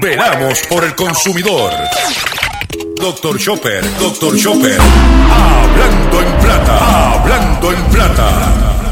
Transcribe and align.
Veramos 0.00 0.60
por 0.68 0.84
el 0.84 0.94
consumidor. 0.94 1.72
Doctor 2.96 3.36
Chopper, 3.38 3.82
Doctor 3.98 4.36
Chopper. 4.36 4.78
Hablando 4.80 6.20
en 6.20 6.38
plata, 6.38 7.12
hablando 7.14 7.72
en 7.72 7.82
plata. 7.86 8.83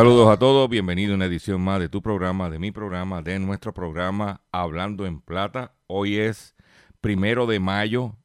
Saludos 0.00 0.30
a 0.30 0.38
todos, 0.38 0.70
bienvenido 0.70 1.12
a 1.12 1.16
una 1.16 1.26
edición 1.26 1.60
más 1.60 1.78
de 1.78 1.90
tu 1.90 2.00
programa, 2.00 2.48
de 2.48 2.58
mi 2.58 2.72
programa, 2.72 3.20
de 3.20 3.38
nuestro 3.38 3.74
programa 3.74 4.40
Hablando 4.50 5.04
en 5.04 5.20
Plata. 5.20 5.74
Hoy 5.88 6.16
es 6.16 6.56
primero 7.02 7.46
de 7.46 7.60
mayo 7.60 8.16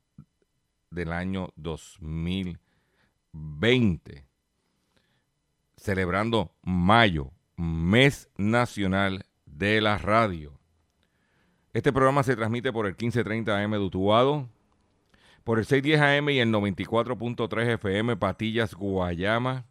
del 0.89 1.11
año 1.11 1.50
2020, 1.58 4.25
celebrando 5.75 6.55
mayo, 6.63 7.33
mes 7.58 8.30
nacional 8.38 9.25
de 9.45 9.81
la 9.81 9.97
radio. 9.97 10.57
Este 11.73 11.91
programa 11.91 12.23
se 12.23 12.38
transmite 12.38 12.72
por 12.72 12.85
el 12.85 12.94
1530 12.94 13.53
AM 13.53 13.72
de 13.72 13.80
por 15.44 15.59
el 15.59 15.66
610 15.66 16.00
AM 16.00 16.30
y 16.30 16.39
el 16.39 16.53
94.3 16.53 17.73
FM 17.73 18.16
Patillas, 18.16 18.75
Guayama, 18.75 19.66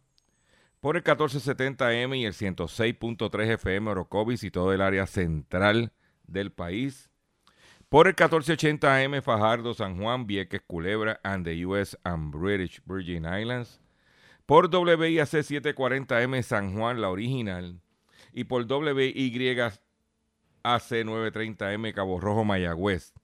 por 0.85 0.97
el 0.97 1.03
1470M 1.03 2.15
y 2.15 2.25
el 2.25 2.33
106.3 2.33 3.53
FM 3.53 3.89
Orocovis 3.89 4.43
y 4.43 4.51
todo 4.51 4.71
el 4.71 4.81
área 4.81 5.07
central 5.07 5.93
del 6.27 6.51
país. 6.51 7.09
Por 7.89 8.05
el 8.05 8.15
1480M 8.15 9.23
Fajardo, 9.23 9.73
San 9.73 9.99
Juan, 9.99 10.27
Vieques, 10.27 10.61
Culebra 10.61 11.19
and 11.23 11.43
the 11.43 11.65
US 11.65 11.97
and 12.03 12.31
British 12.31 12.83
Virgin 12.85 13.25
Islands. 13.25 13.81
Por 14.45 14.67
WIAC 14.67 15.27
740M 15.27 16.43
San 16.43 16.77
Juan, 16.77 17.01
la 17.01 17.09
original. 17.09 17.81
Y 18.31 18.43
por 18.43 18.71
WYAC 18.71 19.81
930M 20.63 21.93
Cabo 21.95 22.19
Rojo, 22.19 22.43
Mayagüez. 22.43 23.15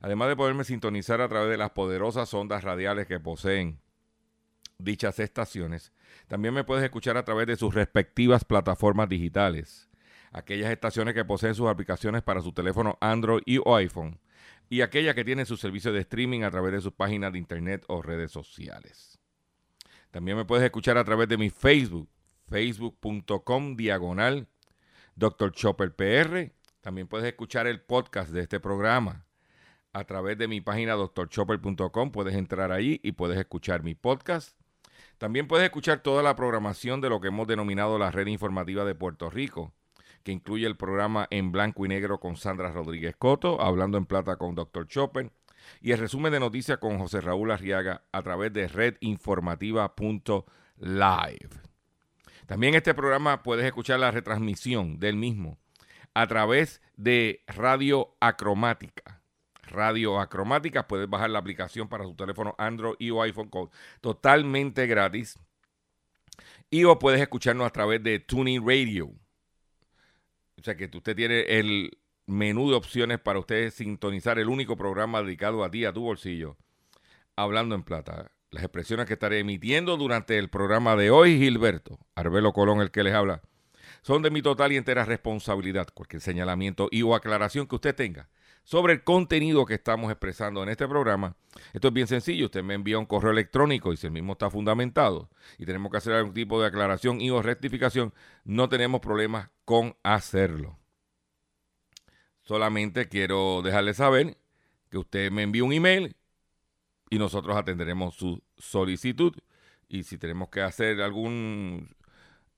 Además 0.00 0.30
de 0.30 0.34
poderme 0.34 0.64
sintonizar 0.64 1.20
a 1.20 1.28
través 1.28 1.48
de 1.48 1.58
las 1.58 1.70
poderosas 1.70 2.34
ondas 2.34 2.64
radiales 2.64 3.06
que 3.06 3.20
poseen 3.20 3.78
dichas 4.84 5.18
estaciones, 5.18 5.92
también 6.28 6.54
me 6.54 6.64
puedes 6.64 6.84
escuchar 6.84 7.16
a 7.16 7.24
través 7.24 7.46
de 7.46 7.56
sus 7.56 7.74
respectivas 7.74 8.44
plataformas 8.44 9.08
digitales, 9.08 9.88
aquellas 10.32 10.70
estaciones 10.70 11.14
que 11.14 11.24
poseen 11.24 11.54
sus 11.54 11.68
aplicaciones 11.68 12.22
para 12.22 12.40
su 12.40 12.52
teléfono 12.52 12.98
Android 13.00 13.42
y 13.46 13.58
o 13.58 13.76
iPhone, 13.76 14.20
y 14.68 14.80
aquellas 14.80 15.14
que 15.14 15.24
tienen 15.24 15.46
su 15.46 15.56
servicio 15.56 15.92
de 15.92 16.00
streaming 16.00 16.42
a 16.42 16.50
través 16.50 16.72
de 16.72 16.80
sus 16.80 16.92
páginas 16.92 17.32
de 17.32 17.38
internet 17.38 17.84
o 17.88 18.02
redes 18.02 18.32
sociales. 18.32 19.18
También 20.10 20.36
me 20.36 20.44
puedes 20.44 20.64
escuchar 20.64 20.98
a 20.98 21.04
través 21.04 21.28
de 21.28 21.38
mi 21.38 21.50
Facebook, 21.50 22.08
facebook.com 22.48 23.76
diagonal 23.76 24.46
Dr. 25.16 25.52
Chopper 25.52 25.94
PR. 25.94 26.52
También 26.80 27.06
puedes 27.06 27.26
escuchar 27.26 27.66
el 27.66 27.80
podcast 27.80 28.30
de 28.30 28.40
este 28.40 28.60
programa 28.60 29.26
a 29.92 30.04
través 30.04 30.38
de 30.38 30.48
mi 30.48 30.60
página 30.60 30.94
drchopper.com. 30.94 32.10
Puedes 32.10 32.34
entrar 32.34 32.72
ahí 32.72 33.00
y 33.02 33.12
puedes 33.12 33.38
escuchar 33.38 33.82
mi 33.82 33.94
podcast. 33.94 34.61
También 35.22 35.46
puedes 35.46 35.66
escuchar 35.66 36.00
toda 36.00 36.20
la 36.20 36.34
programación 36.34 37.00
de 37.00 37.08
lo 37.08 37.20
que 37.20 37.28
hemos 37.28 37.46
denominado 37.46 37.96
la 37.96 38.10
red 38.10 38.26
informativa 38.26 38.84
de 38.84 38.96
Puerto 38.96 39.30
Rico, 39.30 39.72
que 40.24 40.32
incluye 40.32 40.66
el 40.66 40.76
programa 40.76 41.28
en 41.30 41.52
blanco 41.52 41.86
y 41.86 41.88
negro 41.88 42.18
con 42.18 42.34
Sandra 42.34 42.72
Rodríguez 42.72 43.14
Coto, 43.16 43.62
hablando 43.62 43.98
en 43.98 44.06
plata 44.06 44.34
con 44.34 44.56
Dr. 44.56 44.88
Chopper, 44.88 45.30
y 45.80 45.92
el 45.92 46.00
resumen 46.00 46.32
de 46.32 46.40
noticias 46.40 46.78
con 46.78 46.98
José 46.98 47.20
Raúl 47.20 47.52
Arriaga 47.52 48.02
a 48.10 48.20
través 48.22 48.52
de 48.52 48.66
redinformativa.live. 48.66 51.50
También 52.46 52.74
este 52.74 52.92
programa 52.92 53.44
puedes 53.44 53.64
escuchar 53.64 54.00
la 54.00 54.10
retransmisión 54.10 54.98
del 54.98 55.14
mismo 55.14 55.56
a 56.14 56.26
través 56.26 56.82
de 56.96 57.44
Radio 57.46 58.16
Acromática. 58.18 59.21
Radio 59.62 60.20
Acromática, 60.20 60.86
puedes 60.86 61.08
bajar 61.08 61.30
la 61.30 61.38
aplicación 61.38 61.88
para 61.88 62.04
su 62.04 62.14
teléfono 62.14 62.54
Android 62.58 62.96
y 62.98 63.10
o 63.10 63.22
iPhone 63.22 63.48
con- 63.48 63.70
totalmente 64.00 64.86
gratis. 64.86 65.38
Y 66.70 66.84
o 66.84 66.98
puedes 66.98 67.20
escucharnos 67.20 67.66
a 67.66 67.70
través 67.70 68.02
de 68.02 68.18
Tuning 68.18 68.66
Radio. 68.66 69.06
O 70.58 70.62
sea 70.62 70.76
que 70.76 70.90
usted 70.92 71.14
tiene 71.14 71.40
el 71.58 71.98
menú 72.26 72.70
de 72.70 72.76
opciones 72.76 73.18
para 73.20 73.38
usted 73.38 73.70
sintonizar 73.70 74.38
el 74.38 74.48
único 74.48 74.76
programa 74.76 75.22
dedicado 75.22 75.64
a 75.64 75.70
ti, 75.70 75.84
a 75.84 75.92
tu 75.92 76.02
bolsillo. 76.02 76.56
Hablando 77.36 77.74
en 77.74 77.82
plata. 77.82 78.30
Las 78.50 78.64
expresiones 78.64 79.06
que 79.06 79.14
estaré 79.14 79.38
emitiendo 79.38 79.96
durante 79.96 80.36
el 80.38 80.50
programa 80.50 80.94
de 80.94 81.10
hoy, 81.10 81.38
Gilberto, 81.38 81.98
Arbelo 82.14 82.52
Colón, 82.52 82.82
el 82.82 82.90
que 82.90 83.02
les 83.02 83.14
habla, 83.14 83.40
son 84.02 84.20
de 84.20 84.30
mi 84.30 84.42
total 84.42 84.72
y 84.72 84.76
entera 84.76 85.06
responsabilidad. 85.06 85.88
Cualquier 85.94 86.20
señalamiento 86.20 86.88
y 86.90 87.00
o 87.02 87.14
aclaración 87.14 87.66
que 87.66 87.76
usted 87.76 87.94
tenga 87.94 88.28
sobre 88.64 88.92
el 88.94 89.04
contenido 89.04 89.66
que 89.66 89.74
estamos 89.74 90.10
expresando 90.10 90.62
en 90.62 90.68
este 90.68 90.86
programa. 90.86 91.36
Esto 91.72 91.88
es 91.88 91.94
bien 91.94 92.06
sencillo. 92.06 92.46
Usted 92.46 92.62
me 92.62 92.74
envía 92.74 92.98
un 92.98 93.06
correo 93.06 93.32
electrónico 93.32 93.92
y 93.92 93.96
si 93.96 94.06
el 94.06 94.12
mismo 94.12 94.32
está 94.32 94.50
fundamentado 94.50 95.28
y 95.58 95.66
tenemos 95.66 95.90
que 95.90 95.98
hacer 95.98 96.14
algún 96.14 96.34
tipo 96.34 96.60
de 96.60 96.68
aclaración 96.68 97.20
y 97.20 97.30
o 97.30 97.42
rectificación, 97.42 98.14
no 98.44 98.68
tenemos 98.68 99.00
problemas 99.00 99.50
con 99.64 99.96
hacerlo. 100.02 100.78
Solamente 102.42 103.08
quiero 103.08 103.62
dejarle 103.62 103.94
saber 103.94 104.36
que 104.90 104.98
usted 104.98 105.30
me 105.30 105.42
envíe 105.42 105.62
un 105.62 105.72
email 105.72 106.16
y 107.10 107.18
nosotros 107.18 107.56
atenderemos 107.56 108.14
su 108.14 108.42
solicitud. 108.56 109.34
Y 109.88 110.04
si 110.04 110.18
tenemos 110.18 110.48
que 110.48 110.62
hacer 110.62 111.00
algún 111.02 111.94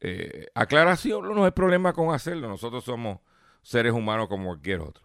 eh, 0.01 0.47
aclaración, 0.55 1.35
no 1.35 1.45
hay 1.45 1.51
problema 1.51 1.93
con 1.93 2.15
hacerlo. 2.15 2.49
Nosotros 2.49 2.85
somos 2.85 3.19
seres 3.63 3.93
humanos 3.93 4.29
como 4.29 4.47
cualquier 4.47 4.81
otro. 4.81 5.05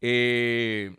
Eh, 0.00 0.96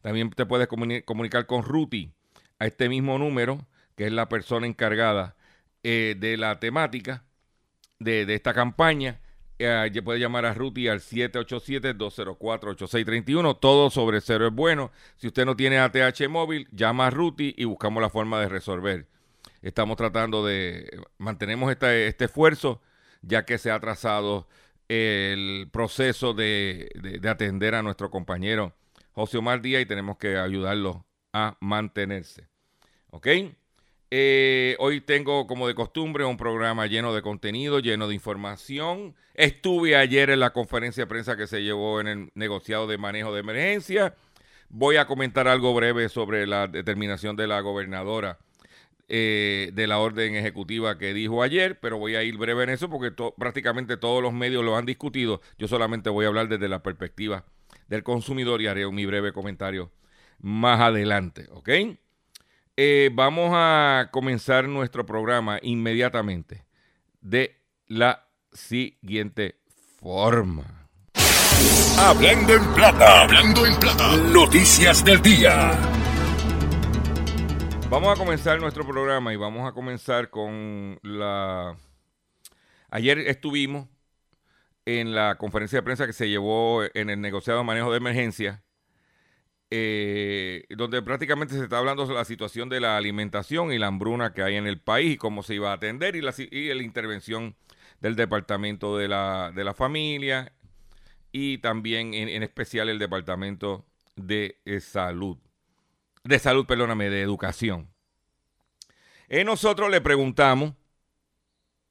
También 0.01 0.29
te 0.31 0.45
puedes 0.45 0.67
comuni- 0.69 1.03
comunicar 1.03 1.45
con 1.45 1.63
Ruti 1.63 2.11
a 2.59 2.65
este 2.65 2.87
mismo 2.89 3.17
número, 3.17 3.65
que 3.95 4.05
es 4.07 4.11
la 4.11 4.27
persona 4.29 4.67
encargada 4.67 5.35
eh, 5.83 6.15
de 6.17 6.37
la 6.37 6.59
temática 6.59 7.23
de, 7.99 8.25
de 8.25 8.35
esta 8.35 8.53
campaña. 8.53 9.19
Eh, 9.61 9.89
ya 9.91 10.01
puede 10.01 10.19
llamar 10.19 10.45
a 10.45 10.53
Ruti 10.53 10.87
al 10.87 11.01
787-204-8631. 11.01 13.59
Todo 13.59 13.89
sobre 13.89 14.21
cero 14.21 14.47
es 14.47 14.53
bueno. 14.53 14.91
Si 15.17 15.27
usted 15.27 15.45
no 15.45 15.57
tiene 15.57 15.79
ATH 15.79 16.29
móvil, 16.29 16.69
llama 16.71 17.07
a 17.07 17.09
Ruti 17.09 17.53
y 17.57 17.65
buscamos 17.65 18.01
la 18.01 18.09
forma 18.09 18.39
de 18.39 18.47
resolver. 18.47 19.07
Estamos 19.61 19.97
tratando 19.97 20.45
de, 20.45 21.01
mantenemos 21.17 21.69
esta- 21.71 21.93
este 21.93 22.23
esfuerzo 22.25 22.81
ya 23.21 23.43
que 23.43 23.57
se 23.57 23.69
ha 23.69 23.75
atrasado 23.75 24.47
el 24.89 25.69
proceso 25.71 26.33
de, 26.33 26.89
de- 26.95 27.19
de 27.19 27.29
atender 27.29 27.75
a 27.75 27.81
nuestro 27.81 28.09
compañero 28.11 28.73
José 29.13 29.37
Omar 29.37 29.61
Díaz 29.61 29.83
y 29.83 29.85
tenemos 29.85 30.17
que 30.17 30.37
ayudarlo 30.37 31.05
a 31.33 31.57
mantenerse. 31.61 32.47
¿Ok? 33.11 33.27
Eh, 34.11 34.75
hoy 34.79 35.01
tengo, 35.01 35.45
como 35.45 35.67
de 35.67 35.75
costumbre, 35.75 36.25
un 36.25 36.37
programa 36.37 36.87
lleno 36.87 37.13
de 37.13 37.21
contenido, 37.21 37.79
lleno 37.79 38.07
de 38.07 38.15
información. 38.15 39.15
Estuve 39.35 39.95
ayer 39.95 40.31
en 40.31 40.39
la 40.39 40.51
conferencia 40.51 41.03
de 41.03 41.07
prensa 41.07 41.37
que 41.37 41.45
se 41.47 41.61
llevó 41.61 42.01
en 42.01 42.07
el 42.07 42.31
negociado 42.33 42.87
de 42.87 42.97
manejo 42.97 43.33
de 43.33 43.41
emergencia. 43.41 44.15
Voy 44.69 44.97
a 44.97 45.05
comentar 45.05 45.47
algo 45.47 45.73
breve 45.75 46.09
sobre 46.09 46.47
la 46.47 46.67
determinación 46.67 47.35
de 47.35 47.47
la 47.47 47.59
gobernadora 47.61 48.39
eh, 49.11 49.71
de 49.73 49.87
la 49.87 49.97
orden 49.97 50.35
ejecutiva 50.35 50.99
que 50.99 51.13
dijo 51.13 51.41
ayer, 51.41 51.79
pero 51.79 51.97
voy 51.97 52.15
a 52.15 52.23
ir 52.23 52.37
breve 52.37 52.63
en 52.63 52.69
eso 52.69 52.89
porque 52.89 53.11
prácticamente 53.37 53.97
todos 53.97 54.21
los 54.21 54.33
medios 54.33 54.63
lo 54.63 54.77
han 54.77 54.85
discutido. 54.85 55.41
Yo 55.57 55.67
solamente 55.67 56.11
voy 56.11 56.25
a 56.25 56.27
hablar 56.27 56.47
desde 56.47 56.69
la 56.69 56.83
perspectiva 56.83 57.43
del 57.87 58.03
consumidor 58.03 58.61
y 58.61 58.67
haré 58.67 58.89
mi 58.91 59.05
breve 59.07 59.33
comentario 59.33 59.91
más 60.41 60.79
adelante, 60.79 61.47
¿ok? 61.51 61.69
Eh, 62.77 63.09
vamos 63.11 63.51
a 63.53 64.09
comenzar 64.11 64.67
nuestro 64.69 65.05
programa 65.05 65.59
inmediatamente 65.61 66.65
de 67.19 67.57
la 67.87 68.27
siguiente 68.53 69.55
forma. 69.99 70.87
Hablando 71.97 72.53
en 72.53 72.65
plata. 72.73 73.23
Hablando 73.23 73.65
en 73.65 73.75
plata. 73.77 74.15
Noticias 74.31 75.03
del 75.03 75.21
día. 75.21 75.77
Vamos 77.89 78.13
a 78.13 78.15
comenzar 78.15 78.59
nuestro 78.61 78.85
programa 78.85 79.33
y 79.33 79.35
vamos 79.35 79.67
a 79.67 79.71
comenzar 79.71 80.29
con 80.29 80.99
la... 81.01 81.75
Ayer 82.91 83.17
estuvimos 83.17 83.87
en 84.85 85.15
la 85.15 85.39
conferencia 85.39 85.79
de 85.79 85.83
prensa 85.83 86.05
que 86.05 86.13
se 86.13 86.29
llevó 86.29 86.83
en 86.93 87.09
el 87.09 87.19
negociado 87.19 87.59
de 87.59 87.65
manejo 87.65 87.89
de 87.89 87.97
emergencia, 87.97 88.63
eh, 89.71 90.65
donde 90.69 91.01
prácticamente 91.01 91.55
se 91.55 91.63
está 91.63 91.79
hablando 91.79 92.05
de 92.05 92.13
la 92.13 92.25
situación 92.25 92.69
de 92.69 92.79
la 92.79 92.95
alimentación 92.95 93.73
y 93.73 93.79
la 93.79 93.87
hambruna 93.87 94.33
que 94.33 94.43
hay 94.43 94.55
en 94.55 94.67
el 94.67 94.79
país 94.79 95.15
y 95.15 95.17
cómo 95.17 95.41
se 95.41 95.55
iba 95.55 95.71
a 95.71 95.73
atender 95.73 96.15
y 96.15 96.21
la, 96.21 96.35
y 96.37 96.71
la 96.71 96.83
intervención 96.83 97.55
del 98.01 98.15
Departamento 98.15 98.97
de 98.99 99.07
la, 99.07 99.51
de 99.55 99.63
la 99.63 99.73
Familia 99.73 100.53
y 101.31 101.57
también 101.57 102.13
en, 102.13 102.29
en 102.29 102.43
especial 102.43 102.87
el 102.87 102.99
Departamento 102.99 103.83
de 104.15 104.59
eh, 104.65 104.79
Salud. 104.79 105.39
De 106.23 106.39
salud, 106.39 106.65
perdóname, 106.65 107.09
de 107.09 107.21
educación. 107.21 107.93
Eh, 109.29 109.43
nosotros 109.43 109.89
le 109.89 110.01
preguntamos 110.01 110.73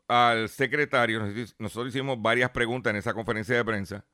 al 0.08 0.48
secretario, 0.48 1.22
nosotros 1.58 1.94
hicimos 1.94 2.20
varias 2.20 2.50
preguntas 2.50 2.90
en 2.90 2.96
esa 2.96 3.14
conferencia 3.14 3.56
de 3.56 3.64
prensa, 3.64 4.04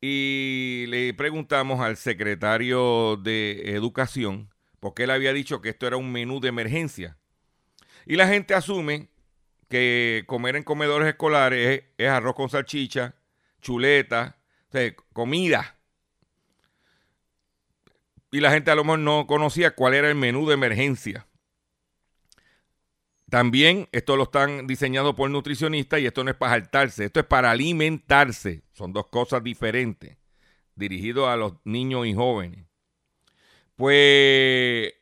y 0.00 0.86
le 0.88 1.12
preguntamos 1.14 1.80
al 1.80 1.96
secretario 1.96 3.16
de 3.16 3.74
Educación, 3.74 4.48
porque 4.80 5.04
él 5.04 5.10
había 5.10 5.32
dicho 5.32 5.60
que 5.60 5.70
esto 5.70 5.86
era 5.86 5.96
un 5.96 6.12
menú 6.12 6.40
de 6.40 6.48
emergencia. 6.48 7.18
Y 8.06 8.16
la 8.16 8.28
gente 8.28 8.54
asume 8.54 9.08
que 9.68 10.24
comer 10.26 10.56
en 10.56 10.62
comedores 10.62 11.08
escolares 11.08 11.68
es, 11.68 11.84
es 11.98 12.08
arroz 12.08 12.34
con 12.36 12.48
salchicha, 12.48 13.16
chuleta, 13.60 14.38
o 14.68 14.72
sea, 14.72 14.94
comida. 15.12 15.77
Y 18.30 18.40
la 18.40 18.50
gente 18.50 18.70
a 18.70 18.74
lo 18.74 18.84
mejor 18.84 19.00
no 19.00 19.26
conocía 19.26 19.74
cuál 19.74 19.94
era 19.94 20.08
el 20.08 20.14
menú 20.14 20.46
de 20.46 20.54
emergencia. 20.54 21.26
También 23.30 23.88
esto 23.92 24.16
lo 24.16 24.24
están 24.24 24.66
diseñado 24.66 25.14
por 25.14 25.28
nutricionistas 25.30 26.00
y 26.00 26.06
esto 26.06 26.24
no 26.24 26.30
es 26.30 26.36
para 26.36 26.52
saltarse, 26.52 27.04
esto 27.06 27.20
es 27.20 27.26
para 27.26 27.50
alimentarse. 27.50 28.62
Son 28.72 28.92
dos 28.92 29.06
cosas 29.08 29.42
diferentes, 29.44 30.16
dirigido 30.74 31.28
a 31.28 31.36
los 31.36 31.54
niños 31.64 32.06
y 32.06 32.14
jóvenes. 32.14 32.66
Pues 33.76 34.92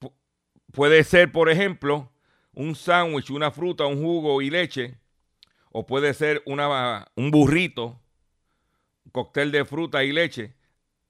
pu- 0.00 0.12
puede 0.72 1.04
ser, 1.04 1.32
por 1.32 1.50
ejemplo, 1.50 2.12
un 2.54 2.74
sándwich, 2.76 3.30
una 3.30 3.50
fruta, 3.50 3.86
un 3.86 4.02
jugo 4.02 4.42
y 4.42 4.50
leche, 4.50 4.98
o 5.72 5.86
puede 5.86 6.14
ser 6.14 6.42
una, 6.46 7.08
un 7.16 7.30
burrito, 7.30 8.00
un 9.04 9.10
cóctel 9.12 9.52
de 9.52 9.64
fruta 9.64 10.04
y 10.04 10.12
leche. 10.12 10.54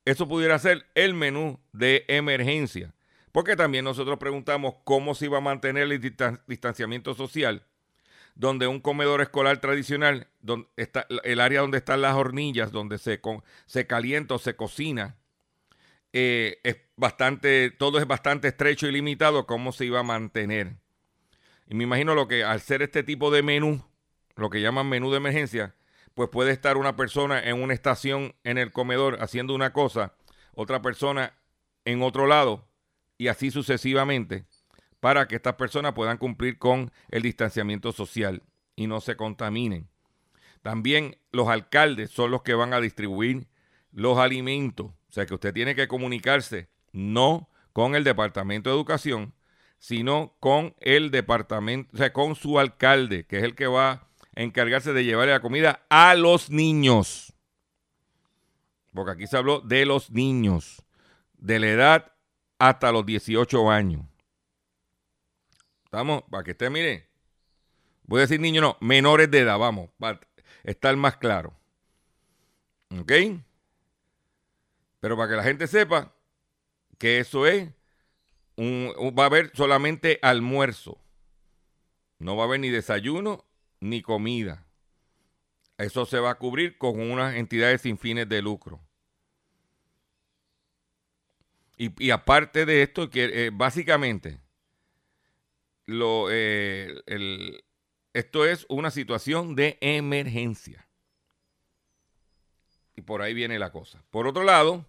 Eso 0.05 0.29
pudiera 0.29 0.59
ser 0.59 0.87
el 0.95 1.15
menú 1.15 1.61
de 1.73 2.05
emergencia. 2.09 2.95
Porque 3.33 3.57
también 3.57 3.85
nosotros 3.85 4.19
preguntamos 4.19 4.77
cómo 4.85 5.15
se 5.15 5.25
iba 5.25 5.39
a 5.39 5.41
mantener 5.41 5.91
el 5.91 6.01
distan- 6.01 6.41
distanciamiento 6.47 7.15
social, 7.15 7.67
donde 8.37 8.67
un 8.69 8.81
comedor 8.81 9.21
escolar 9.23 9.61
tradicional, 9.61 10.29
donde 10.41 10.69
está 10.77 11.07
el 11.25 11.41
área 11.41 11.63
donde 11.63 11.79
están 11.79 12.03
las 12.03 12.15
hornillas, 12.15 12.71
donde 12.71 12.99
se 12.99 13.87
calienta 13.87 14.35
o 14.35 14.39
se 14.39 14.55
cocina, 14.55 15.17
eh, 16.13 16.61
es 16.63 16.77
bastante, 16.95 17.73
todo 17.73 17.99
es 17.99 18.07
bastante 18.07 18.47
estrecho 18.47 18.87
y 18.87 18.93
limitado, 18.93 19.47
cómo 19.47 19.73
se 19.73 19.85
iba 19.85 19.99
a 19.99 20.05
mantener. 20.05 20.77
Y 21.69 21.75
me 21.75 21.83
imagino 21.83 22.15
lo 22.15 22.29
que 22.29 22.45
al 22.45 22.61
ser 22.61 22.83
este 22.83 23.03
tipo 23.03 23.33
de 23.33 23.43
menú, 23.43 23.85
lo 24.37 24.49
que 24.49 24.61
llaman 24.61 24.89
menú 24.89 25.11
de 25.11 25.17
emergencia, 25.17 25.75
pues 26.15 26.29
puede 26.31 26.53
estar 26.53 26.77
una 26.77 26.97
persona 26.97 27.41
en 27.41 27.63
una 27.63 27.75
estación 27.75 28.35
en 28.45 28.59
el 28.59 28.73
comedor 28.73 29.19
haciendo 29.21 29.55
una 29.55 29.73
cosa, 29.73 30.15
otra 30.55 30.81
persona 30.81 31.35
en 31.85 32.03
otro 32.03 32.27
lado 32.27 32.69
y 33.19 33.29
así 33.29 33.51
sucesivamente 33.51 34.47
para 35.01 35.29
que 35.29 35.37
estas 35.37 35.55
personas 35.55 35.93
puedan 35.93 36.17
cumplir 36.17 36.59
con 36.59 36.91
el 37.11 37.23
distanciamiento 37.23 37.93
social 37.93 38.43
y 38.75 38.87
no 38.87 39.01
se 39.01 39.17
contaminen. 39.17 39.89
También 40.63 41.19
los 41.31 41.49
alcaldes 41.49 42.11
son 42.11 42.31
los 42.31 42.43
que 42.43 42.55
van 42.55 42.73
a 42.73 42.81
distribuir 42.81 43.47
los 43.93 44.17
alimentos. 44.17 44.87
O 44.87 45.13
sea 45.13 45.27
que 45.27 45.35
usted 45.35 45.53
tiene 45.53 45.75
que 45.75 45.89
comunicarse 45.89 46.71
no 46.93 47.51
con 47.75 47.95
el 47.95 48.03
Departamento 48.03 48.71
de 48.71 48.77
Educación, 48.77 49.35
sino 49.79 50.37
con 50.41 50.75
el 50.81 51.11
departamento, 51.11 51.91
o 51.93 51.99
sea, 51.99 52.15
con 52.15 52.35
su 52.37 52.59
alcalde, 52.59 53.27
que 53.27 53.37
es 53.37 53.43
el 53.43 53.55
que 53.55 53.67
va 53.67 54.09
encargarse 54.37 54.93
de 54.93 55.05
llevarle 55.05 55.33
la 55.33 55.41
comida 55.41 55.85
a 55.89 56.15
los 56.15 56.51
niños. 56.51 57.33
Porque 58.93 59.13
aquí 59.13 59.27
se 59.27 59.37
habló 59.37 59.61
de 59.61 59.87
los 59.87 60.11
niños, 60.11 60.83
de 61.39 61.59
la 61.59 61.69
edad 61.69 62.13
hasta 62.59 62.93
los 62.93 63.05
18 63.05 63.71
años. 63.71 64.03
¿Estamos? 65.85 66.23
Para 66.31 66.45
que 66.45 66.53
usted 66.53 66.71
mire. 66.71 67.09
Voy 68.07 68.19
a 68.19 68.23
decir 68.23 68.39
niños, 68.41 68.63
no, 68.63 68.77
menores 68.81 69.31
de 69.31 69.41
edad, 69.41 69.59
vamos, 69.59 69.89
para 69.99 70.21
estar 70.63 70.95
más 70.97 71.17
claro. 71.17 71.55
¿Ok? 73.01 73.13
Pero 75.01 75.17
para 75.17 75.31
que 75.31 75.37
la 75.37 75.43
gente 75.43 75.67
sepa 75.67 76.13
que 76.99 77.19
eso 77.19 77.47
es, 77.47 77.71
un, 78.57 78.93
un- 78.99 79.15
va 79.19 79.25
a 79.25 79.27
haber 79.27 79.51
solamente 79.55 80.19
almuerzo. 80.23 80.99
No 82.19 82.37
va 82.37 82.45
a 82.45 82.47
haber 82.47 82.61
ni 82.61 82.69
desayuno 82.71 83.45
ni 83.81 84.03
comida. 84.03 84.67
Eso 85.79 86.07
se 86.07 86.21
va 86.21 86.31
a 86.31 86.39
cubrir 86.39 86.79
con 86.79 87.01
unas 87.01 87.35
entidades 87.35 87.81
sin 87.83 87.99
fines 87.99 88.29
de 88.29 88.43
lucro. 88.43 88.81
Y, 91.77 92.11
aparte 92.11 92.67
de 92.67 92.83
esto, 92.83 93.11
que 93.11 93.47
eh, 93.47 93.51
básicamente 93.53 94.39
lo, 95.87 96.29
eh, 96.31 96.95
el- 97.07 97.65
esto 98.13 98.47
es 98.47 98.65
una 98.69 98.91
situación 98.93 99.57
de 99.57 99.77
emergencia. 99.81 100.89
Y 102.95 103.03
por 103.03 103.23
ahí 103.23 103.35
viene 103.35 103.59
la 103.59 103.73
cosa. 103.73 104.05
Por 104.11 104.29
otro 104.29 104.45
lado, 104.45 104.87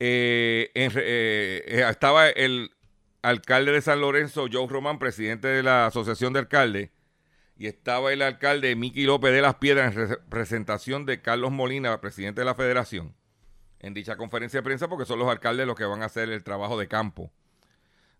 eh, 0.00 0.72
eh, 0.74 1.86
estaba 1.88 2.28
el 2.28 2.72
alcalde 3.22 3.72
de 3.72 3.80
San 3.80 4.00
Lorenzo, 4.00 4.46
Joe 4.52 4.66
Román, 4.66 4.98
presidente 4.98 5.48
de 5.48 5.62
la 5.62 5.86
Asociación 5.86 6.32
de 6.32 6.40
Alcaldes, 6.40 6.90
y 7.56 7.68
estaba 7.68 8.12
el 8.12 8.22
alcalde 8.22 8.74
Miki 8.74 9.04
López 9.04 9.32
de 9.32 9.40
las 9.40 9.54
Piedras 9.54 9.94
en 9.94 10.08
representación 10.08 11.06
de 11.06 11.22
Carlos 11.22 11.52
Molina, 11.52 12.00
presidente 12.00 12.40
de 12.40 12.44
la 12.44 12.56
Federación, 12.56 13.14
en 13.78 13.94
dicha 13.94 14.16
conferencia 14.16 14.58
de 14.58 14.64
prensa, 14.64 14.88
porque 14.88 15.04
son 15.04 15.20
los 15.20 15.28
alcaldes 15.28 15.66
los 15.66 15.76
que 15.76 15.84
van 15.84 16.02
a 16.02 16.06
hacer 16.06 16.28
el 16.30 16.42
trabajo 16.42 16.78
de 16.78 16.88
campo 16.88 17.32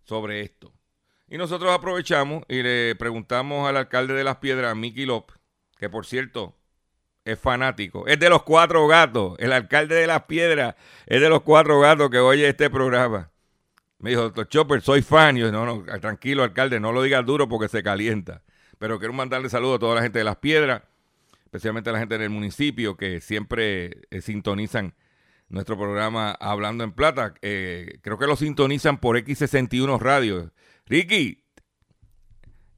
sobre 0.05 0.41
esto. 0.43 0.73
Y 1.29 1.39
nosotros 1.39 1.73
aprovechamos 1.73 2.45
y 2.49 2.63
le 2.63 2.95
preguntamos 2.95 3.69
al 3.69 3.77
alcalde 3.77 4.15
de 4.15 4.23
las 4.23 4.37
Piedras, 4.37 4.77
Miki 4.77 5.07
López, 5.07 5.37
que 5.79 5.89
por 5.89 6.07
cierto 6.07 6.57
es 7.25 7.39
fanático, 7.39 8.07
es 8.07 8.21
de 8.21 8.29
los 8.29 8.45
cuatro 8.45 8.87
gatos, 8.87 9.37
el 9.39 9.53
alcalde 9.53 9.97
de 9.97 10.07
las 10.07 10.23
Piedras 10.25 10.77
es 11.07 11.21
de 11.21 11.29
los 11.29 11.43
cuatro 11.43 11.81
gatos 11.81 12.11
que 12.11 12.19
oye 12.19 12.49
este 12.49 12.71
programa. 12.71 13.32
Me 14.03 14.11
dijo, 14.11 14.23
doctor 14.23 14.49
Chopper, 14.49 14.83
soy 14.83 15.01
fan. 15.01 15.37
Y 15.37 15.41
yo, 15.41 15.53
no, 15.53 15.65
no, 15.65 15.85
tranquilo, 16.01 16.43
alcalde, 16.43 16.81
no 16.81 16.93
lo 16.93 17.03
digas 17.03 17.25
duro 17.25 17.49
porque 17.49 17.69
se 17.69 17.83
calienta. 17.83 18.43
Pero 18.79 18.99
quiero 18.99 19.15
mandarle 19.15 19.49
saludos 19.49 19.77
a 19.77 19.79
toda 19.79 19.95
la 19.95 20.03
gente 20.03 20.19
de 20.19 20.25
Las 20.25 20.37
Piedras, 20.37 20.83
especialmente 21.45 21.89
a 21.89 21.93
la 21.93 22.01
gente 22.01 22.19
del 22.19 22.29
municipio 22.29 22.97
que 22.97 23.21
siempre 23.21 24.03
eh, 24.11 24.21
sintonizan 24.21 24.95
nuestro 25.49 25.79
programa 25.79 26.33
Hablando 26.33 26.83
en 26.83 26.91
Plata. 26.91 27.35
Eh, 27.43 28.01
creo 28.03 28.19
que 28.19 28.27
lo 28.27 28.35
sintonizan 28.35 28.99
por 28.99 29.17
X61 29.17 30.01
Radio. 30.01 30.51
Ricky, 30.87 31.45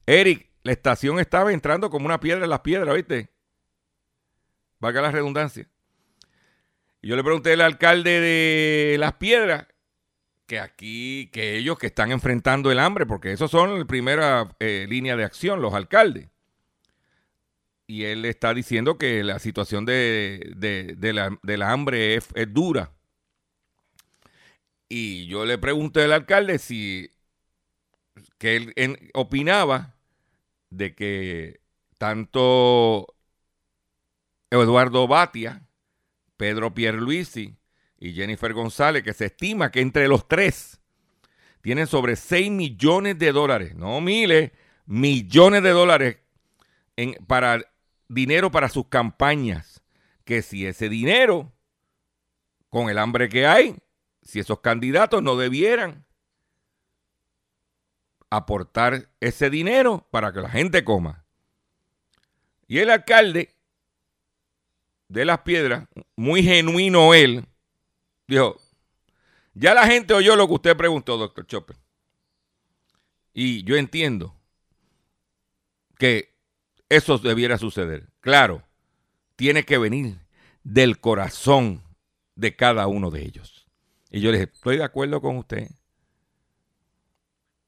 Eric, 0.05 0.51
la 0.61 0.73
estación 0.73 1.19
estaba 1.19 1.51
entrando 1.53 1.89
como 1.89 2.05
una 2.05 2.19
piedra 2.19 2.43
en 2.43 2.51
las 2.51 2.59
piedras, 2.59 2.93
¿viste? 2.93 3.31
Valga 4.79 5.01
la 5.01 5.09
redundancia. 5.09 5.67
Y 7.01 7.07
yo 7.07 7.15
le 7.15 7.23
pregunté 7.23 7.53
al 7.53 7.61
alcalde 7.61 8.19
de 8.19 8.97
Las 8.99 9.13
Piedras 9.13 9.65
que 10.45 10.59
aquí, 10.59 11.29
que 11.31 11.57
ellos 11.57 11.77
que 11.77 11.87
están 11.87 12.11
enfrentando 12.11 12.71
el 12.71 12.79
hambre, 12.79 13.05
porque 13.05 13.31
esos 13.31 13.51
son 13.51 13.79
la 13.79 13.85
primera 13.85 14.55
eh, 14.59 14.85
línea 14.89 15.15
de 15.15 15.23
acción, 15.23 15.61
los 15.61 15.73
alcaldes. 15.73 16.29
Y 17.87 18.05
él 18.05 18.25
está 18.25 18.53
diciendo 18.53 18.97
que 18.97 19.23
la 19.23 19.39
situación 19.39 19.85
de, 19.85 20.55
la, 21.43 21.71
hambre 21.71 22.15
es, 22.15 22.27
dura. 22.49 22.91
Y 24.89 25.27
yo 25.27 25.45
le 25.45 25.57
pregunté 25.57 26.03
al 26.03 26.13
alcalde 26.13 26.57
si 26.57 27.11
que 28.37 28.55
él 28.55 29.11
opinaba 29.13 29.95
de 30.69 30.95
que 30.95 31.59
tanto 31.97 33.15
Eduardo 34.49 35.07
Batia, 35.07 35.63
Pedro 36.37 36.73
Pierluisi 36.73 37.55
y 37.99 38.13
Jennifer 38.13 38.53
González, 38.53 39.03
que 39.03 39.13
se 39.13 39.25
estima 39.25 39.71
que 39.71 39.81
entre 39.81 40.07
los 40.07 40.27
tres 40.27 40.79
tienen 41.61 41.87
sobre 41.87 42.15
6 42.15 42.51
millones 42.51 43.17
de 43.17 43.31
dólares, 43.31 43.75
no 43.75 43.99
miles, 44.01 44.51
millones 44.85 45.63
de 45.63 45.71
dólares 45.71 46.17
en, 46.95 47.15
para 47.25 47.61
dinero 48.07 48.51
para 48.51 48.69
sus 48.69 48.87
campañas. 48.87 49.81
Que 50.25 50.41
si 50.41 50.65
ese 50.65 50.89
dinero, 50.89 51.51
con 52.69 52.89
el 52.89 52.97
hambre 52.97 53.29
que 53.29 53.47
hay, 53.47 53.77
si 54.21 54.39
esos 54.39 54.59
candidatos 54.59 55.23
no 55.23 55.37
debieran 55.37 56.05
aportar 58.29 59.09
ese 59.19 59.49
dinero 59.49 60.07
para 60.11 60.33
que 60.33 60.41
la 60.41 60.49
gente 60.49 60.83
coma. 60.83 61.25
Y 62.67 62.79
el 62.79 62.89
alcalde 62.89 63.55
de 65.07 65.25
las 65.25 65.39
piedras, 65.39 65.87
muy 66.15 66.43
genuino 66.43 67.13
él, 67.13 67.45
dijo, 68.27 68.59
ya 69.53 69.73
la 69.73 69.87
gente 69.87 70.13
oyó 70.13 70.35
lo 70.35 70.47
que 70.47 70.53
usted 70.53 70.77
preguntó, 70.77 71.17
doctor 71.17 71.45
Chopper. 71.47 71.77
Y 73.33 73.63
yo 73.63 73.75
entiendo 73.75 74.35
que 75.97 76.35
eso 76.89 77.17
debiera 77.17 77.57
suceder. 77.57 78.07
Claro, 78.21 78.63
tiene 79.35 79.63
que 79.63 79.77
venir 79.77 80.17
del 80.63 80.99
corazón 80.99 81.83
de 82.35 82.55
cada 82.55 82.87
uno 82.87 83.11
de 83.11 83.23
ellos. 83.23 83.67
Y 84.09 84.21
yo 84.21 84.31
le 84.31 84.39
dije, 84.39 84.51
estoy 84.53 84.77
de 84.77 84.83
acuerdo 84.83 85.21
con 85.21 85.37
usted. 85.37 85.69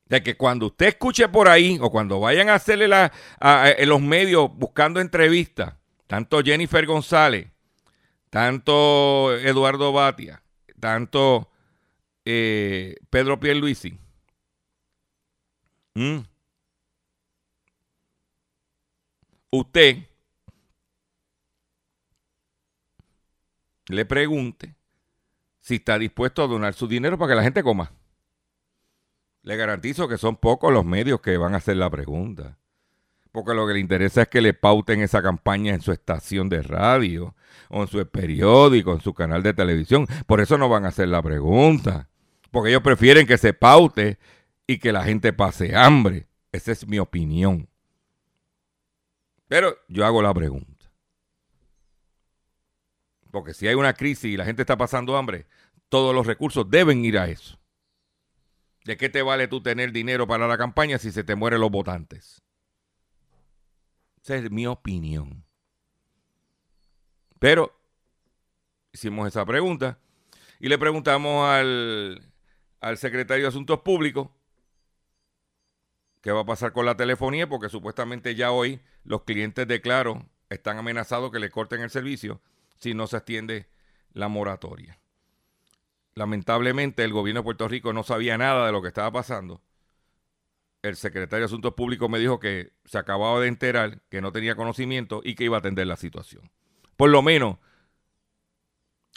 De 0.06 0.24
que 0.24 0.38
cuando 0.38 0.68
usted 0.68 0.88
escuche 0.88 1.28
por 1.28 1.50
ahí 1.50 1.78
o 1.82 1.92
cuando 1.92 2.20
vayan 2.20 2.50
a 2.50 2.56
hacerle 2.56 2.88
la, 2.88 3.12
en 3.42 3.90
los 3.90 4.02
medios 4.02 4.50
buscando 4.54 5.02
entrevistas, 5.02 5.76
tanto 6.08 6.42
Jennifer 6.42 6.86
González, 6.86 7.50
tanto 8.30 9.36
Eduardo 9.36 9.92
Batia, 9.92 10.42
tanto 10.80 11.50
eh, 12.26 12.96
Pedro 13.10 13.40
Pierluisi, 13.40 13.98
¿Mm? 15.96 16.20
usted 19.52 20.08
le 23.88 24.06
pregunte 24.06 24.76
si 25.62 25.76
está 25.76 25.98
dispuesto 25.98 26.44
a 26.44 26.48
donar 26.48 26.74
su 26.74 26.88
dinero 26.88 27.18
para 27.18 27.32
que 27.32 27.36
la 27.36 27.44
gente 27.44 27.64
coma. 27.64 27.92
Le 29.42 29.56
garantizo 29.56 30.08
que 30.08 30.18
son 30.18 30.36
pocos 30.36 30.72
los 30.74 30.86
medios 30.86 31.22
que 31.22 31.38
van 31.38 31.54
a 31.54 31.58
hacer 31.58 31.78
la 31.78 31.90
pregunta. 31.90 32.58
Porque 33.38 33.53
lo 33.53 33.67
que 33.67 33.74
le 33.74 33.79
interesa 33.79 34.24
es 34.24 34.29
que 34.29 34.41
le 34.41 34.56
pauten 34.56 35.00
esa 35.00 35.22
campaña 35.22 35.75
en 35.75 35.82
su 35.82 35.91
estación 35.91 36.50
de 36.50 36.63
radio, 36.63 37.36
o 37.70 37.84
en 37.84 37.88
su 37.88 38.03
periódico, 38.10 38.94
en 38.94 39.00
su 39.00 39.13
canal 39.13 39.44
de 39.44 39.53
televisión. 39.53 40.08
Por 40.25 40.41
eso 40.41 40.58
no 40.58 40.70
van 40.70 40.86
a 40.86 40.88
hacer 40.88 41.08
la 41.08 41.22
pregunta. 41.22 42.10
Porque 42.50 42.70
ellos 42.70 42.82
prefieren 42.82 43.27
que 43.27 43.38
se 43.38 43.53
paute 43.53 44.17
y 44.65 44.79
que 44.79 44.91
la 44.91 45.03
gente 45.03 45.34
pase 45.34 45.75
hambre. 45.75 46.25
Esa 46.51 46.72
es 46.72 46.88
mi 46.88 46.98
opinión. 46.98 47.70
Pero 49.48 49.77
yo 49.88 50.03
hago 50.03 50.24
la 50.24 50.34
pregunta. 50.34 50.91
Porque 53.29 53.53
si 53.53 53.67
hay 53.67 53.75
una 53.75 53.94
crisis 53.94 54.34
y 54.34 54.38
la 54.38 54.46
gente 54.46 54.63
está 54.63 54.79
pasando 54.79 55.15
hambre, 55.15 55.46
todos 55.89 56.15
los 56.15 56.25
recursos 56.25 56.67
deben 56.72 57.06
ir 57.06 57.20
a 57.20 57.27
eso. 57.27 57.60
¿De 58.84 58.98
qué 58.98 59.10
te 59.10 59.22
vale 59.22 59.48
tú 59.48 59.62
tener 59.62 59.91
dinero 59.91 60.25
para 60.25 60.48
la 60.48 60.58
campaña 60.58 60.98
si 60.98 61.12
se 61.12 61.24
te 61.24 61.36
mueren 61.36 61.62
los 61.62 61.70
votantes? 61.70 62.41
Esa 64.28 64.36
es 64.36 64.52
mi 64.52 64.68
opinión. 64.68 65.46
Pero 67.40 67.74
hicimos 68.92 69.26
esa 69.26 69.46
pregunta 69.46 70.00
y 70.60 70.68
le 70.68 70.78
preguntamos 70.78 71.48
al, 71.48 72.34
al 72.82 72.98
secretario 72.98 73.46
de 73.46 73.48
Asuntos 73.48 73.80
Públicos 73.80 74.28
qué 76.20 76.34
va 76.34 76.42
a 76.42 76.46
pasar 76.46 76.74
con 76.74 76.86
la 76.86 76.98
telefonía, 76.98 77.48
porque 77.48 77.70
supuestamente 77.70 78.36
ya 78.36 78.52
hoy 78.52 78.82
los 79.06 79.24
clientes 79.24 79.66
de 79.66 79.80
Claro 79.80 80.26
están 80.50 80.78
amenazados 80.78 81.32
que 81.32 81.40
le 81.40 81.50
corten 81.50 81.80
el 81.80 81.90
servicio 81.90 82.42
si 82.80 82.94
no 82.94 83.08
se 83.08 83.16
extiende 83.16 83.70
la 84.12 84.28
moratoria. 84.28 85.00
Lamentablemente 86.16 87.06
el 87.06 87.14
gobierno 87.14 87.40
de 87.40 87.46
Puerto 87.46 87.70
Rico 87.70 87.94
no 87.94 88.04
sabía 88.04 88.38
nada 88.38 88.66
de 88.66 88.74
lo 88.74 88.82
que 88.82 88.90
estaba 88.90 89.10
pasando. 89.10 89.62
El 90.88 90.96
secretario 90.96 91.41
de 91.41 91.46
Asuntos 91.46 91.74
Públicos 91.74 92.10
me 92.10 92.20
dijo 92.20 92.39
que 92.39 92.74
se 92.86 92.98
acababa 92.98 93.39
de 93.39 93.48
enterar, 93.48 94.01
que 94.10 94.22
no 94.22 94.32
tenía 94.32 94.56
conocimiento 94.56 95.22
y 95.24 95.36
que 95.36 95.44
iba 95.44 95.58
a 95.58 95.60
atender 95.60 95.88
la 95.88 95.98
situación. 95.98 96.50
Por 96.96 97.10
lo 97.10 97.22
menos 97.22 97.58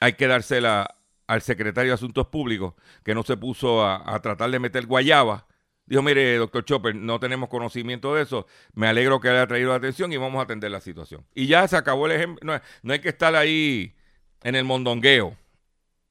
hay 0.01 0.15
que 0.15 0.27
dársela 0.27 0.97
al 1.27 1.43
secretario 1.43 1.93
de 1.93 1.95
Asuntos 1.95 2.27
Públicos, 2.27 2.75
que 3.05 3.15
no 3.15 3.23
se 3.23 3.37
puso 3.37 3.87
a, 3.87 4.21
tratar 4.21 4.51
de 4.51 4.59
meter 4.59 4.87
guayaba 4.87 5.47
Dijo, 5.91 6.03
mire, 6.03 6.37
doctor 6.37 6.65
Chopper, 6.65 6.95
no 6.95 7.19
tenemos 7.19 7.49
conocimiento 7.49 8.15
de 8.15 8.23
eso. 8.23 8.47
Me 8.75 8.87
alegro 8.87 9.19
que 9.19 9.29
haya 9.29 9.45
traído 9.49 9.71
la 9.71 9.75
atención 9.75 10.13
y 10.13 10.17
vamos 10.17 10.39
a 10.39 10.45
atender 10.45 10.71
la 10.71 10.81
situación. 10.81 11.27
Y 11.35 11.49
ya 11.49 11.67
se 11.67 11.77
acabó 11.77 12.07
el 12.07 12.13
ejemplo. 12.13 12.61
No, 12.83 12.93
hay 12.93 13.01
que 13.01 13.09
estar 13.09 13.35
ahí 13.35 13.97
en 14.45 14.55
el 14.55 14.63
mondongueo. 14.63 15.37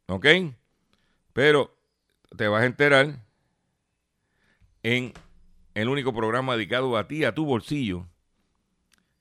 ¿Ok? 0.08 0.26
Pero 1.32 1.74
te 2.36 2.50
vas 2.50 2.64
a 2.64 2.66
enterar 2.66 3.26
en 4.84 5.14
el 5.82 5.88
único 5.90 6.14
programa 6.14 6.56
dedicado 6.56 6.98
a 6.98 7.08
ti, 7.08 7.24
a 7.24 7.34
tu 7.34 7.46
bolsillo, 7.46 8.06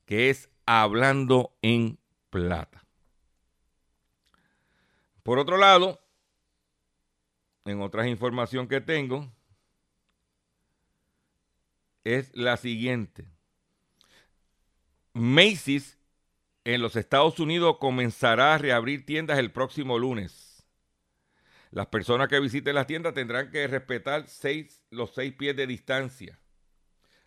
que 0.06 0.28
es 0.28 0.50
Hablando 0.66 1.56
en 1.62 1.98
Plata. 2.30 2.84
Por 5.22 5.38
otro 5.38 5.56
lado, 5.56 6.00
en 7.64 7.80
otras 7.80 8.06
información 8.08 8.66
que 8.66 8.80
tengo, 8.80 9.30
es 12.02 12.34
la 12.34 12.56
siguiente. 12.56 13.28
Macy's 15.12 15.98
en 16.64 16.82
los 16.82 16.96
Estados 16.96 17.38
Unidos 17.38 17.76
comenzará 17.78 18.54
a 18.54 18.58
reabrir 18.58 19.06
tiendas 19.06 19.38
el 19.38 19.52
próximo 19.52 19.98
lunes. 19.98 20.66
Las 21.70 21.86
personas 21.86 22.28
que 22.28 22.40
visiten 22.40 22.74
las 22.74 22.86
tiendas 22.86 23.14
tendrán 23.14 23.50
que 23.50 23.66
respetar 23.66 24.26
los 24.90 25.14
seis 25.14 25.34
pies 25.34 25.54
de 25.54 25.66
distancia. 25.66 26.38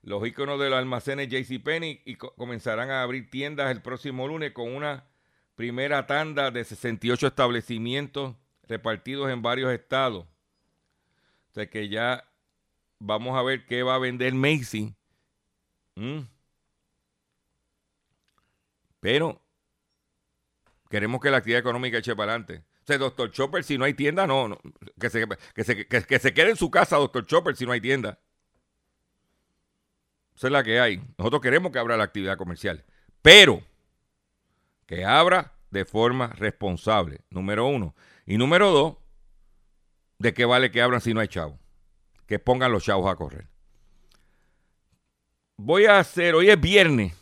Los 0.03 0.25
iconos 0.25 0.59
de 0.59 0.69
los 0.69 0.79
almacenes 0.79 1.29
JCPenney 1.29 2.01
y 2.05 2.15
comenzarán 2.15 2.89
a 2.89 3.03
abrir 3.03 3.29
tiendas 3.29 3.71
el 3.71 3.81
próximo 3.81 4.27
lunes 4.27 4.51
con 4.51 4.73
una 4.73 5.05
primera 5.55 6.07
tanda 6.07 6.49
de 6.49 6.63
68 6.63 7.27
establecimientos 7.27 8.35
repartidos 8.67 9.29
en 9.29 9.41
varios 9.41 9.71
estados. 9.71 10.25
O 10.25 11.53
sea 11.53 11.69
que 11.69 11.89
ya 11.89 12.31
Vamos 13.03 13.35
a 13.35 13.41
ver 13.41 13.65
qué 13.65 13.81
va 13.81 13.95
a 13.95 13.99
vender 13.99 14.31
Macy. 14.35 14.93
Mm. 15.95 16.19
Pero 18.99 19.41
queremos 20.87 21.19
que 21.19 21.31
la 21.31 21.37
actividad 21.37 21.61
económica 21.61 21.97
eche 21.97 22.15
para 22.15 22.33
adelante. 22.33 22.63
O 22.83 22.85
sea, 22.85 22.99
doctor 22.99 23.31
Chopper, 23.31 23.63
si 23.63 23.79
no 23.79 23.85
hay 23.85 23.95
tienda, 23.95 24.27
no. 24.27 24.55
que, 24.99 25.09
se, 25.09 25.27
que, 25.27 26.19
se, 26.19 26.33
quede 26.33 26.51
en 26.51 26.57
su 26.57 26.69
casa, 26.69 26.97
doctor 26.97 27.25
Chopper, 27.25 27.55
si 27.55 27.65
no 27.65 27.71
hay 27.71 27.81
tienda. 27.81 28.19
Esa 30.41 30.47
es 30.47 30.53
la 30.53 30.63
que 30.63 30.79
hay. 30.79 30.99
Nosotros 31.19 31.39
queremos 31.39 31.71
que 31.71 31.77
abra 31.77 31.97
la 31.97 32.03
actividad 32.03 32.35
comercial. 32.35 32.83
Pero 33.21 33.61
que 34.87 35.05
abra 35.05 35.53
de 35.69 35.85
forma 35.85 36.29
responsable, 36.29 37.21
número 37.29 37.67
uno. 37.67 37.93
Y 38.25 38.39
número 38.39 38.71
dos, 38.71 38.97
¿de 40.17 40.33
qué 40.33 40.45
vale 40.45 40.71
que 40.71 40.81
abran 40.81 40.99
si 40.99 41.13
no 41.13 41.19
hay 41.19 41.27
chavo? 41.27 41.59
que 42.25 42.39
pongan 42.39 42.71
los 42.71 42.83
chavos 42.83 43.11
a 43.11 43.15
correr. 43.15 43.45
Voy 45.57 45.85
a 45.85 45.99
hacer, 45.99 46.33
hoy 46.33 46.49
es 46.49 46.59
viernes, 46.59 47.13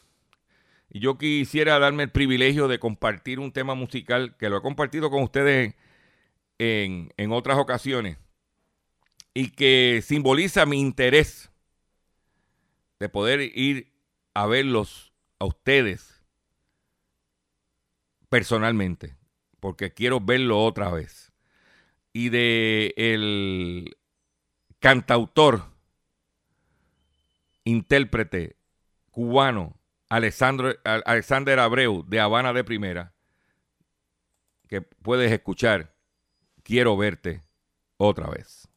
y 0.90 1.02
yo 1.02 1.18
quisiera 1.18 1.78
darme 1.78 2.04
el 2.04 2.12
privilegio 2.12 2.70
de 2.70 2.80
compartir 2.80 3.40
un 3.40 3.52
tema 3.52 3.76
musical 3.76 4.38
que 4.38 4.50
lo 4.50 4.58
he 4.58 4.62
compartido 4.62 5.10
con 5.10 5.24
ustedes 5.24 5.76
en, 6.58 7.12
en 7.18 7.32
otras 7.34 7.58
ocasiones 7.58 8.18
y 9.34 9.50
que 9.50 10.02
simboliza 10.06 10.66
mi 10.66 10.80
interés 10.80 11.49
de 13.00 13.10
poder 13.10 13.40
ir 13.58 13.92
a 14.34 14.46
verlos 14.46 15.14
a 15.40 15.46
ustedes 15.46 16.24
personalmente, 18.30 19.18
porque 19.60 19.94
quiero 19.94 20.20
verlo 20.20 20.64
otra 20.64 20.92
vez. 20.92 21.32
Y 22.14 22.30
de 22.30 22.94
el 22.98 23.98
cantautor, 24.80 25.64
intérprete 27.64 28.58
cubano, 29.12 29.80
Alessandro, 30.10 30.74
Alexander 30.84 31.60
Abreu, 31.60 32.04
de 32.08 32.20
Habana 32.20 32.54
de 32.54 32.64
Primera, 32.64 33.14
que 34.68 34.82
puedes 34.82 35.32
escuchar, 35.32 35.96
quiero 36.64 36.98
verte 36.98 37.42
otra 37.98 38.30
vez. 38.30 38.69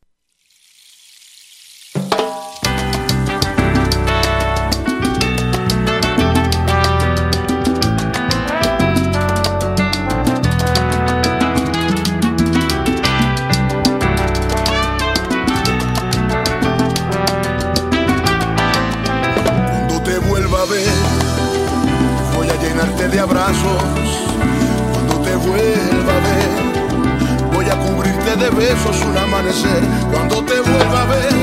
cuando 24.92 25.14
te 25.20 25.36
vuelva 25.36 26.12
a 26.12 26.20
ver. 26.28 27.52
Voy 27.52 27.66
a 27.66 27.76
cubrirte 27.76 28.36
de 28.36 28.50
besos 28.50 28.96
un 29.04 29.16
amanecer 29.16 29.82
cuando 30.10 30.42
te 30.44 30.60
vuelva 30.60 31.02
a 31.02 31.06
ver. 31.06 31.34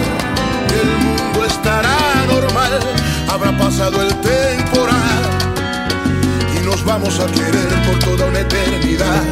El 0.81 0.89
mundo 1.05 1.45
estará 1.45 1.97
normal, 2.27 2.79
habrá 3.29 3.57
pasado 3.57 4.01
el 4.01 4.13
temporal 4.21 5.21
y 6.55 6.65
nos 6.65 6.83
vamos 6.83 7.19
a 7.19 7.25
querer 7.27 7.69
por 7.85 7.99
toda 7.99 8.25
una 8.27 8.39
eternidad. 8.39 9.23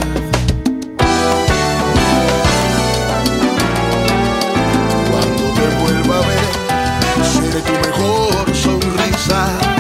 Cuando 5.12 5.44
te 5.58 5.68
vuelva 5.82 6.18
a 6.18 6.28
ver, 6.28 7.24
seré 7.34 7.62
tu 7.62 7.74
mejor 7.88 8.56
sonrisa 8.56 9.77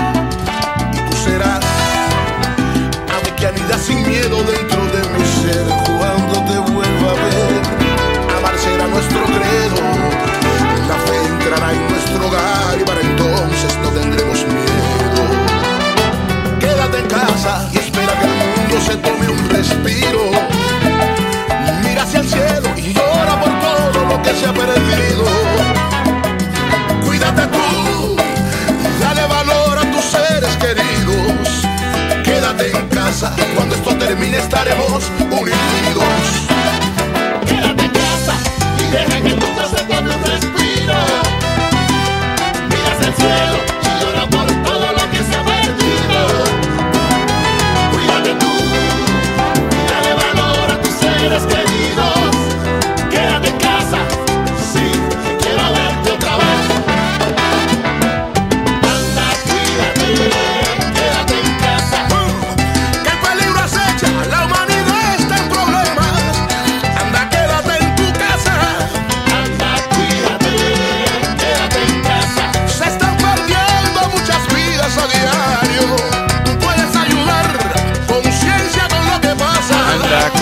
Cuando 33.56 33.74
esto 33.74 33.96
termine 33.98 34.38
estaremos 34.38 35.10
unidos. 35.20 35.67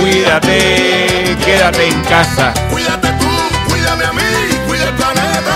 cuídate, 0.06 1.36
quédate 1.44 1.88
en 1.88 2.02
casa. 2.04 2.54
Cuídate 2.70 3.08
tú, 3.20 3.70
cuídame 3.70 4.06
a 4.06 4.14
mí, 4.14 4.22
cuida 4.68 4.90
el 4.90 4.94
planeta. 4.94 5.56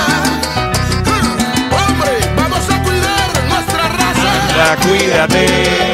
Hombre, 1.72 2.12
vamos 2.36 2.70
a 2.70 2.84
cuidar 2.84 3.28
nuestra 3.48 3.88
raza. 3.90 4.32
Anda, 4.50 4.88
cuídate. 4.88 5.89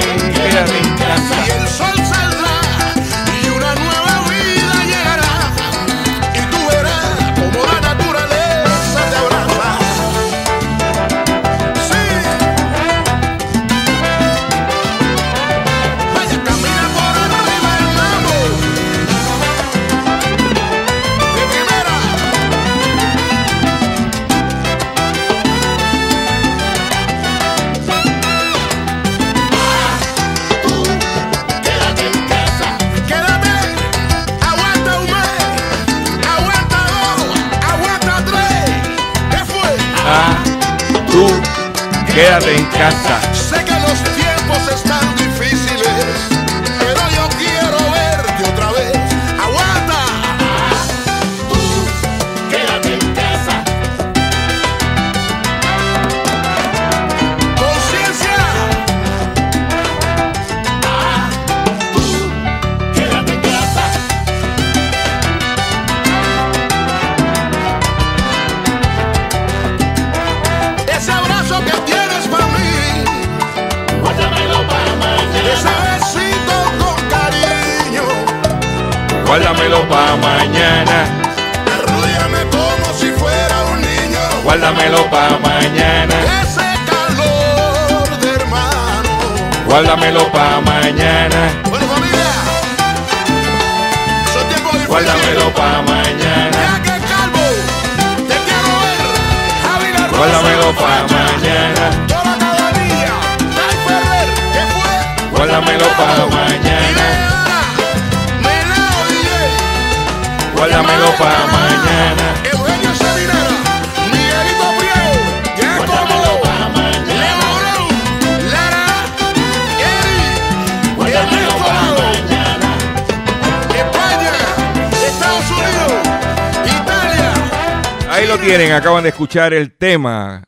tienen, 128.45 128.73
acaban 128.73 129.01
de 129.01 129.10
escuchar 129.10 129.55
el 129.55 129.75
tema 129.75 130.43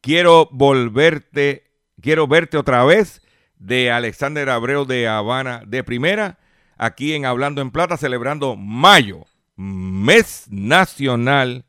Quiero 0.00 0.48
volverte, 0.52 1.64
quiero 2.00 2.28
verte 2.28 2.56
otra 2.56 2.84
vez 2.84 3.22
de 3.58 3.90
Alexander 3.90 4.48
Abreu 4.50 4.84
de 4.84 5.08
Habana 5.08 5.62
de 5.66 5.82
Primera, 5.82 6.38
aquí 6.76 7.12
en 7.12 7.26
Hablando 7.26 7.60
en 7.60 7.72
Plata, 7.72 7.96
celebrando 7.96 8.54
mayo, 8.54 9.26
mes 9.56 10.46
nacional 10.48 11.66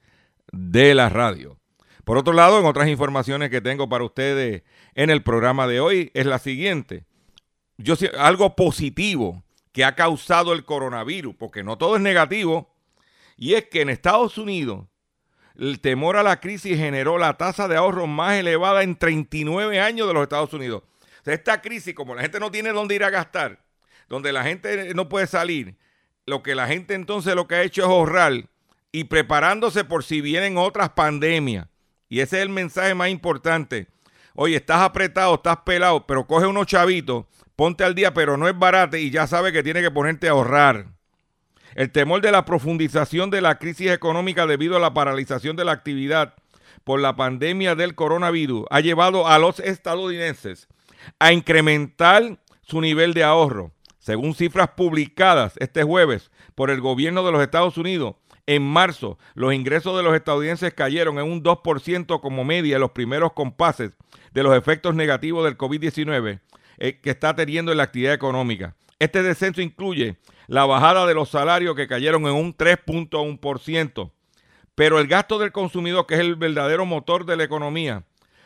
de 0.52 0.94
la 0.94 1.10
radio. 1.10 1.58
Por 2.06 2.20
otro 2.20 2.34
lado, 2.34 2.60
en 2.60 2.66
otras 2.68 2.88
informaciones 2.88 3.50
que 3.50 3.60
tengo 3.60 3.90
para 3.90 4.04
ustedes 4.04 4.62
en 4.94 5.10
el 5.10 5.24
programa 5.24 5.66
de 5.66 5.80
hoy, 5.80 6.12
es 6.14 6.28
la 6.28 6.38
siguiente. 6.38 7.06
Yo, 7.78 7.96
algo 8.20 8.56
positivo 8.56 9.44
que 9.72 9.84
ha 9.84 9.96
causado 9.96 10.54
el 10.54 10.64
coronavirus, 10.64 11.36
porque 11.36 11.64
no 11.64 11.80
todo 11.80 11.96
es 11.96 12.04
negativo, 12.04 12.72
y 13.36 13.56
es 13.56 13.66
que 13.66 13.82
en 13.82 13.90
Estados 13.90 14.38
Unidos 14.38 14.91
el 15.58 15.80
temor 15.80 16.18
a 16.18 16.24
la 16.24 16.40
crisis 16.40 16.78
generó 16.78 17.18
la 17.18 17.38
tasa 17.38 17.68
de 17.68 17.76
ahorro 17.76 18.08
más 18.08 18.36
elevada 18.36 18.84
en 18.84 18.96
39 18.96 19.80
años 19.80 20.08
de 20.08 20.14
los 20.14 20.24
Estados 20.24 20.54
Unidos. 20.54 20.84
Esta 21.26 21.62
crisis, 21.62 21.94
como 21.94 22.16
la 22.16 22.22
gente 22.22 22.40
no 22.40 22.52
tiene 22.52 22.72
dónde 22.72 22.96
ir 22.96 23.04
a 23.04 23.10
gastar, 23.10 23.60
donde 24.10 24.32
la 24.32 24.44
gente 24.44 24.94
no 24.94 25.08
puede 25.08 25.28
salir, 25.28 25.76
lo 26.26 26.42
que 26.42 26.56
la 26.56 26.68
gente 26.68 26.94
entonces 26.94 27.36
lo 27.36 27.48
que 27.48 27.56
ha 27.56 27.64
hecho 27.64 27.82
es 27.82 27.88
ahorrar 27.88 28.46
y 28.92 29.06
preparándose 29.06 29.84
por 29.84 30.04
si 30.04 30.22
vienen 30.22 30.58
otras 30.58 30.90
pandemias. 30.90 31.68
Y 32.10 32.20
ese 32.20 32.38
es 32.38 32.44
el 32.44 32.50
mensaje 32.50 32.94
más 32.94 33.10
importante. 33.10 33.88
Oye, 34.34 34.56
estás 34.56 34.82
apretado, 34.82 35.36
estás 35.36 35.58
pelado, 35.58 36.06
pero 36.08 36.26
coge 36.26 36.46
unos 36.46 36.68
chavitos, 36.68 37.26
ponte 37.56 37.84
al 37.84 37.96
día, 37.96 38.14
pero 38.14 38.38
no 38.38 38.48
es 38.48 38.58
barato 38.58 38.98
y 38.98 39.10
ya 39.10 39.28
sabes 39.28 39.54
que 39.54 39.64
tiene 39.64 39.82
que 39.82 39.92
ponerte 39.92 40.28
a 40.28 40.32
ahorrar. 40.32 40.88
El 41.76 41.92
temor 41.92 42.22
de 42.22 42.32
la 42.32 42.46
profundización 42.46 43.30
de 43.30 43.42
la 43.42 43.58
crisis 43.58 43.92
económica 43.92 44.46
debido 44.46 44.76
a 44.76 44.80
la 44.80 44.94
paralización 44.94 45.56
de 45.56 45.66
la 45.66 45.72
actividad 45.72 46.36
por 46.84 47.00
la 47.00 47.16
pandemia 47.16 47.76
del 47.76 47.96
coronavirus 47.96 48.66
ha 48.70 48.80
llevado 48.80 49.28
a 49.28 49.40
los 49.40 49.60
estadounidenses 49.60 50.68
a 51.20 51.32
incrementar 51.32 52.40
su 52.62 52.82
nivel 52.82 53.14
de 53.14 53.24
ahorro. 53.24 53.72
Según 54.00 54.34
cifras 54.34 54.70
publicadas 54.76 55.54
este 55.58 55.84
jueves 55.84 56.32
por 56.56 56.72
el 56.72 56.82
gobierno 56.82 57.24
de 57.24 57.32
los 57.32 57.42
Estados 57.42 57.78
Unidos, 57.78 58.16
en 58.48 58.64
marzo 58.64 59.18
los 59.36 59.54
ingresos 59.54 59.96
de 59.96 60.04
los 60.04 60.16
estadounidenses 60.16 60.74
cayeron 60.74 61.20
en 61.20 61.32
un 61.32 61.44
2% 61.44 62.20
como 62.20 62.44
media 62.44 62.76
en 62.76 62.82
los 62.82 62.92
primeros 62.92 63.34
compases 63.34 63.92
de 64.34 64.44
los 64.44 64.58
efectos 64.58 64.96
negativos 64.96 65.46
del 65.46 65.58
COVID-19 65.58 66.40
eh, 66.80 67.00
que 67.00 67.12
está 67.12 67.36
teniendo 67.36 67.72
en 67.72 67.78
la 67.78 67.84
actividad 67.84 68.14
económica. 68.14 68.76
Este 69.02 69.22
descenso 69.24 69.62
incluye 69.64 70.18
la 70.46 70.68
bajada 70.68 71.08
de 71.08 71.16
los 71.16 71.30
salarios 71.30 71.76
que 71.76 71.88
cayeron 71.88 72.28
en 72.28 72.36
un 72.36 72.56
3.1%, 72.56 74.12
pero 74.76 75.00
el 75.00 75.08
gasto 75.08 75.40
del 75.40 75.52
consumidor, 75.52 76.06
que 76.06 76.14
es 76.14 76.20
el 76.20 76.36
verdadero 76.36 76.86
motor 76.86 77.26
de 77.26 77.36
la 77.36 77.44
economía, 77.44 78.04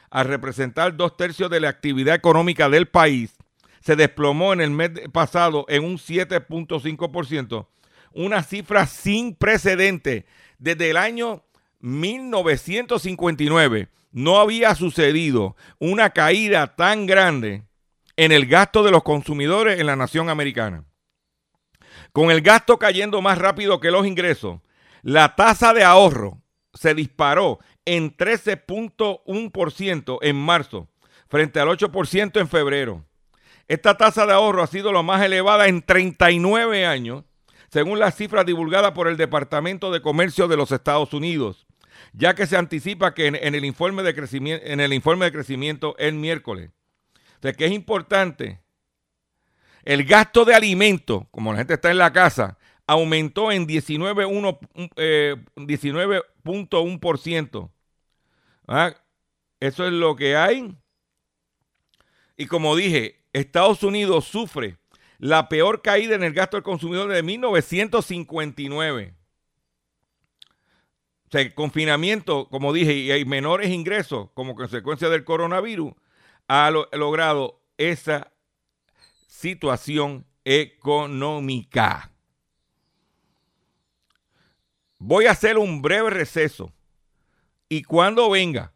al 0.10 0.28
representar 0.28 0.96
dos 0.96 1.18
tercios 1.18 1.50
de 1.50 1.60
la 1.60 1.68
actividad 1.68 2.16
económica 2.16 2.70
del 2.70 2.88
país, 2.88 3.36
se 3.82 3.98
desplomó 3.98 4.54
en 4.54 4.62
el 4.62 4.72
mes 4.72 4.92
pasado 5.12 5.66
en 5.68 5.84
un 5.84 5.98
7.5%, 5.98 7.68
una 8.14 8.42
cifra 8.42 8.88
sin 8.88 9.36
precedente. 9.36 10.26
Desde 10.58 10.90
el 10.90 10.96
año 10.96 11.44
1959 11.82 13.90
no 14.14 14.40
había 14.40 14.74
sucedido 14.74 15.58
una 15.80 16.12
caída 16.12 16.78
tan 16.78 17.08
grande 17.08 17.65
en 18.18 18.32
el 18.32 18.46
gasto 18.46 18.84
de 18.84 18.92
los 18.92 19.02
consumidores 19.04 19.78
en 19.80 19.88
la 19.88 19.96
nación 19.96 20.30
americana. 20.30 20.84
Con 22.12 22.30
el 22.32 22.42
gasto 22.42 22.78
cayendo 22.80 23.22
más 23.22 23.38
rápido 23.38 23.80
que 23.80 23.92
los 23.92 24.08
ingresos, 24.08 24.60
la 25.02 25.36
tasa 25.36 25.74
de 25.74 25.84
ahorro 25.84 26.42
se 26.74 26.96
disparó 26.96 27.60
en 27.86 28.16
13.1% 28.16 30.20
en 30.22 30.36
marzo, 30.36 30.88
frente 31.28 31.60
al 31.60 31.70
8% 31.70 32.40
en 32.40 32.48
febrero. 32.48 33.04
Esta 33.68 33.98
tasa 33.98 34.26
de 34.26 34.34
ahorro 34.34 34.64
ha 34.64 34.68
sido 34.68 34.94
la 34.94 35.02
más 35.02 35.24
elevada 35.24 35.68
en 35.68 35.82
39 35.82 36.86
años, 36.86 37.24
según 37.70 38.00
las 38.00 38.16
cifras 38.16 38.46
divulgadas 38.46 38.92
por 38.92 39.08
el 39.08 39.18
Departamento 39.18 39.92
de 39.92 40.02
Comercio 40.02 40.48
de 40.48 40.58
los 40.58 40.72
Estados 40.72 41.14
Unidos, 41.14 41.66
ya 42.14 42.36
que 42.36 42.48
se 42.48 42.58
anticipa 42.58 43.14
que 43.14 43.28
en, 43.28 43.36
en 43.36 43.56
el, 43.56 43.66
informe 43.66 44.04
de 44.04 44.14
crecimiento, 44.14 44.66
en 44.66 44.80
el 44.80 44.94
informe 44.94 45.26
de 45.26 45.32
crecimiento 45.32 45.96
el 45.98 46.14
miércoles. 46.14 46.72
Sea, 47.42 47.54
que 47.54 47.66
es 47.66 47.72
importante. 47.72 48.62
El 49.84 50.04
gasto 50.04 50.46
de 50.46 50.56
alimentos, 50.56 51.24
como 51.32 51.52
la 51.52 51.60
gente 51.60 51.76
está 51.76 51.92
en 51.92 52.00
la 52.00 52.12
casa, 52.12 52.58
aumentó 52.88 53.52
en 53.52 53.68
19.1%. 53.68 54.92
Eh, 54.96 55.36
19.1%. 55.56 57.70
¿Ah? 58.68 58.96
Eso 59.60 59.86
es 59.86 59.94
lo 59.94 60.16
que 60.16 60.36
hay. 60.36 60.76
Y 62.38 62.48
como 62.48 62.76
dije, 62.76 63.24
Estados 63.34 63.84
Unidos 63.84 64.26
sufre 64.26 64.78
la 65.18 65.50
peor 65.50 65.82
caída 65.82 66.16
en 66.16 66.24
el 66.24 66.34
gasto 66.34 66.58
del 66.58 66.64
consumidor 66.64 67.12
de 67.12 67.24
1959. 67.24 69.14
O 71.28 71.32
sea, 71.32 71.42
el 71.42 71.54
confinamiento, 71.54 72.50
como 72.50 72.74
dije, 72.74 72.94
y 72.94 73.12
hay 73.12 73.26
menores 73.26 73.70
ingresos 73.70 74.30
como 74.34 74.56
consecuencia 74.56 75.10
del 75.10 75.24
coronavirus, 75.24 75.94
ha 76.48 76.72
lo 76.72 76.88
logrado 76.92 77.62
esa 77.78 78.32
situación 79.28 80.26
económica. 80.44 82.12
Voy 84.98 85.26
a 85.26 85.32
hacer 85.32 85.58
un 85.58 85.82
breve 85.82 86.10
receso 86.10 86.74
y 87.68 87.84
cuando 87.84 88.30
venga, 88.30 88.74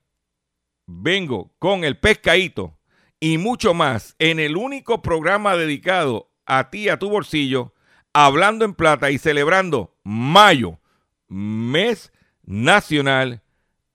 vengo 0.85 1.53
con 1.59 1.83
el 1.83 1.97
pescadito 1.97 2.77
y 3.19 3.37
mucho 3.37 3.73
más 3.73 4.15
en 4.19 4.39
el 4.39 4.57
único 4.57 5.01
programa 5.01 5.55
dedicado 5.55 6.31
a 6.45 6.69
ti, 6.69 6.89
a 6.89 6.97
tu 6.97 7.09
bolsillo, 7.09 7.73
hablando 8.13 8.65
en 8.65 8.73
plata 8.73 9.11
y 9.11 9.17
celebrando 9.17 9.95
mayo, 10.03 10.79
mes 11.27 12.11
nacional 12.43 13.43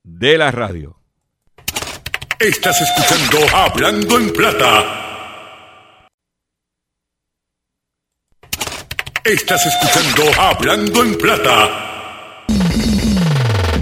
de 0.02 0.38
la 0.38 0.50
radio. 0.50 1.03
Estás 2.40 2.80
escuchando 2.80 3.56
Hablando 3.56 4.18
en 4.18 4.32
Plata. 4.32 5.28
Estás 9.24 9.64
escuchando 9.64 10.40
Hablando 10.40 11.04
en 11.04 11.14
Plata. 11.16 12.44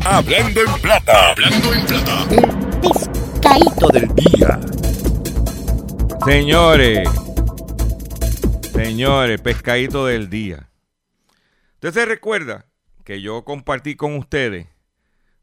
Hablando 0.05 0.61
en 0.61 0.81
Plata. 0.83 1.31
Hablando 1.31 1.73
en 1.73 1.87
Plata. 1.87 2.29
pescadito 3.41 3.89
del 3.89 4.15
día. 4.15 4.61
Señores, 6.27 7.09
señores, 8.75 9.41
pescadito 9.41 10.07
del 10.07 10.29
día. 10.29 10.69
Usted 11.77 11.95
se 11.95 12.05
recuerda 12.05 12.67
que 13.03 13.23
yo 13.23 13.45
compartí 13.45 13.97
con 13.97 14.17
ustedes 14.17 14.72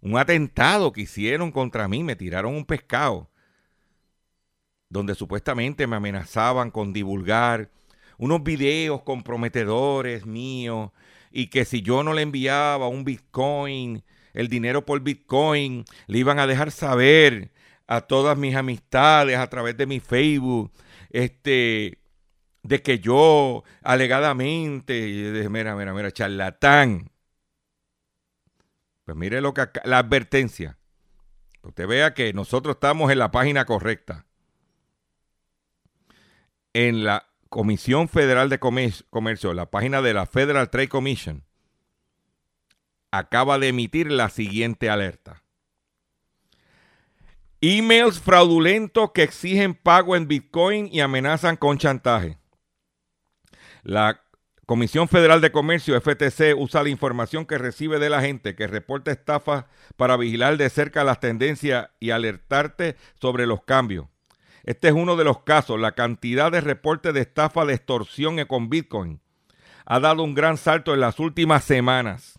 un 0.01 0.17
atentado 0.17 0.91
que 0.91 1.01
hicieron 1.01 1.51
contra 1.51 1.87
mí, 1.87 2.03
me 2.03 2.15
tiraron 2.15 2.55
un 2.55 2.65
pescado, 2.65 3.29
donde 4.89 5.15
supuestamente 5.15 5.87
me 5.87 5.97
amenazaban 5.97 6.71
con 6.71 6.93
divulgar 6.93 7.69
unos 8.17 8.43
videos 8.43 9.01
comprometedores 9.03 10.25
míos 10.25 10.91
y 11.31 11.47
que 11.47 11.65
si 11.65 11.81
yo 11.81 12.03
no 12.03 12.13
le 12.13 12.23
enviaba 12.23 12.87
un 12.87 13.03
Bitcoin, 13.03 14.03
el 14.33 14.47
dinero 14.47 14.85
por 14.85 15.01
Bitcoin, 15.01 15.85
le 16.07 16.17
iban 16.17 16.39
a 16.39 16.47
dejar 16.47 16.71
saber 16.71 17.51
a 17.87 18.01
todas 18.01 18.37
mis 18.37 18.55
amistades 18.55 19.37
a 19.37 19.47
través 19.47 19.77
de 19.77 19.85
mi 19.85 19.99
Facebook, 19.99 20.71
este, 21.09 21.99
de 22.63 22.81
que 22.81 22.99
yo 22.99 23.63
alegadamente, 23.81 25.47
mira, 25.49 25.75
mira, 25.75 25.93
mira, 25.93 26.11
charlatán. 26.11 27.11
Pues 29.09 29.17
mire 29.17 29.41
lo 29.41 29.55
que 29.55 29.67
la 29.85 29.97
advertencia. 29.97 30.77
Usted 31.63 31.87
vea 31.87 32.13
que 32.13 32.31
nosotros 32.31 32.75
estamos 32.75 33.11
en 33.11 33.17
la 33.17 33.31
página 33.31 33.65
correcta. 33.65 34.27
En 36.73 37.03
la 37.03 37.25
Comisión 37.49 38.07
Federal 38.07 38.49
de 38.49 38.59
Comer- 38.59 39.07
Comercio, 39.09 39.55
la 39.55 39.71
página 39.71 40.03
de 40.03 40.13
la 40.13 40.27
Federal 40.27 40.69
Trade 40.69 40.89
Commission, 40.89 41.43
acaba 43.09 43.57
de 43.57 43.69
emitir 43.69 44.11
la 44.11 44.29
siguiente 44.29 44.91
alerta. 44.91 45.41
Emails 47.61 48.19
fraudulentos 48.19 49.11
que 49.11 49.23
exigen 49.23 49.73
pago 49.73 50.15
en 50.15 50.27
Bitcoin 50.27 50.87
y 50.91 50.99
amenazan 50.99 51.57
con 51.57 51.79
chantaje. 51.79 52.37
La 53.81 54.21
Comisión 54.69 55.07
Federal 55.07 55.41
de 55.41 55.51
Comercio, 55.51 55.99
FTC, 55.99 56.53
usa 56.55 56.83
la 56.83 56.89
información 56.89 57.47
que 57.47 57.57
recibe 57.57 57.97
de 57.97 58.11
la 58.11 58.21
gente 58.21 58.53
que 58.53 58.67
reporta 58.67 59.09
estafas 59.09 59.65
para 59.97 60.15
vigilar 60.15 60.57
de 60.57 60.69
cerca 60.69 61.03
las 61.03 61.19
tendencias 61.19 61.89
y 61.99 62.11
alertarte 62.11 62.95
sobre 63.19 63.47
los 63.47 63.63
cambios. 63.63 64.05
Este 64.63 64.89
es 64.89 64.93
uno 64.93 65.15
de 65.15 65.23
los 65.23 65.39
casos. 65.39 65.79
La 65.79 65.93
cantidad 65.93 66.51
de 66.51 66.61
reportes 66.61 67.15
de 67.15 67.21
estafa 67.21 67.65
de 67.65 67.73
extorsión 67.73 68.45
con 68.45 68.69
Bitcoin 68.69 69.19
ha 69.87 69.99
dado 69.99 70.21
un 70.21 70.35
gran 70.35 70.55
salto 70.55 70.93
en 70.93 70.99
las 70.99 71.17
últimas 71.17 71.63
semanas. 71.63 72.37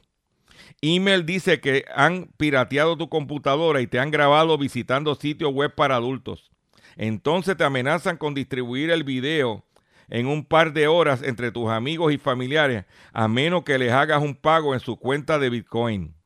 Email 0.82 1.26
dice 1.26 1.60
que 1.60 1.84
han 1.92 2.30
pirateado 2.36 2.96
tu 2.96 3.08
computadora 3.08 3.80
y 3.80 3.88
te 3.88 3.98
han 3.98 4.12
grabado 4.12 4.56
visitando 4.56 5.16
sitios 5.16 5.52
web 5.52 5.74
para 5.74 5.96
adultos. 5.96 6.52
Entonces 6.94 7.56
te 7.56 7.64
amenazan 7.64 8.18
con 8.18 8.34
distribuir 8.34 8.92
el 8.92 9.02
video 9.02 9.64
en 10.10 10.26
un 10.26 10.44
par 10.44 10.72
de 10.72 10.88
horas 10.88 11.22
entre 11.22 11.52
tus 11.52 11.70
amigos 11.70 12.12
y 12.12 12.18
familiares, 12.18 12.84
a 13.12 13.28
menos 13.28 13.62
que 13.64 13.78
les 13.78 13.92
hagas 13.92 14.22
un 14.22 14.34
pago 14.34 14.74
en 14.74 14.80
su 14.80 14.96
cuenta 14.96 15.38
de 15.38 15.50
Bitcoin. 15.50 16.16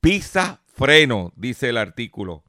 Pisa 0.00 0.62
freno, 0.66 1.32
dice 1.36 1.68
el 1.68 1.76
artículo. 1.76 2.44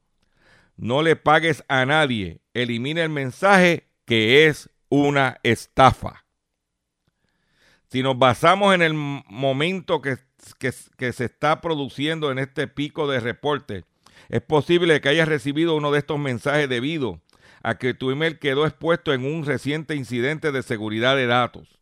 No 0.76 1.02
le 1.02 1.16
pagues 1.16 1.64
a 1.68 1.86
nadie. 1.86 2.40
Elimina 2.52 3.02
el 3.02 3.10
mensaje 3.10 3.88
que 4.04 4.46
es 4.46 4.70
una 4.88 5.38
estafa. 5.42 6.24
Si 7.88 8.02
nos 8.02 8.18
basamos 8.18 8.74
en 8.74 8.82
el 8.82 8.94
momento 8.94 10.02
que, 10.02 10.16
se 10.58 11.24
está 11.24 11.60
produciendo 11.60 12.30
en 12.30 12.38
este 12.38 12.66
pico 12.66 13.08
de 13.08 13.20
reporte, 13.20 13.84
es 14.28 14.42
posible 14.42 15.00
que 15.00 15.08
hayas 15.08 15.28
recibido 15.28 15.76
uno 15.76 15.92
de 15.92 16.00
estos 16.00 16.18
mensajes 16.18 16.68
debido 16.68 17.20
a 17.66 17.78
que 17.78 17.94
tu 17.94 18.12
email 18.12 18.38
quedó 18.38 18.64
expuesto 18.64 19.12
en 19.12 19.24
un 19.24 19.44
reciente 19.44 19.96
incidente 19.96 20.52
de 20.52 20.62
seguridad 20.62 21.16
de 21.16 21.26
datos. 21.26 21.80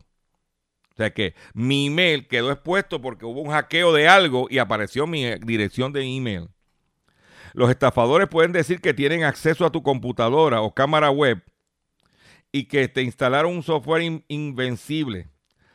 O 0.90 0.96
sea 0.96 1.12
que 1.12 1.34
mi 1.52 1.88
email 1.88 2.26
quedó 2.26 2.50
expuesto 2.50 3.02
porque 3.02 3.26
hubo 3.26 3.42
un 3.42 3.50
hackeo 3.50 3.92
de 3.92 4.08
algo 4.08 4.46
y 4.48 4.56
apareció 4.56 5.06
mi 5.06 5.26
dirección 5.40 5.92
de 5.92 6.02
email. 6.02 6.48
Los 7.52 7.68
estafadores 7.68 8.28
pueden 8.28 8.52
decir 8.52 8.80
que 8.80 8.94
tienen 8.94 9.24
acceso 9.24 9.66
a 9.66 9.72
tu 9.72 9.82
computadora 9.82 10.62
o 10.62 10.72
cámara 10.72 11.10
web 11.10 11.44
y 12.50 12.64
que 12.64 12.88
te 12.88 13.02
instalaron 13.02 13.52
un 13.52 13.62
software 13.62 14.04
in 14.04 14.24
invencible. 14.28 15.28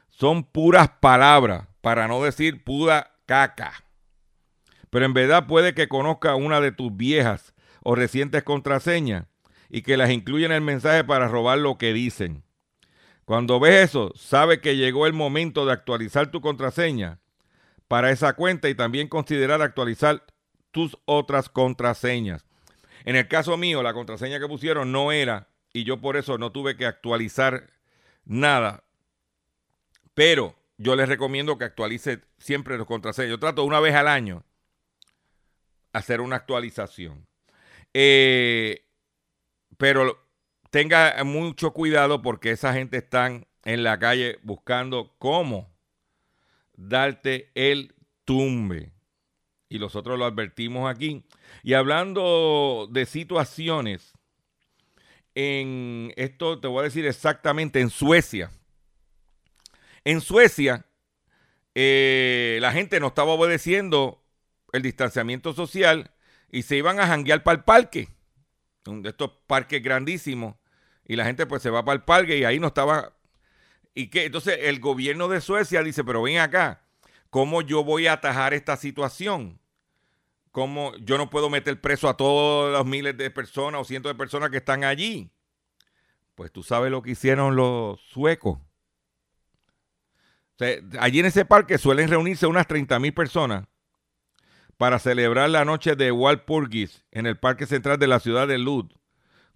Son 0.07 0.43
puras 0.43 0.89
palabras, 0.89 1.67
para 1.81 2.07
no 2.07 2.23
decir 2.23 2.63
pura 2.63 3.11
caca. 3.27 3.73
Pero 4.89 5.05
en 5.05 5.13
verdad 5.13 5.45
puede 5.45 5.75
que 5.75 5.87
conozca 5.87 6.33
una 6.33 6.61
de 6.61 6.71
tus 6.71 6.97
viejas 6.97 7.53
o 7.83 7.93
recientes 7.93 8.41
contraseñas 8.41 9.27
y 9.69 9.81
que 9.83 9.97
las 9.97 10.09
incluya 10.09 10.47
en 10.47 10.51
el 10.51 10.61
mensaje 10.61 11.03
para 11.03 11.27
robar 11.27 11.59
lo 11.59 11.77
que 11.77 11.93
dicen. 11.93 12.43
Cuando 13.25 13.59
ves 13.59 13.89
eso, 13.89 14.11
sabe 14.15 14.59
que 14.59 14.75
llegó 14.75 15.05
el 15.05 15.13
momento 15.13 15.65
de 15.65 15.73
actualizar 15.73 16.31
tu 16.31 16.41
contraseña 16.41 17.19
para 17.87 18.11
esa 18.11 18.33
cuenta 18.33 18.69
y 18.69 18.75
también 18.75 19.07
considerar 19.07 19.61
actualizar 19.61 20.23
tus 20.71 20.97
otras 21.05 21.49
contraseñas. 21.49 22.45
En 23.05 23.15
el 23.15 23.27
caso 23.27 23.55
mío, 23.57 23.83
la 23.83 23.93
contraseña 23.93 24.39
que 24.39 24.47
pusieron 24.47 24.91
no 24.91 25.11
era 25.11 25.49
y 25.73 25.83
yo 25.83 26.01
por 26.01 26.17
eso 26.17 26.37
no 26.37 26.51
tuve 26.51 26.75
que 26.75 26.85
actualizar 26.85 27.69
nada. 28.25 28.83
Pero 30.13 30.55
yo 30.77 30.95
les 30.95 31.07
recomiendo 31.07 31.57
que 31.57 31.65
actualice 31.65 32.21
siempre 32.39 32.77
los 32.77 32.87
contraseñas. 32.87 33.29
Yo 33.29 33.39
trato 33.39 33.63
una 33.63 33.79
vez 33.79 33.95
al 33.95 34.07
año 34.07 34.43
hacer 35.93 36.21
una 36.21 36.37
actualización. 36.37 37.27
Eh, 37.93 38.88
pero 39.79 40.21
tenga 40.71 41.23
mucho 41.23 41.71
cuidado 41.71 42.21
porque 42.21 42.51
esa 42.51 42.73
gente 42.73 42.97
están 42.97 43.47
en 43.63 43.81
la 43.83 43.97
calle 43.97 44.37
buscando 44.43 45.15
cómo 45.19 45.73
darte 46.75 47.49
el 47.55 47.95
tumbe. 48.25 48.91
Y 49.69 49.79
nosotros 49.79 50.19
lo 50.19 50.25
advertimos 50.25 50.91
aquí. 50.91 51.23
Y 51.63 51.75
hablando 51.75 52.89
de 52.91 53.05
situaciones, 53.05 54.11
en 55.33 56.11
esto 56.17 56.59
te 56.59 56.67
voy 56.67 56.81
a 56.81 56.83
decir 56.83 57.05
exactamente, 57.05 57.79
en 57.79 57.89
Suecia. 57.89 58.51
En 60.03 60.19
Suecia, 60.19 60.85
eh, 61.73 62.57
la 62.59 62.73
gente 62.73 62.99
no 62.99 63.07
estaba 63.07 63.31
obedeciendo 63.31 64.25
el 64.73 64.81
distanciamiento 64.81 65.53
social 65.53 66.11
y 66.51 66.63
se 66.63 66.75
iban 66.75 66.99
a 66.99 67.07
janguear 67.07 67.43
para 67.43 67.59
el 67.59 67.63
parque 67.63 68.18
de 68.89 69.09
estos 69.09 69.31
parques 69.47 69.81
grandísimos, 69.81 70.55
y 71.05 71.15
la 71.15 71.25
gente 71.25 71.45
pues 71.45 71.61
se 71.61 71.69
va 71.69 71.83
para 71.83 71.95
el 71.95 72.03
parque 72.03 72.37
y 72.37 72.43
ahí 72.43 72.59
no 72.59 72.67
estaba. 72.67 73.15
¿Y 73.95 74.07
qué? 74.07 74.25
Entonces 74.25 74.59
el 74.61 74.79
gobierno 74.79 75.27
de 75.27 75.41
Suecia 75.41 75.81
dice, 75.81 76.03
pero 76.03 76.21
ven 76.21 76.37
acá, 76.37 76.83
¿cómo 77.29 77.61
yo 77.61 77.83
voy 77.83 78.07
a 78.07 78.13
atajar 78.13 78.53
esta 78.53 78.77
situación? 78.77 79.59
¿Cómo 80.51 80.95
yo 80.97 81.17
no 81.17 81.29
puedo 81.29 81.49
meter 81.49 81.79
preso 81.81 82.09
a 82.09 82.17
todos 82.17 82.71
los 82.71 82.85
miles 82.85 83.17
de 83.17 83.31
personas 83.31 83.81
o 83.81 83.83
cientos 83.83 84.11
de 84.11 84.17
personas 84.17 84.49
que 84.49 84.57
están 84.57 84.83
allí? 84.83 85.31
Pues 86.35 86.51
tú 86.51 86.63
sabes 86.63 86.91
lo 86.91 87.01
que 87.01 87.11
hicieron 87.11 87.55
los 87.55 87.99
suecos. 88.01 88.59
allí 90.99 91.19
en 91.19 91.25
ese 91.25 91.45
parque 91.45 91.77
suelen 91.77 92.09
reunirse 92.09 92.45
unas 92.45 92.67
30 92.67 92.99
mil 92.99 93.13
personas 93.13 93.65
para 94.79 94.97
celebrar 94.97 95.49
la 95.49 95.65
noche 95.65 95.97
de 95.97 96.09
Walpurgis 96.09 97.03
en 97.11 97.25
el 97.25 97.37
Parque 97.37 97.65
Central 97.65 97.99
de 97.99 98.07
la 98.07 98.21
ciudad 98.21 98.47
de 98.47 98.57
Lud, 98.57 98.89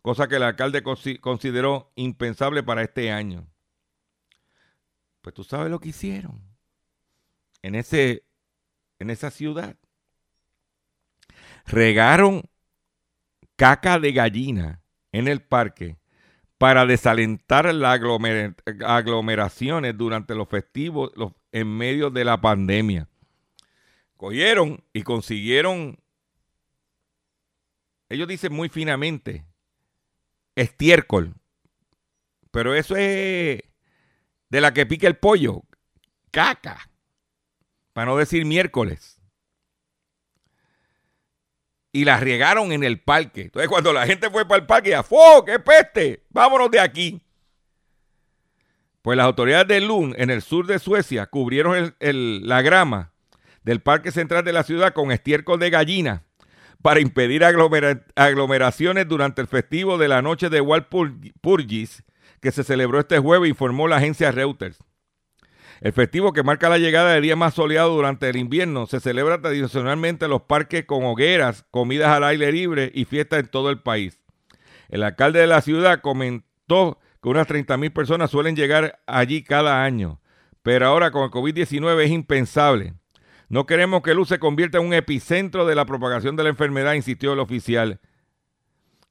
cosa 0.01 0.27
que 0.27 0.35
el 0.35 0.43
alcalde 0.43 0.83
consideró 0.83 1.93
impensable 1.95 2.61
para 2.61 2.81
este 2.81 3.09
año. 3.09 3.47
Pues 5.21 5.33
tú 5.33 5.45
sabes 5.45 5.71
lo 5.71 5.79
que 5.79 5.89
hicieron 5.89 6.41
en, 7.61 7.75
ese, 7.75 8.25
en 8.99 9.11
esa 9.11 9.31
ciudad. 9.31 9.77
Regaron 11.67 12.41
caca 13.55 13.99
de 13.99 14.11
gallina 14.11 14.81
en 15.13 15.29
el 15.29 15.41
parque 15.41 15.99
para 16.57 16.85
desalentar 16.85 17.73
las 17.73 18.01
aglomeraciones 18.85 19.97
durante 19.97 20.35
los 20.35 20.49
festivos 20.49 21.13
en 21.53 21.77
medio 21.77 22.09
de 22.09 22.25
la 22.25 22.41
pandemia 22.41 23.07
cogieron 24.23 24.81
y 24.93 25.01
consiguieron, 25.01 25.99
ellos 28.07 28.25
dicen 28.25 28.53
muy 28.53 28.69
finamente, 28.69 29.45
estiércol. 30.55 31.35
Pero 32.49 32.73
eso 32.73 32.95
es 32.95 33.61
de 34.47 34.61
la 34.61 34.73
que 34.73 34.85
pica 34.85 35.07
el 35.07 35.17
pollo, 35.17 35.63
caca, 36.31 36.89
para 37.91 38.11
no 38.11 38.15
decir 38.15 38.45
miércoles. 38.45 39.19
Y 41.91 42.05
la 42.05 42.17
riegaron 42.17 42.71
en 42.71 42.85
el 42.85 43.01
parque. 43.01 43.41
Entonces 43.41 43.67
cuando 43.67 43.91
la 43.91 44.07
gente 44.07 44.29
fue 44.29 44.47
para 44.47 44.61
el 44.61 44.65
parque, 44.65 45.03
¡fo! 45.03 45.43
¡Qué 45.43 45.59
peste! 45.59 46.23
¡Vámonos 46.29 46.71
de 46.71 46.79
aquí! 46.79 47.21
Pues 49.01 49.17
las 49.17 49.25
autoridades 49.25 49.67
de 49.67 49.81
Lund, 49.81 50.15
en 50.17 50.29
el 50.29 50.41
sur 50.41 50.65
de 50.65 50.79
Suecia, 50.79 51.25
cubrieron 51.25 51.93
la 51.99 52.61
grama 52.61 53.12
del 53.63 53.81
Parque 53.81 54.11
Central 54.11 54.43
de 54.43 54.53
la 54.53 54.63
ciudad 54.63 54.93
con 54.93 55.11
estiércol 55.11 55.59
de 55.59 55.69
gallina 55.69 56.23
para 56.81 56.99
impedir 56.99 57.43
aglomeraciones 57.45 59.07
durante 59.07 59.41
el 59.41 59.47
festivo 59.47 59.97
de 59.97 60.09
la 60.09 60.21
noche 60.21 60.49
de 60.49 60.61
Walpurgis 60.61 62.03
que 62.41 62.51
se 62.51 62.63
celebró 62.65 62.99
este 62.99 63.19
jueves, 63.19 63.49
informó 63.49 63.87
la 63.87 63.95
agencia 63.95 64.31
Reuters. 64.31 64.77
El 65.79 65.93
festivo 65.93 66.33
que 66.33 66.43
marca 66.43 66.69
la 66.69 66.77
llegada 66.77 67.13
del 67.13 67.23
día 67.23 67.35
más 67.35 67.55
soleado 67.55 67.95
durante 67.95 68.29
el 68.29 68.35
invierno 68.35 68.85
se 68.85 68.99
celebra 68.99 69.41
tradicionalmente 69.41 70.25
en 70.25 70.31
los 70.31 70.43
parques 70.43 70.85
con 70.85 71.05
hogueras, 71.05 71.65
comidas 71.71 72.09
al 72.09 72.23
aire 72.25 72.51
libre 72.51 72.91
y 72.93 73.05
fiestas 73.05 73.39
en 73.39 73.47
todo 73.47 73.69
el 73.69 73.81
país. 73.81 74.19
El 74.89 75.03
alcalde 75.03 75.39
de 75.39 75.47
la 75.47 75.61
ciudad 75.61 76.01
comentó 76.01 76.99
que 77.21 77.29
unas 77.29 77.47
30.000 77.47 77.91
personas 77.93 78.29
suelen 78.29 78.55
llegar 78.55 78.99
allí 79.07 79.43
cada 79.43 79.83
año, 79.83 80.21
pero 80.61 80.85
ahora 80.87 81.11
con 81.11 81.23
el 81.23 81.31
COVID-19 81.31 82.03
es 82.03 82.11
impensable. 82.11 82.93
No 83.53 83.67
queremos 83.67 84.01
que 84.01 84.15
Luz 84.15 84.29
se 84.29 84.39
convierta 84.39 84.79
en 84.79 84.87
un 84.87 84.95
epicentro 84.95 85.67
de 85.67 85.75
la 85.75 85.85
propagación 85.85 86.35
de 86.35 86.41
la 86.41 86.49
enfermedad, 86.49 86.93
insistió 86.93 87.33
el 87.33 87.39
oficial. 87.39 87.99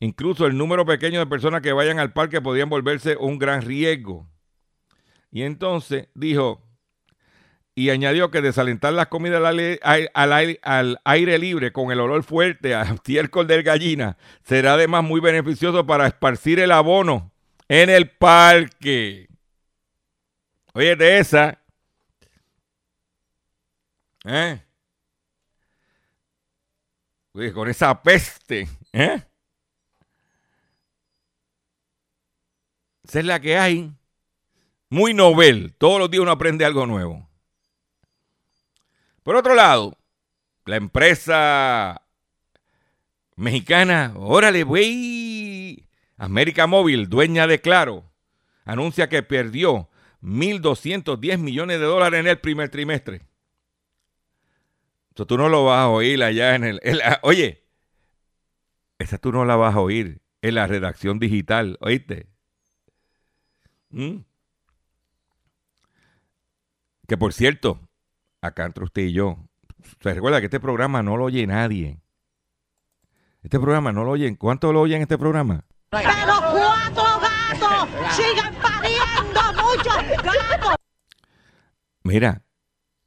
Incluso 0.00 0.46
el 0.46 0.58
número 0.58 0.84
pequeño 0.84 1.20
de 1.20 1.28
personas 1.28 1.62
que 1.62 1.72
vayan 1.72 2.00
al 2.00 2.12
parque 2.12 2.40
podrían 2.40 2.68
volverse 2.68 3.16
un 3.16 3.38
gran 3.38 3.62
riesgo. 3.62 4.28
Y 5.30 5.42
entonces 5.42 6.08
dijo, 6.16 6.60
y 7.76 7.90
añadió 7.90 8.32
que 8.32 8.42
desalentar 8.42 8.94
las 8.94 9.06
comidas 9.06 9.40
al 9.44 10.98
aire, 11.04 11.38
libre 11.38 11.72
con 11.72 11.92
el 11.92 12.00
olor 12.00 12.24
fuerte 12.24 12.74
a 12.74 12.82
estiércol 12.94 13.46
de 13.46 13.62
gallina 13.62 14.16
será 14.42 14.74
además 14.74 15.04
muy 15.04 15.20
beneficioso 15.20 15.86
para 15.86 16.08
esparcir 16.08 16.58
el 16.58 16.72
abono 16.72 17.30
en 17.68 17.90
el 17.90 18.10
parque. 18.10 19.28
Oye, 20.74 20.96
de 20.96 21.18
esa, 21.18 21.61
¿Eh? 24.24 24.62
con 27.54 27.68
esa 27.68 28.02
peste, 28.02 28.68
¿eh? 28.92 29.22
Esa 33.04 33.18
es 33.18 33.24
la 33.24 33.40
que 33.40 33.58
hay. 33.58 33.92
Muy 34.90 35.14
novel. 35.14 35.74
Todos 35.78 35.98
los 35.98 36.10
días 36.10 36.22
uno 36.22 36.30
aprende 36.30 36.64
algo 36.64 36.86
nuevo. 36.86 37.28
Por 39.22 39.36
otro 39.36 39.54
lado, 39.54 39.96
la 40.66 40.76
empresa 40.76 42.02
mexicana, 43.36 44.12
órale, 44.16 44.62
güey, 44.64 45.88
América 46.16 46.66
Móvil, 46.66 47.08
dueña 47.08 47.46
de 47.46 47.60
Claro, 47.60 48.10
anuncia 48.64 49.08
que 49.08 49.22
perdió 49.22 49.88
1.210 50.22 51.38
millones 51.38 51.80
de 51.80 51.86
dólares 51.86 52.20
en 52.20 52.26
el 52.26 52.38
primer 52.38 52.68
trimestre. 52.68 53.22
Eso 55.14 55.26
tú 55.26 55.36
no 55.36 55.48
lo 55.48 55.64
vas 55.64 55.80
a 55.80 55.88
oír 55.88 56.22
allá 56.22 56.54
en 56.54 56.64
el... 56.64 56.80
en 56.82 56.98
la- 56.98 57.20
oye, 57.22 57.64
esa 58.98 59.18
tú 59.18 59.32
no 59.32 59.44
la 59.44 59.56
vas 59.56 59.74
a 59.74 59.80
oír 59.80 60.22
en 60.40 60.54
la 60.54 60.66
redacción 60.66 61.18
digital, 61.18 61.76
¿oíste? 61.80 62.28
¿Mm? 63.90 64.18
Que 67.06 67.16
por 67.18 67.32
cierto, 67.32 67.80
acá 68.40 68.64
entre 68.64 68.84
usted 68.84 69.02
y 69.02 69.12
yo, 69.12 69.38
se 70.00 70.14
recuerda 70.14 70.40
que 70.40 70.46
este 70.46 70.60
programa 70.60 71.02
no 71.02 71.16
lo 71.16 71.24
oye 71.24 71.46
nadie. 71.46 72.00
Este 73.42 73.58
programa 73.58 73.92
no 73.92 74.04
lo 74.04 74.12
oyen. 74.12 74.36
¿Cuánto 74.36 74.72
lo 74.72 74.80
oyen 74.80 75.02
este 75.02 75.18
programa? 75.18 75.64
Pero 75.90 76.08
cuatro 76.08 77.04
gatos 77.20 78.14
siguen 78.14 78.54
pariendo 78.62 79.40
muchos 79.60 80.22
gatos. 80.24 80.76
Mira, 82.04 82.44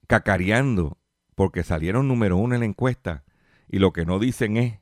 cacareando, 0.07 0.97
porque 1.35 1.63
salieron 1.63 2.07
número 2.07 2.37
uno 2.37 2.55
en 2.55 2.61
la 2.61 2.65
encuesta 2.65 3.23
y 3.67 3.79
lo 3.79 3.91
que 3.93 4.05
no 4.05 4.19
dicen 4.19 4.57
es 4.57 4.79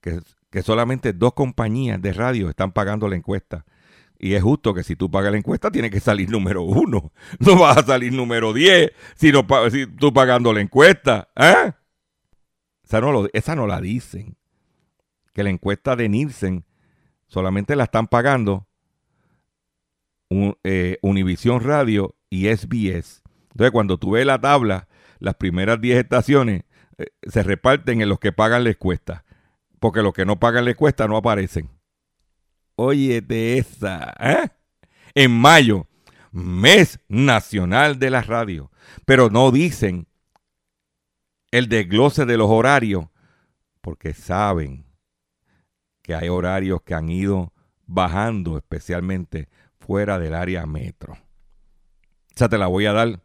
que, 0.00 0.20
solamente 0.62 1.12
dos 1.12 1.34
compañías 1.34 2.00
de 2.00 2.12
radio 2.12 2.48
están 2.48 2.72
pagando 2.72 3.08
la 3.08 3.16
encuesta. 3.16 3.64
Y 4.18 4.34
es 4.34 4.42
justo 4.42 4.74
que 4.74 4.82
si 4.82 4.96
tú 4.96 5.10
pagas 5.10 5.32
la 5.32 5.38
encuesta, 5.38 5.70
tiene 5.70 5.90
que 5.90 6.00
salir 6.00 6.30
número 6.30 6.62
uno. 6.62 7.12
No 7.38 7.58
vas 7.58 7.78
a 7.78 7.82
salir 7.84 8.12
número 8.12 8.52
10 8.52 8.92
si, 9.14 9.32
no, 9.32 9.46
pa- 9.46 9.70
si 9.70 9.86
tú 9.86 10.12
pagando 10.12 10.52
la 10.52 10.60
encuesta. 10.60 11.28
¿eh? 11.36 11.72
Esa, 12.84 13.00
no 13.00 13.12
lo- 13.12 13.28
esa 13.32 13.54
no 13.56 13.66
la 13.66 13.80
dicen. 13.80 14.36
Que 15.32 15.42
la 15.42 15.50
encuesta 15.50 15.96
de 15.96 16.08
Nielsen 16.08 16.64
solamente 17.28 17.76
la 17.76 17.84
están 17.84 18.08
pagando 18.08 18.66
un- 20.28 20.56
eh, 20.64 20.98
Univisión 21.02 21.60
Radio 21.62 22.16
y 22.28 22.46
SBS. 22.48 23.22
Entonces, 23.52 23.70
cuando 23.72 23.98
tú 23.98 24.12
ves 24.12 24.26
la 24.26 24.40
tabla, 24.40 24.88
las 25.20 25.36
primeras 25.36 25.80
10 25.80 25.98
estaciones 25.98 26.64
eh, 26.98 27.06
se 27.22 27.42
reparten 27.42 28.00
en 28.00 28.08
los 28.08 28.18
que 28.18 28.32
pagan 28.32 28.64
la 28.64 28.70
encuesta. 28.70 29.24
Porque 29.78 30.02
los 30.02 30.12
que 30.12 30.26
no 30.26 30.40
pagan 30.40 30.64
la 30.64 30.72
encuesta 30.72 31.06
no 31.06 31.16
aparecen. 31.16 31.70
Oye, 32.74 33.20
de 33.20 33.58
esa. 33.58 34.14
¿eh? 34.18 34.48
En 35.14 35.32
mayo, 35.32 35.86
mes 36.32 36.98
nacional 37.08 37.98
de 37.98 38.10
la 38.10 38.22
radio. 38.22 38.70
Pero 39.04 39.30
no 39.30 39.50
dicen 39.50 40.06
el 41.50 41.68
desglose 41.68 42.26
de 42.26 42.36
los 42.36 42.48
horarios, 42.48 43.06
porque 43.80 44.14
saben 44.14 44.86
que 46.02 46.14
hay 46.14 46.28
horarios 46.28 46.82
que 46.82 46.94
han 46.94 47.08
ido 47.08 47.52
bajando, 47.86 48.56
especialmente 48.56 49.48
fuera 49.78 50.18
del 50.18 50.34
área 50.34 50.66
metro. 50.66 51.18
Esa 52.34 52.48
te 52.48 52.58
la 52.58 52.68
voy 52.68 52.86
a 52.86 52.92
dar 52.92 53.20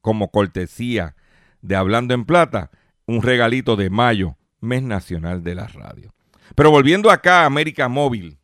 como 0.00 0.30
cortesía 0.30 1.16
de 1.62 1.76
Hablando 1.76 2.14
en 2.14 2.24
Plata, 2.24 2.70
un 3.06 3.22
regalito 3.22 3.76
de 3.76 3.90
mayo, 3.90 4.36
mes 4.60 4.82
nacional 4.82 5.42
de 5.42 5.54
la 5.54 5.66
radio. 5.66 6.14
Pero 6.54 6.70
volviendo 6.70 7.10
acá 7.10 7.42
a 7.42 7.46
América 7.46 7.88
Móvil, 7.88 8.38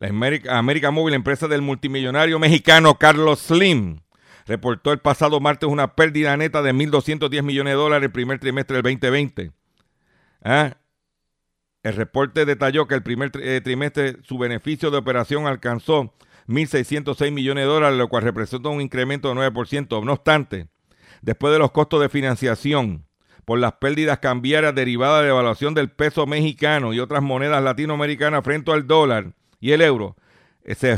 la 0.00 0.08
América, 0.08 0.90
Móvil, 0.90 1.14
empresa 1.14 1.46
del 1.46 1.60
multimillonario 1.60 2.38
mexicano 2.38 2.94
Carlos 2.94 3.40
Slim, 3.40 4.00
reportó 4.46 4.92
el 4.92 4.98
pasado 4.98 5.40
martes 5.40 5.68
una 5.68 5.94
pérdida 5.94 6.36
neta 6.38 6.62
de 6.62 6.72
1.210 6.72 7.42
millones 7.42 7.72
de 7.72 7.76
dólares 7.76 8.06
el 8.06 8.12
primer 8.12 8.38
trimestre 8.38 8.76
del 8.76 8.82
2020. 8.82 9.52
¿Ah? 10.42 10.78
El 11.82 11.96
reporte 11.96 12.46
detalló 12.46 12.86
que 12.88 12.94
el 12.94 13.02
primer 13.02 13.30
eh, 13.42 13.60
trimestre 13.62 14.16
su 14.22 14.38
beneficio 14.38 14.90
de 14.90 14.96
operación 14.96 15.46
alcanzó 15.46 16.14
1.606 16.50 17.30
millones 17.30 17.62
de 17.62 17.68
dólares, 17.68 17.96
lo 17.96 18.08
cual 18.08 18.24
representa 18.24 18.68
un 18.68 18.80
incremento 18.80 19.28
de 19.28 19.36
9%. 19.36 20.04
No 20.04 20.12
obstante, 20.12 20.68
después 21.22 21.52
de 21.52 21.60
los 21.60 21.70
costos 21.70 22.00
de 22.00 22.08
financiación 22.08 23.06
por 23.44 23.60
las 23.60 23.74
pérdidas 23.74 24.18
cambiarias 24.18 24.74
derivadas 24.74 25.22
de 25.22 25.30
evaluación 25.30 25.74
del 25.74 25.90
peso 25.90 26.26
mexicano 26.26 26.92
y 26.92 26.98
otras 26.98 27.22
monedas 27.22 27.62
latinoamericanas 27.62 28.42
frente 28.44 28.72
al 28.72 28.86
dólar 28.86 29.32
y 29.60 29.70
el 29.70 29.80
euro, 29.80 30.16
eh, 30.64 30.74
se 30.74 30.96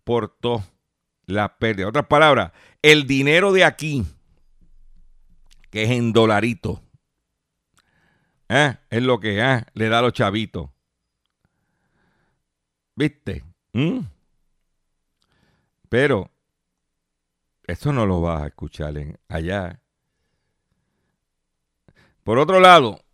reportó 0.00 0.64
la 1.26 1.56
pérdida. 1.56 1.88
Otras 1.88 2.06
palabras, 2.06 2.50
el 2.82 3.06
dinero 3.06 3.52
de 3.52 3.64
aquí, 3.64 4.04
que 5.70 5.84
es 5.84 5.90
en 5.90 6.12
dolarito, 6.12 6.82
¿eh? 8.48 8.76
es 8.90 9.02
lo 9.02 9.20
que 9.20 9.40
ah, 9.40 9.66
le 9.74 9.88
da 9.88 10.00
a 10.00 10.02
los 10.02 10.12
chavitos. 10.12 10.70
¿Viste? 12.96 13.53
¿Mm? 13.74 14.06
Pero 15.88 16.30
eso 17.66 17.92
no 17.92 18.06
lo 18.06 18.20
vas 18.20 18.42
a 18.42 18.46
escuchar 18.46 18.94
allá. 19.28 19.82
Por 22.22 22.38
otro 22.38 22.60
lado, 22.60 23.04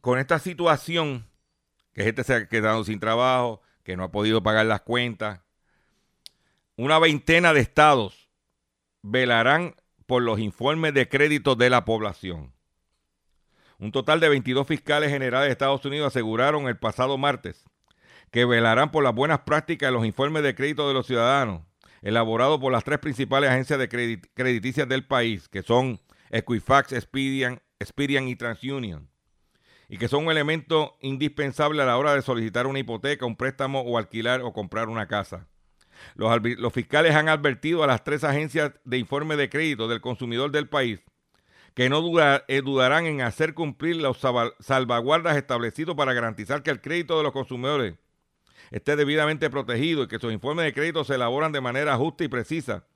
con 0.00 0.18
esta 0.18 0.38
situación, 0.38 1.28
que 1.92 2.02
gente 2.02 2.24
se 2.24 2.34
ha 2.34 2.48
quedado 2.48 2.82
sin 2.82 2.98
trabajo, 2.98 3.60
que 3.84 3.96
no 3.96 4.04
ha 4.04 4.10
podido 4.10 4.42
pagar 4.42 4.66
las 4.66 4.80
cuentas, 4.80 5.40
una 6.76 6.98
veintena 6.98 7.52
de 7.52 7.60
estados 7.60 8.30
velarán 9.02 9.74
por 10.06 10.22
los 10.22 10.38
informes 10.38 10.94
de 10.94 11.08
crédito 11.08 11.56
de 11.56 11.70
la 11.70 11.84
población. 11.84 12.54
Un 13.78 13.92
total 13.92 14.18
de 14.20 14.30
22 14.30 14.66
fiscales 14.66 15.10
generales 15.10 15.48
de 15.48 15.52
Estados 15.52 15.84
Unidos 15.84 16.08
aseguraron 16.08 16.68
el 16.68 16.78
pasado 16.78 17.18
martes 17.18 17.68
que 18.30 18.44
velarán 18.44 18.90
por 18.90 19.04
las 19.04 19.14
buenas 19.14 19.40
prácticas 19.40 19.88
en 19.88 19.94
los 19.94 20.06
informes 20.06 20.42
de 20.42 20.54
crédito 20.54 20.86
de 20.88 20.94
los 20.94 21.06
ciudadanos, 21.06 21.62
elaborados 22.02 22.60
por 22.60 22.72
las 22.72 22.84
tres 22.84 22.98
principales 22.98 23.50
agencias 23.50 23.78
de 23.78 23.88
credit- 23.88 24.28
crediticias 24.34 24.88
del 24.88 25.06
país, 25.06 25.48
que 25.48 25.62
son 25.62 26.00
Equifax, 26.30 26.92
Expedian, 26.92 27.60
y 28.28 28.36
TransUnion, 28.36 29.08
y 29.88 29.96
que 29.96 30.08
son 30.08 30.26
un 30.26 30.30
elemento 30.30 30.96
indispensable 31.00 31.82
a 31.82 31.86
la 31.86 31.96
hora 31.96 32.14
de 32.14 32.22
solicitar 32.22 32.66
una 32.66 32.78
hipoteca, 32.80 33.24
un 33.24 33.36
préstamo 33.36 33.80
o 33.80 33.96
alquilar 33.96 34.42
o 34.42 34.52
comprar 34.52 34.88
una 34.88 35.06
casa. 35.08 35.46
Los, 36.14 36.72
fiscales 36.72 37.14
han 37.14 37.28
advertido 37.28 37.82
a 37.82 37.86
las 37.86 38.04
tres 38.04 38.22
agencias 38.22 38.72
de 38.84 38.98
informe 38.98 39.36
de 39.36 39.48
crédito 39.48 39.88
del 39.88 40.00
consumidor 40.00 40.52
del 40.52 40.68
país 40.68 41.00
que 41.74 41.88
no 41.88 42.02
eh, 42.48 42.62
dudarán 42.62 43.06
en 43.06 43.20
hacer 43.20 43.54
cumplir 43.54 43.96
los 43.96 44.18
salva- 44.18 44.52
salvaguardas 44.58 45.36
establecidos 45.36 45.94
para 45.94 46.12
garantizar 46.12 46.62
que 46.62 46.70
el 46.70 46.80
crédito 46.80 47.16
de 47.16 47.22
los 47.22 47.32
consumidores 47.32 47.94
esté 48.70 48.96
debidamente 48.96 49.50
protegido 49.50 50.02
y 50.02 50.08
que 50.08 50.18
sus 50.18 50.32
informes 50.32 50.64
de 50.64 50.72
crédito 50.72 51.04
se 51.04 51.14
elaboran 51.14 51.52
de 51.52 51.60
manera 51.60 51.96
justa 51.96 52.24
y 52.24 52.28
precisa, 52.28 52.86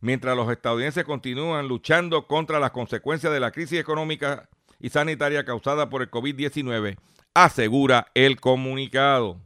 mientras 0.00 0.36
los 0.36 0.50
estadounidenses 0.50 1.04
continúan 1.04 1.68
luchando 1.68 2.26
contra 2.26 2.60
las 2.60 2.70
consecuencias 2.70 3.32
de 3.32 3.40
la 3.40 3.50
crisis 3.50 3.78
económica 3.80 4.48
y 4.78 4.90
sanitaria 4.90 5.44
causada 5.44 5.88
por 5.88 6.02
el 6.02 6.10
COVID-19, 6.10 6.96
asegura 7.34 8.06
el 8.14 8.40
comunicado. 8.40 9.40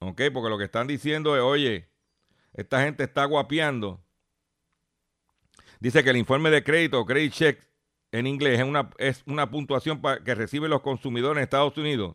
¿Ok? 0.00 0.22
Porque 0.32 0.50
lo 0.50 0.58
que 0.58 0.64
están 0.64 0.86
diciendo 0.86 1.36
es, 1.36 1.42
oye, 1.42 1.88
esta 2.54 2.82
gente 2.82 3.04
está 3.04 3.24
guapeando. 3.24 4.00
Dice 5.80 6.04
que 6.04 6.10
el 6.10 6.16
informe 6.16 6.50
de 6.50 6.62
crédito, 6.62 7.04
credit 7.04 7.32
check 7.32 7.68
en 8.12 8.26
inglés, 8.26 8.60
es 8.60 8.66
una, 8.66 8.90
es 8.98 9.22
una 9.26 9.50
puntuación 9.50 10.00
que 10.24 10.34
reciben 10.34 10.70
los 10.70 10.82
consumidores 10.82 11.38
en 11.38 11.44
Estados 11.44 11.76
Unidos 11.78 12.14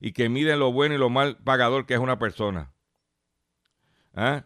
y 0.00 0.12
que 0.12 0.28
miden 0.28 0.58
lo 0.58 0.72
bueno 0.72 0.94
y 0.94 0.98
lo 0.98 1.10
mal 1.10 1.36
pagador 1.38 1.86
que 1.86 1.94
es 1.94 2.00
una 2.00 2.18
persona. 2.18 2.72
¿Ah? 4.14 4.44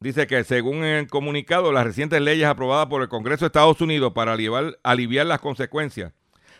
Dice 0.00 0.26
que 0.26 0.44
según 0.44 0.84
el 0.84 1.08
comunicado, 1.08 1.72
las 1.72 1.84
recientes 1.84 2.20
leyes 2.20 2.46
aprobadas 2.46 2.86
por 2.86 3.02
el 3.02 3.08
Congreso 3.08 3.44
de 3.44 3.46
Estados 3.46 3.80
Unidos 3.80 4.12
para 4.12 4.34
aliviar, 4.34 4.78
aliviar 4.82 5.26
las 5.26 5.40
consecuencias 5.40 6.12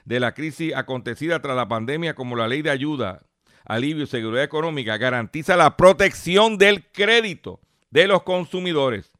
de 0.05 0.20
la 0.20 0.32
crisis 0.32 0.74
acontecida 0.74 1.41
tras 1.43 1.57
la 1.57 1.68
pandemia, 1.68 2.14
como 2.14 2.36
la 2.36 2.49
ley 2.49 2.62
de 2.62 2.70
ayuda, 2.70 3.22
alivio 3.64 4.05
y 4.05 4.07
seguridad 4.07 4.45
económica, 4.45 4.97
garantiza 4.97 5.57
la 5.57 5.76
protección 5.76 6.57
del 6.57 6.86
crédito 6.91 7.61
de 7.91 8.07
los 8.07 8.22
consumidores. 8.22 9.11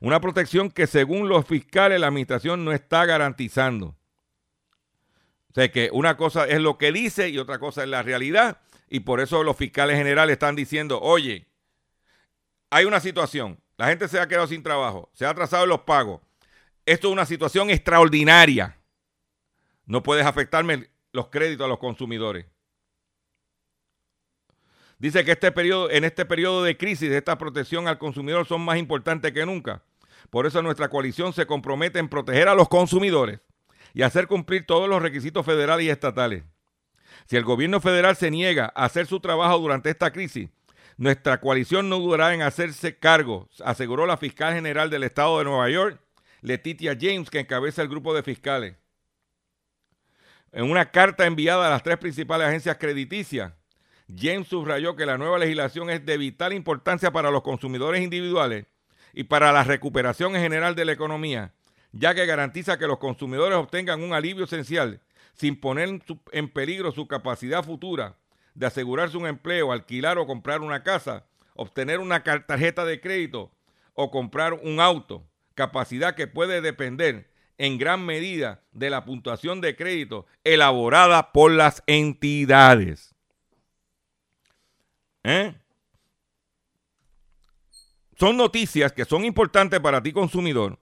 Una 0.00 0.20
protección 0.20 0.70
que 0.70 0.86
según 0.86 1.28
los 1.28 1.46
fiscales 1.46 2.00
la 2.00 2.08
administración 2.08 2.64
no 2.64 2.72
está 2.72 3.06
garantizando. 3.06 3.96
O 5.54 5.60
sea 5.60 5.70
que 5.70 5.88
una 5.92 6.16
cosa 6.16 6.48
es 6.48 6.60
lo 6.60 6.78
que 6.78 6.90
dice 6.90 7.28
y 7.28 7.38
otra 7.38 7.60
cosa 7.60 7.84
es 7.84 7.88
la 7.88 8.02
realidad. 8.02 8.58
Y 8.88 9.00
por 9.00 9.20
eso 9.20 9.44
los 9.44 9.56
fiscales 9.56 9.96
generales 9.96 10.32
están 10.32 10.56
diciendo, 10.56 11.00
oye, 11.00 11.46
hay 12.70 12.86
una 12.86 12.98
situación, 12.98 13.60
la 13.76 13.86
gente 13.86 14.08
se 14.08 14.18
ha 14.18 14.26
quedado 14.26 14.48
sin 14.48 14.64
trabajo, 14.64 15.12
se 15.14 15.24
ha 15.24 15.30
atrasado 15.30 15.62
en 15.62 15.68
los 15.68 15.82
pagos. 15.82 16.20
Esto 16.84 17.06
es 17.06 17.12
una 17.12 17.24
situación 17.24 17.70
extraordinaria. 17.70 18.76
No 19.86 20.02
puedes 20.02 20.26
afectarme 20.26 20.90
los 21.12 21.28
créditos 21.28 21.66
a 21.66 21.68
los 21.68 21.78
consumidores. 21.78 22.46
Dice 24.98 25.24
que 25.24 25.32
este 25.32 25.52
periodo, 25.52 25.88
en 25.88 26.02
este 26.02 26.24
periodo 26.24 26.64
de 26.64 26.76
crisis, 26.76 27.12
esta 27.12 27.38
protección 27.38 27.86
al 27.86 27.98
consumidor 27.98 28.44
son 28.44 28.60
más 28.62 28.76
importantes 28.76 29.30
que 29.30 29.46
nunca. 29.46 29.84
Por 30.30 30.46
eso 30.46 30.62
nuestra 30.62 30.88
coalición 30.88 31.32
se 31.32 31.46
compromete 31.46 32.00
en 32.00 32.08
proteger 32.08 32.48
a 32.48 32.56
los 32.56 32.68
consumidores 32.68 33.38
y 33.94 34.02
hacer 34.02 34.26
cumplir 34.26 34.66
todos 34.66 34.88
los 34.88 35.00
requisitos 35.00 35.46
federales 35.46 35.86
y 35.86 35.90
estatales. 35.90 36.44
Si 37.26 37.36
el 37.36 37.44
gobierno 37.44 37.80
federal 37.80 38.16
se 38.16 38.30
niega 38.30 38.72
a 38.74 38.84
hacer 38.84 39.06
su 39.06 39.20
trabajo 39.20 39.58
durante 39.58 39.88
esta 39.88 40.12
crisis, 40.12 40.50
Nuestra 40.96 41.40
coalición 41.40 41.88
no 41.88 41.98
durará 41.98 42.34
en 42.34 42.42
hacerse 42.42 42.96
cargo, 42.96 43.48
aseguró 43.64 44.06
la 44.06 44.16
fiscal 44.16 44.54
general 44.54 44.90
del 44.90 45.02
estado 45.02 45.38
de 45.38 45.44
Nueva 45.44 45.68
York, 45.68 46.00
Letitia 46.40 46.96
James, 46.98 47.30
que 47.30 47.40
encabeza 47.40 47.82
el 47.82 47.88
grupo 47.88 48.14
de 48.14 48.22
fiscales. 48.22 48.76
En 50.52 50.70
una 50.70 50.92
carta 50.92 51.26
enviada 51.26 51.66
a 51.66 51.70
las 51.70 51.82
tres 51.82 51.98
principales 51.98 52.46
agencias 52.46 52.76
crediticias, 52.76 53.52
James 54.08 54.46
subrayó 54.46 54.94
que 54.94 55.06
la 55.06 55.18
nueva 55.18 55.38
legislación 55.38 55.90
es 55.90 56.06
de 56.06 56.16
vital 56.16 56.52
importancia 56.52 57.10
para 57.10 57.32
los 57.32 57.42
consumidores 57.42 58.02
individuales 58.02 58.66
y 59.12 59.24
para 59.24 59.50
la 59.50 59.64
recuperación 59.64 60.36
en 60.36 60.42
general 60.42 60.76
de 60.76 60.84
la 60.84 60.92
economía, 60.92 61.54
ya 61.96 62.14
que 62.14 62.26
garantiza 62.26 62.78
que 62.78 62.88
los 62.88 62.98
consumidores 62.98 63.56
obtengan 63.56 64.02
un 64.02 64.12
alivio 64.12 64.44
esencial 64.44 65.00
sin 65.34 65.58
poner 65.58 66.02
en 66.32 66.48
peligro 66.48 66.92
su 66.92 67.06
capacidad 67.06 67.62
futura 67.64 68.16
de 68.54 68.66
asegurarse 68.66 69.16
un 69.16 69.26
empleo, 69.26 69.72
alquilar 69.72 70.18
o 70.18 70.26
comprar 70.26 70.60
una 70.60 70.82
casa, 70.82 71.24
obtener 71.54 72.00
una 72.00 72.22
tarjeta 72.22 72.84
de 72.84 73.00
crédito 73.00 73.52
o 73.94 74.10
comprar 74.10 74.54
un 74.54 74.80
auto, 74.80 75.24
capacidad 75.54 76.14
que 76.14 76.26
puede 76.26 76.60
depender 76.60 77.30
en 77.58 77.78
gran 77.78 78.04
medida 78.04 78.62
de 78.72 78.90
la 78.90 79.04
puntuación 79.04 79.60
de 79.60 79.76
crédito 79.76 80.26
elaborada 80.42 81.32
por 81.32 81.52
las 81.52 81.82
entidades. 81.86 83.14
¿Eh? 85.22 85.54
Son 88.18 88.36
noticias 88.36 88.92
que 88.92 89.04
son 89.04 89.24
importantes 89.24 89.78
para 89.80 90.02
ti 90.02 90.12
consumidor. 90.12 90.78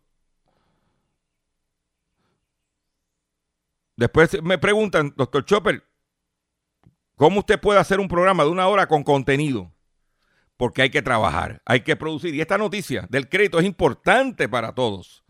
Después 4.03 4.43
me 4.43 4.59
preguntan, 4.59 5.15
doctor 5.17 5.45
Chopper, 5.45 5.85
¿cómo 7.15 7.39
usted 7.39 7.61
puede 7.61 7.79
hacer 7.79 8.01
un 8.01 8.09
programa 8.09 8.43
de 8.43 8.51
una 8.51 8.67
hora 8.67 8.89
con 8.89 9.05
contenido? 9.05 9.73
Porque 10.57 10.83
hay 10.83 10.91
que 10.91 11.03
trabajar, 11.03 11.63
hay 11.65 11.83
que 11.83 11.95
producir. 11.95 12.35
Y 12.35 12.41
esta 12.41 12.59
noticia 12.59 13.07
del 13.11 13.29
crédito 13.29 13.61
es 13.61 13.65
importante 13.65 14.49
para 14.49 14.75
todos. 14.75 15.23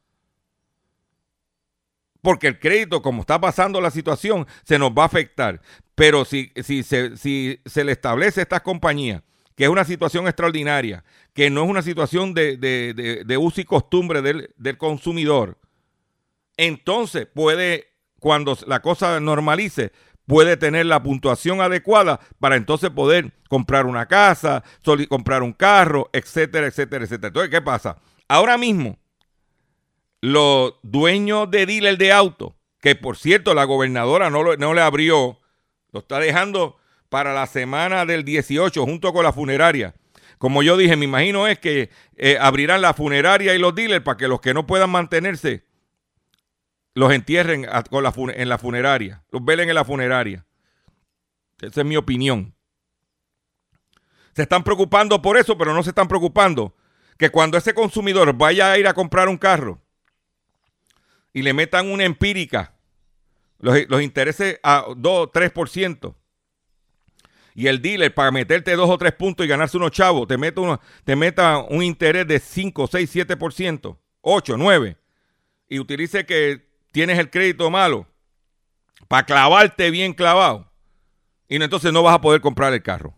Porque 2.22 2.46
el 2.46 2.58
crédito, 2.58 3.02
como 3.02 3.20
está 3.20 3.38
pasando 3.38 3.78
la 3.78 3.90
situación, 3.90 4.46
se 4.64 4.78
nos 4.78 4.92
va 4.92 5.02
a 5.02 5.06
afectar. 5.06 5.60
Pero 5.94 6.24
si, 6.24 6.50
si, 6.62 6.82
se, 6.82 7.18
si 7.18 7.60
se 7.66 7.84
le 7.84 7.92
establece 7.92 8.40
a 8.40 8.44
estas 8.44 8.62
compañías 8.62 9.22
que 9.54 9.64
es 9.64 9.68
una 9.70 9.84
situación 9.84 10.26
extraordinaria, 10.26 11.04
que 11.34 11.50
no 11.50 11.64
es 11.64 11.68
una 11.68 11.82
situación 11.82 12.32
de, 12.32 12.56
de 12.56 13.36
uso 13.36 13.60
y 13.60 13.66
costumbre 13.66 14.22
del, 14.22 14.54
del 14.56 14.78
consumidor, 14.78 15.58
entonces 16.56 17.26
puede, 17.26 17.91
cuando 18.22 18.56
la 18.68 18.80
cosa 18.80 19.18
normalice, 19.18 19.90
puede 20.28 20.56
tener 20.56 20.86
la 20.86 21.02
puntuación 21.02 21.60
adecuada 21.60 22.20
para 22.38 22.54
entonces 22.54 22.90
poder 22.90 23.32
comprar 23.48 23.84
una 23.84 24.06
casa, 24.06 24.62
comprar 25.08 25.42
un 25.42 25.52
carro, 25.52 26.08
etcétera, 26.12 26.68
etcétera, 26.68 27.04
etcétera. 27.04 27.28
Entonces, 27.28 27.50
¿qué 27.50 27.60
pasa? 27.60 27.98
Ahora 28.28 28.56
mismo, 28.56 28.96
los 30.20 30.74
dueños 30.84 31.50
de 31.50 31.66
dealer 31.66 31.98
de 31.98 32.12
auto, 32.12 32.54
que 32.80 32.94
por 32.94 33.16
cierto 33.16 33.54
la 33.54 33.64
gobernadora 33.64 34.30
no, 34.30 34.54
no 34.56 34.72
le 34.72 34.80
abrió, 34.80 35.40
lo 35.90 35.98
está 35.98 36.20
dejando 36.20 36.76
para 37.08 37.34
la 37.34 37.48
semana 37.48 38.06
del 38.06 38.24
18 38.24 38.84
junto 38.84 39.12
con 39.12 39.24
la 39.24 39.32
funeraria. 39.32 39.96
Como 40.38 40.62
yo 40.62 40.76
dije, 40.76 40.94
me 40.94 41.06
imagino 41.06 41.48
es 41.48 41.58
que 41.58 41.90
eh, 42.16 42.38
abrirán 42.40 42.82
la 42.82 42.94
funeraria 42.94 43.52
y 43.52 43.58
los 43.58 43.74
dealers 43.74 44.04
para 44.04 44.16
que 44.16 44.28
los 44.28 44.40
que 44.40 44.54
no 44.54 44.64
puedan 44.64 44.90
mantenerse 44.90 45.64
los 46.94 47.12
entierren 47.12 47.66
con 47.90 48.02
la 48.02 48.12
en 48.34 48.48
la 48.48 48.58
funeraria, 48.58 49.24
los 49.30 49.44
velen 49.44 49.68
en 49.68 49.74
la 49.74 49.84
funeraria. 49.84 50.46
Esa 51.60 51.80
es 51.80 51.86
mi 51.86 51.96
opinión. 51.96 52.54
Se 54.34 54.42
están 54.42 54.64
preocupando 54.64 55.22
por 55.22 55.36
eso, 55.36 55.56
pero 55.56 55.74
no 55.74 55.82
se 55.82 55.90
están 55.90 56.08
preocupando 56.08 56.74
que 57.18 57.30
cuando 57.30 57.56
ese 57.56 57.74
consumidor 57.74 58.32
vaya 58.36 58.72
a 58.72 58.78
ir 58.78 58.88
a 58.88 58.94
comprar 58.94 59.28
un 59.28 59.36
carro 59.38 59.80
y 61.32 61.42
le 61.42 61.52
metan 61.52 61.90
una 61.90 62.04
empírica, 62.04 62.74
los, 63.58 63.88
los 63.88 64.02
intereses 64.02 64.58
a 64.62 64.86
2 64.96 65.28
o 65.28 65.30
3%, 65.30 66.14
y 67.54 67.66
el 67.66 67.82
dealer 67.82 68.14
para 68.14 68.30
meterte 68.30 68.74
dos 68.74 68.88
o 68.88 68.98
tres 68.98 69.12
puntos 69.12 69.44
y 69.44 69.48
ganarse 69.48 69.76
unos 69.76 69.90
chavos, 69.90 70.26
te, 70.26 70.38
mete 70.38 70.60
uno, 70.60 70.80
te 71.04 71.16
meta 71.16 71.58
un 71.58 71.82
interés 71.82 72.26
de 72.26 72.38
5, 72.38 72.86
6, 72.86 73.16
7%, 73.16 73.98
8, 74.22 74.56
9, 74.56 74.96
y 75.68 75.78
utilice 75.78 76.24
que 76.24 76.71
tienes 76.92 77.18
el 77.18 77.30
crédito 77.30 77.70
malo 77.70 78.06
para 79.08 79.26
clavarte 79.26 79.90
bien 79.90 80.14
clavado, 80.14 80.70
y 81.48 81.56
entonces 81.56 81.92
no 81.92 82.02
vas 82.02 82.14
a 82.14 82.20
poder 82.20 82.40
comprar 82.40 82.72
el 82.72 82.82
carro. 82.82 83.14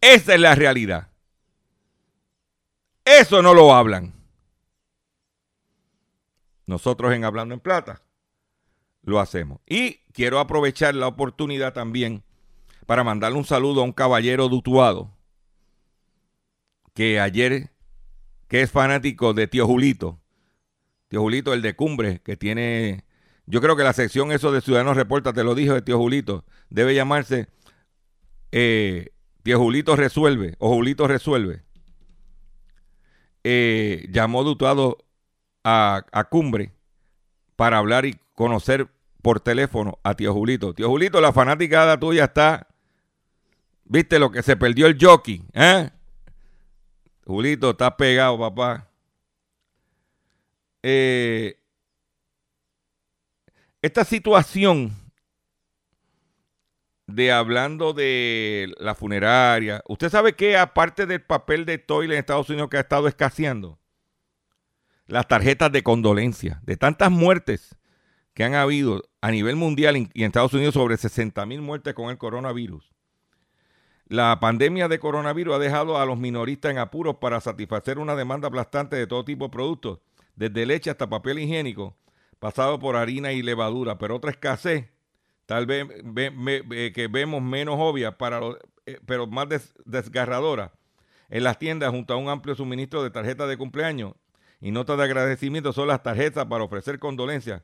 Esa 0.00 0.34
es 0.34 0.40
la 0.40 0.54
realidad. 0.54 1.10
Eso 3.04 3.42
no 3.42 3.52
lo 3.52 3.74
hablan. 3.74 4.14
Nosotros 6.66 7.12
en 7.12 7.24
Hablando 7.24 7.54
en 7.54 7.60
Plata 7.60 8.02
lo 9.02 9.20
hacemos. 9.20 9.60
Y 9.66 9.96
quiero 10.12 10.38
aprovechar 10.40 10.94
la 10.94 11.06
oportunidad 11.06 11.74
también 11.74 12.22
para 12.86 13.04
mandarle 13.04 13.38
un 13.38 13.44
saludo 13.44 13.80
a 13.80 13.84
un 13.84 13.92
caballero 13.92 14.48
dutuado 14.48 15.10
que 16.94 17.20
ayer, 17.20 17.70
que 18.48 18.62
es 18.62 18.70
fanático 18.70 19.34
de 19.34 19.46
Tío 19.48 19.66
Julito, 19.66 20.20
Tío 21.14 21.20
Julito, 21.20 21.54
el 21.54 21.62
de 21.62 21.76
Cumbre, 21.76 22.20
que 22.24 22.36
tiene, 22.36 23.04
yo 23.46 23.60
creo 23.60 23.76
que 23.76 23.84
la 23.84 23.92
sección 23.92 24.32
eso 24.32 24.50
de 24.50 24.60
Ciudadanos 24.60 24.96
Reporta, 24.96 25.32
te 25.32 25.44
lo 25.44 25.54
dijo 25.54 25.72
de 25.72 25.80
Tío 25.80 25.96
Julito, 25.96 26.44
debe 26.70 26.92
llamarse 26.92 27.46
eh, 28.50 29.12
Tío 29.44 29.60
Julito 29.60 29.94
Resuelve 29.94 30.56
o 30.58 30.74
Julito 30.74 31.06
Resuelve. 31.06 31.62
Eh, 33.44 34.08
llamó 34.10 34.42
dutuado 34.42 34.98
a, 35.62 36.04
a 36.10 36.24
Cumbre 36.24 36.72
para 37.54 37.78
hablar 37.78 38.06
y 38.06 38.18
conocer 38.34 38.88
por 39.22 39.38
teléfono 39.38 40.00
a 40.02 40.14
tío 40.14 40.34
Julito. 40.34 40.74
Tío 40.74 40.88
Julito, 40.88 41.20
la 41.20 41.32
fanaticada 41.32 41.96
tuya 41.96 42.24
está. 42.24 42.66
¿Viste 43.84 44.18
lo 44.18 44.32
que 44.32 44.42
se 44.42 44.56
perdió 44.56 44.88
el 44.88 44.98
jockey? 45.00 45.44
¿Eh? 45.52 45.90
Julito, 47.24 47.70
está 47.70 47.96
pegado, 47.96 48.36
papá. 48.36 48.88
Eh, 50.86 51.58
esta 53.80 54.04
situación 54.04 54.92
de 57.06 57.32
hablando 57.32 57.94
de 57.94 58.70
la 58.76 58.94
funeraria, 58.94 59.82
usted 59.88 60.10
sabe 60.10 60.34
que 60.34 60.58
aparte 60.58 61.06
del 61.06 61.22
papel 61.22 61.64
de 61.64 61.78
toile 61.78 62.16
en 62.16 62.20
Estados 62.20 62.50
Unidos 62.50 62.68
que 62.68 62.76
ha 62.76 62.80
estado 62.80 63.08
escaseando, 63.08 63.78
las 65.06 65.26
tarjetas 65.26 65.72
de 65.72 65.82
condolencia, 65.82 66.60
de 66.64 66.76
tantas 66.76 67.10
muertes 67.10 67.78
que 68.34 68.44
han 68.44 68.54
habido 68.54 69.04
a 69.22 69.30
nivel 69.30 69.56
mundial 69.56 69.96
y 69.96 70.22
en 70.22 70.26
Estados 70.26 70.52
Unidos 70.52 70.74
sobre 70.74 70.98
60 70.98 71.46
mil 71.46 71.62
muertes 71.62 71.94
con 71.94 72.10
el 72.10 72.18
coronavirus. 72.18 72.92
La 74.06 74.38
pandemia 74.38 74.88
de 74.88 74.98
coronavirus 74.98 75.54
ha 75.54 75.58
dejado 75.58 75.98
a 75.98 76.04
los 76.04 76.18
minoristas 76.18 76.72
en 76.72 76.76
apuros 76.76 77.16
para 77.16 77.40
satisfacer 77.40 77.98
una 77.98 78.14
demanda 78.14 78.48
aplastante 78.48 78.96
de 78.96 79.06
todo 79.06 79.24
tipo 79.24 79.46
de 79.46 79.50
productos, 79.50 80.00
desde 80.36 80.66
leche 80.66 80.90
hasta 80.90 81.08
papel 81.08 81.38
higiénico, 81.38 81.96
pasado 82.38 82.78
por 82.78 82.96
harina 82.96 83.32
y 83.32 83.42
levadura, 83.42 83.98
pero 83.98 84.16
otra 84.16 84.30
escasez, 84.30 84.90
tal 85.46 85.66
vez 85.66 85.86
que 86.92 87.08
vemos 87.10 87.42
menos 87.42 87.76
obvia, 87.78 88.18
para 88.18 88.40
eh, 88.86 89.00
pero 89.06 89.26
más 89.26 89.48
desgarradora, 89.84 90.72
en 91.30 91.44
las 91.44 91.58
tiendas 91.58 91.90
junto 91.90 92.14
a 92.14 92.16
un 92.16 92.28
amplio 92.28 92.54
suministro 92.54 93.02
de 93.02 93.10
tarjetas 93.10 93.48
de 93.48 93.56
cumpleaños 93.56 94.14
y 94.60 94.70
notas 94.70 94.98
de 94.98 95.04
agradecimiento 95.04 95.72
son 95.72 95.88
las 95.88 96.02
tarjetas 96.02 96.46
para 96.46 96.64
ofrecer 96.64 96.98
condolencias 96.98 97.62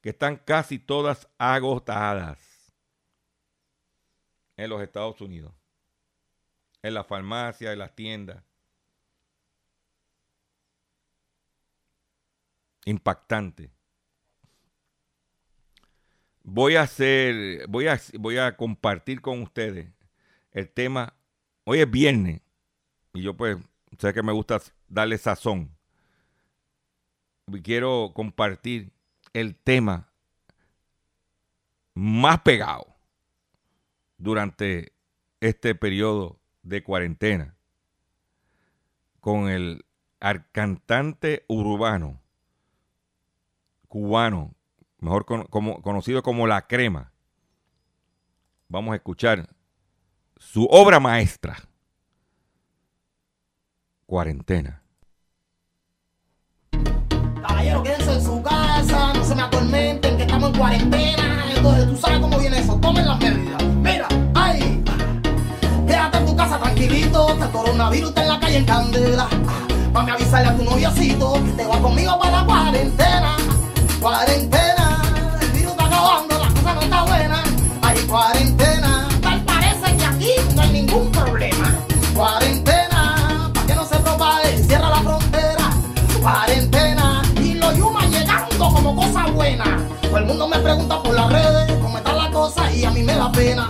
que 0.00 0.10
están 0.10 0.36
casi 0.36 0.78
todas 0.78 1.28
agotadas. 1.38 2.38
En 4.56 4.68
los 4.68 4.82
Estados 4.82 5.20
Unidos, 5.22 5.54
en 6.82 6.92
las 6.92 7.06
farmacias, 7.06 7.72
en 7.72 7.78
las 7.78 7.94
tiendas. 7.94 8.42
Impactante. 12.84 13.70
Voy 16.42 16.76
a 16.76 16.82
hacer, 16.82 17.66
voy 17.68 17.86
a, 17.86 18.00
voy 18.18 18.38
a 18.38 18.56
compartir 18.56 19.20
con 19.20 19.42
ustedes 19.42 19.88
el 20.52 20.68
tema. 20.70 21.14
Hoy 21.64 21.80
es 21.80 21.90
viernes 21.90 22.40
y 23.12 23.22
yo 23.22 23.36
pues 23.36 23.58
sé 23.98 24.12
que 24.12 24.22
me 24.22 24.32
gusta 24.32 24.60
darle 24.88 25.18
sazón. 25.18 25.76
Y 27.46 27.60
quiero 27.62 28.12
compartir 28.14 28.92
el 29.32 29.56
tema 29.56 30.10
más 31.94 32.40
pegado 32.42 32.96
durante 34.16 34.92
este 35.40 35.74
periodo 35.74 36.38
de 36.62 36.82
cuarentena 36.82 37.56
con 39.20 39.48
el 39.48 39.84
cantante 40.52 41.44
urbano 41.48 42.19
cubano, 43.90 44.54
mejor 45.00 45.26
conocido 45.26 46.22
como 46.22 46.46
La 46.46 46.68
Crema. 46.68 47.12
Vamos 48.68 48.92
a 48.92 48.96
escuchar 48.96 49.48
su 50.36 50.64
obra 50.70 51.00
maestra, 51.00 51.56
Cuarentena. 54.06 54.82
Caballero, 57.42 57.82
quédense 57.82 58.12
en 58.12 58.22
su 58.22 58.42
casa, 58.42 59.12
no 59.12 59.24
se 59.24 59.34
me 59.34 59.42
atormenten, 59.42 60.16
que 60.16 60.22
estamos 60.22 60.50
en 60.50 60.58
cuarentena. 60.58 61.44
Entonces, 61.56 61.88
tú 61.88 61.96
sabes 61.96 62.20
cómo 62.20 62.38
viene 62.38 62.58
eso, 62.60 62.78
tomen 62.80 63.06
las 63.06 63.18
medidas. 63.18 63.64
Mira, 63.64 64.08
ay, 64.36 64.84
quédate 65.86 66.18
en 66.18 66.26
tu 66.26 66.36
casa 66.36 66.60
tranquilito, 66.60 67.36
que 67.38 67.42
el 67.42 67.50
coronavirus 67.50 68.08
está 68.10 68.22
en 68.22 68.28
la 68.28 68.40
calle 68.40 68.56
en 68.58 68.64
candela. 68.66 69.28
A 69.94 70.00
avisarle 70.12 70.48
a 70.48 70.56
tu 70.56 70.64
noviocito 70.64 71.34
que 71.44 71.52
te 71.52 71.66
va 71.66 71.82
conmigo 71.82 72.18
para 72.20 72.40
la 72.40 72.46
cuarentena. 72.46 73.39
Cuarentena, 74.00 75.02
el 75.42 75.50
virus 75.50 75.72
está 75.72 75.84
acabando, 75.84 76.38
la 76.38 76.48
cosa 76.48 76.74
no 76.74 76.80
está 76.80 77.02
buena. 77.02 77.44
Ay, 77.82 77.98
cuarentena, 78.08 79.08
tal 79.20 79.44
parece 79.44 79.96
que 79.96 80.04
aquí 80.06 80.30
no 80.54 80.62
hay 80.62 80.72
ningún 80.72 81.12
problema. 81.12 81.74
Cuarentena, 82.14 83.50
para 83.52 83.66
que 83.66 83.74
no 83.74 83.84
se 83.84 83.96
propague, 83.96 84.56
cierra 84.64 84.88
la 84.88 85.02
frontera. 85.02 85.70
Cuarentena, 86.22 87.22
y 87.42 87.54
los 87.54 87.76
yumas 87.76 88.10
llegando 88.10 88.72
como 88.72 88.96
cosa 88.96 89.26
buena. 89.26 89.86
Todo 90.00 90.16
el 90.16 90.24
mundo 90.24 90.48
me 90.48 90.58
pregunta 90.60 91.02
por 91.02 91.14
las 91.14 91.30
redes 91.30 91.78
cómo 91.82 91.98
está 91.98 92.14
la 92.14 92.30
cosa 92.30 92.72
y 92.72 92.84
a 92.84 92.90
mí 92.90 93.02
me 93.02 93.14
da 93.14 93.30
pena. 93.30 93.68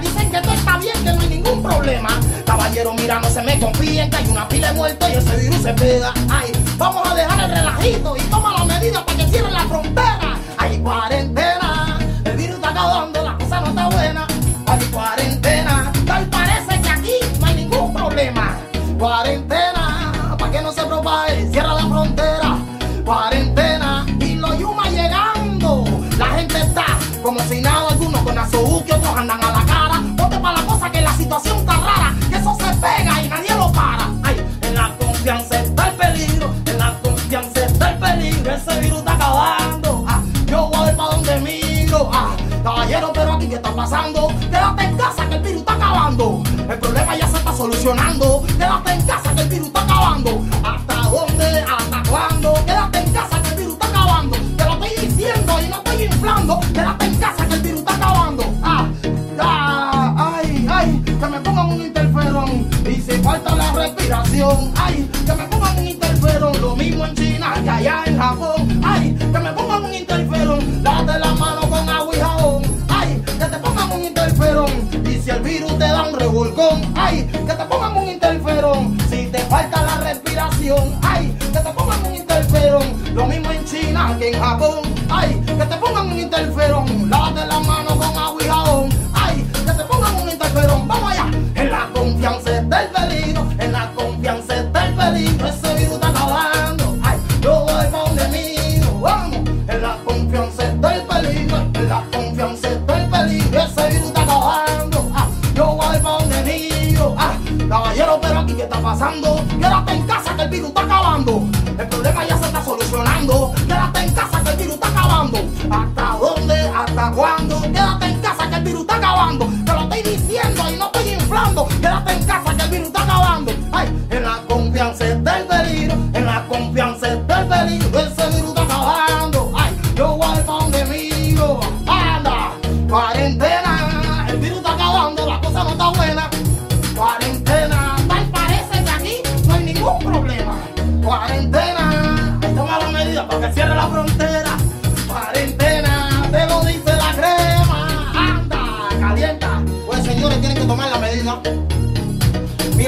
Dicen 0.00 0.30
que 0.30 0.40
todo 0.40 0.52
está 0.52 0.78
bien, 0.78 0.94
que 1.04 1.12
no 1.12 1.20
hay 1.20 1.28
ningún 1.28 1.62
problema. 1.62 2.08
Caballero, 2.46 2.94
mira, 2.94 3.20
no 3.20 3.28
se 3.28 3.42
me 3.42 3.58
confíen 3.58 4.10
que 4.10 4.16
hay 4.16 4.28
una 4.28 4.48
pila 4.48 4.68
de 4.68 4.74
muertos 4.74 5.08
y 5.08 5.12
ese 5.12 5.36
virus 5.36 5.62
se 5.62 5.72
pega. 5.74 6.12
Ay, 6.28 6.52
vamos 6.76 7.08
a 7.08 7.14
dejar 7.14 7.40
el 7.44 7.56
relajito 7.56 8.16
y 8.16 8.20
toma 8.22 8.52
las 8.52 8.66
medidas 8.66 9.02
para 9.04 9.18
que 9.18 9.26
cierren 9.26 9.52
la 9.52 9.64
frontera. 9.64 10.38
Ay, 10.56 10.78
cuarentena, 10.78 11.98
el 12.24 12.36
virus 12.36 12.56
está 12.56 12.70
acabando, 12.70 13.22
la 13.22 13.38
cosa 13.38 13.60
no 13.60 13.66
está 13.68 13.88
buena. 13.88 14.26
Ay, 14.66 14.84
cuarentena, 14.92 15.92
tal 16.06 16.26
parece 16.26 16.80
que 16.80 16.88
aquí 16.90 17.14
no 17.38 17.46
hay 17.46 17.54
ningún 17.54 17.92
problema. 17.92 18.58
Cuarentena, 18.98 19.49
está 47.94 48.29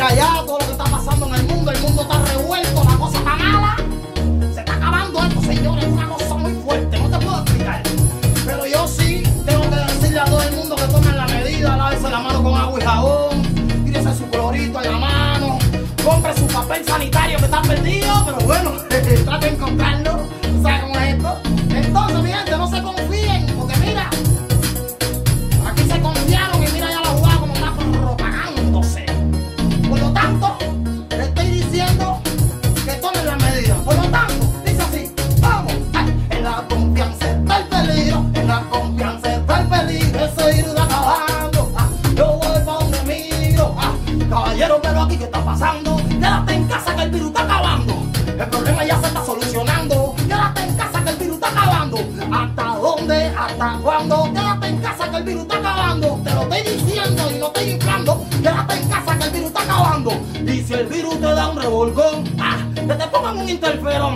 Mira 0.02 0.16
ya 0.16 0.42
todo 0.44 0.58
lo 0.58 0.66
que 0.66 0.72
está 0.72 0.82
pasando 0.82 1.26
en 1.26 1.34
el 1.36 1.44
mundo. 1.44 1.70
El 1.70 1.80
mundo 1.80 2.02
está 2.02 2.18
revuelto. 2.24 2.82
La 2.82 2.96
cosa 2.96 3.18
está 3.18 3.36
mala. 3.36 3.76
Se 4.52 4.58
está 4.58 4.74
acabando 4.74 5.22
esto, 5.22 5.42
señores. 5.42 5.84
Es 5.84 5.92
una 5.92 6.08
cosa 6.08 6.34
muy 6.34 6.54
fuerte. 6.54 6.98
No 6.98 7.08
te 7.08 7.24
puedo 7.24 7.40
explicar. 7.42 7.82
Pero 8.44 8.66
yo 8.66 8.88
sí 8.88 9.22
tengo 9.46 9.62
que 9.70 9.76
decirle 9.76 10.18
a 10.18 10.24
todo 10.24 10.42
el 10.42 10.56
mundo 10.56 10.74
que 10.74 10.82
tomen 10.88 11.16
la 11.16 11.26
medida. 11.28 11.76
Lávese 11.76 12.10
la 12.10 12.18
mano 12.18 12.42
con 12.42 12.56
agua 12.56 12.80
y 12.80 12.82
jabón. 12.82 13.42
Tírese 13.84 14.18
su 14.18 14.26
clorito 14.28 14.82
en 14.82 14.90
la 14.90 14.98
mano. 14.98 15.58
Compre 16.04 16.36
su 16.36 16.48
papel 16.48 16.84
sanitario 16.84 17.38
que 17.38 17.44
está 17.44 17.62
perdido. 17.62 18.24
Pero 18.26 18.38
bueno, 18.40 18.72
trate 18.88 19.46
de 19.46 19.52
encontrarlo. 19.54 20.41
Ah, 62.38 62.68
te 62.74 63.08
pongan 63.08 63.38
un 63.38 63.48
interferón. 63.48 64.14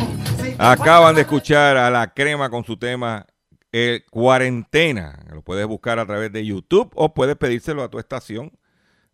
Acaban 0.58 1.14
de 1.14 1.22
escuchar 1.22 1.76
a 1.76 1.90
la 1.90 2.12
crema 2.12 2.48
con 2.50 2.64
su 2.64 2.76
tema 2.76 3.26
eh, 3.72 4.02
Cuarentena. 4.10 5.24
Lo 5.32 5.42
puedes 5.42 5.66
buscar 5.66 5.98
a 5.98 6.06
través 6.06 6.32
de 6.32 6.44
YouTube 6.44 6.90
o 6.94 7.12
puedes 7.14 7.36
pedírselo 7.36 7.82
a 7.82 7.90
tu 7.90 7.98
estación 7.98 8.52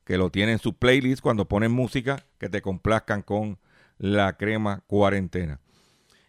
que 0.04 0.18
lo 0.18 0.30
tiene 0.30 0.52
en 0.52 0.58
su 0.58 0.74
playlist 0.74 1.22
cuando 1.22 1.46
ponen 1.48 1.72
música 1.72 2.24
que 2.38 2.48
te 2.48 2.60
complazcan 2.60 3.22
con 3.22 3.58
la 3.98 4.36
crema 4.36 4.82
Cuarentena. 4.86 5.60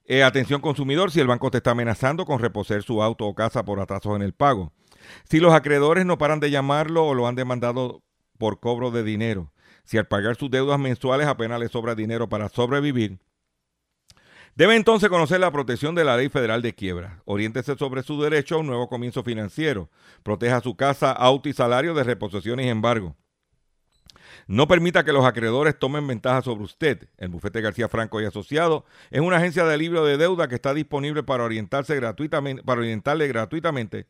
Eh, 0.05 0.23
atención 0.23 0.61
consumidor, 0.61 1.11
si 1.11 1.19
el 1.19 1.27
banco 1.27 1.49
te 1.49 1.57
está 1.57 1.71
amenazando 1.71 2.25
con 2.25 2.39
reposer 2.39 2.83
su 2.83 3.01
auto 3.01 3.25
o 3.25 3.35
casa 3.35 3.63
por 3.63 3.79
atrasos 3.79 4.15
en 4.15 4.21
el 4.21 4.33
pago. 4.33 4.73
Si 5.29 5.39
los 5.39 5.53
acreedores 5.53 6.05
no 6.05 6.17
paran 6.17 6.39
de 6.39 6.51
llamarlo 6.51 7.05
o 7.07 7.13
lo 7.13 7.27
han 7.27 7.35
demandado 7.35 8.03
por 8.37 8.59
cobro 8.59 8.91
de 8.91 9.03
dinero. 9.03 9.52
Si 9.83 9.97
al 9.97 10.07
pagar 10.07 10.35
sus 10.35 10.49
deudas 10.49 10.79
mensuales 10.79 11.27
apenas 11.27 11.59
le 11.59 11.67
sobra 11.67 11.95
dinero 11.95 12.29
para 12.29 12.49
sobrevivir. 12.49 13.19
Debe 14.55 14.75
entonces 14.75 15.09
conocer 15.09 15.39
la 15.39 15.51
protección 15.51 15.95
de 15.95 16.03
la 16.03 16.15
ley 16.15 16.29
federal 16.29 16.61
de 16.61 16.75
quiebra. 16.75 17.21
Oriéntese 17.25 17.75
sobre 17.75 18.03
su 18.03 18.21
derecho 18.21 18.55
a 18.55 18.59
un 18.59 18.67
nuevo 18.67 18.87
comienzo 18.87 19.23
financiero. 19.23 19.89
Proteja 20.21 20.61
su 20.61 20.75
casa, 20.75 21.11
auto 21.11 21.49
y 21.49 21.53
salario 21.53 21.95
de 21.95 22.03
reposiciones 22.03 22.67
y 22.67 22.69
embargo. 22.69 23.15
No 24.47 24.67
permita 24.67 25.03
que 25.03 25.13
los 25.13 25.25
acreedores 25.25 25.77
tomen 25.77 26.05
ventaja 26.05 26.41
sobre 26.41 26.63
usted. 26.63 27.09
El 27.17 27.29
bufete 27.29 27.61
García 27.61 27.89
Franco 27.89 28.21
y 28.21 28.25
Asociado 28.25 28.85
es 29.09 29.21
una 29.21 29.37
agencia 29.37 29.65
de 29.65 29.77
libro 29.77 30.05
de 30.05 30.17
deuda 30.17 30.47
que 30.47 30.55
está 30.55 30.73
disponible 30.73 31.23
para 31.23 31.43
orientarse 31.43 31.95
gratuitamente, 31.95 32.63
para 32.63 32.81
orientarle 32.81 33.27
gratuitamente 33.27 34.05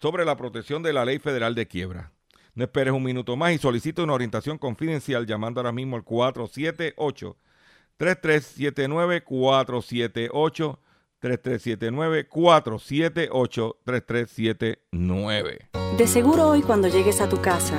sobre 0.00 0.24
la 0.24 0.36
protección 0.36 0.82
de 0.82 0.92
la 0.92 1.04
ley 1.04 1.18
federal 1.18 1.54
de 1.54 1.68
quiebra. 1.68 2.12
No 2.56 2.64
esperes 2.64 2.94
un 2.94 3.02
minuto 3.02 3.36
más 3.36 3.52
y 3.52 3.58
solicite 3.58 4.00
una 4.00 4.14
orientación 4.14 4.56
confidencial 4.56 5.26
llamando 5.26 5.60
ahora 5.60 5.72
mismo 5.72 5.94
al 5.94 6.04
478 6.04 7.36
3379 7.98 9.24
478 9.24 10.80
3379 11.20 12.26
478 12.26 13.76
3379 13.84 15.68
De 15.98 16.06
seguro 16.06 16.48
hoy 16.48 16.62
cuando 16.62 16.88
llegues 16.88 17.20
a 17.20 17.28
tu 17.28 17.42
casa, 17.42 17.78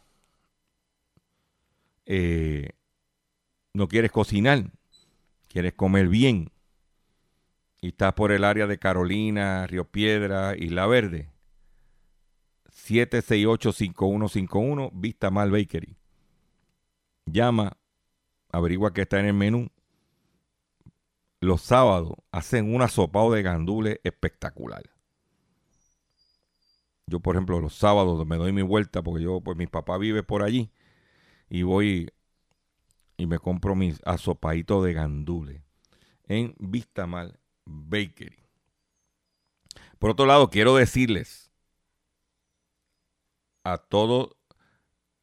eh, 2.05 2.69
no 3.73 3.87
quieres 3.87 4.11
cocinar, 4.11 4.71
quieres 5.47 5.73
comer 5.73 6.07
bien 6.07 6.51
y 7.81 7.89
estás 7.89 8.13
por 8.13 8.31
el 8.31 8.43
área 8.43 8.65
de 8.67 8.77
Carolina, 8.77 9.65
Río 9.67 9.85
Piedra, 9.85 10.55
Isla 10.55 10.85
Verde, 10.87 11.29
768-5151, 12.71 14.91
Vista 14.93 15.31
Mal 15.31 15.51
Bakery. 15.51 15.97
Llama, 17.25 17.75
averigua 18.51 18.93
qué 18.93 19.01
está 19.01 19.19
en 19.19 19.25
el 19.25 19.33
menú. 19.33 19.67
Los 21.39 21.61
sábados 21.61 22.13
hacen 22.31 22.71
un 22.73 22.81
asopado 22.83 23.31
de 23.31 23.41
gandules 23.41 23.99
espectacular. 24.03 24.83
Yo, 27.07 27.19
por 27.19 27.35
ejemplo, 27.35 27.59
los 27.59 27.73
sábados 27.73 28.27
me 28.27 28.37
doy 28.37 28.53
mi 28.53 28.61
vuelta 28.61 29.01
porque 29.01 29.23
yo, 29.23 29.41
pues 29.41 29.57
mi 29.57 29.65
papá 29.65 29.97
vive 29.97 30.21
por 30.23 30.43
allí 30.43 30.69
y 31.51 31.63
voy 31.63 32.13
y 33.17 33.25
me 33.25 33.37
compro 33.37 33.75
mis 33.75 33.99
asopaditos 34.05 34.85
de 34.85 34.93
gandules 34.93 35.61
en 36.23 36.55
Vistamal 36.59 37.39
Bakery. 37.65 38.47
Por 39.99 40.11
otro 40.11 40.25
lado, 40.25 40.49
quiero 40.49 40.77
decirles 40.77 41.51
a 43.65 43.77
todos 43.77 44.37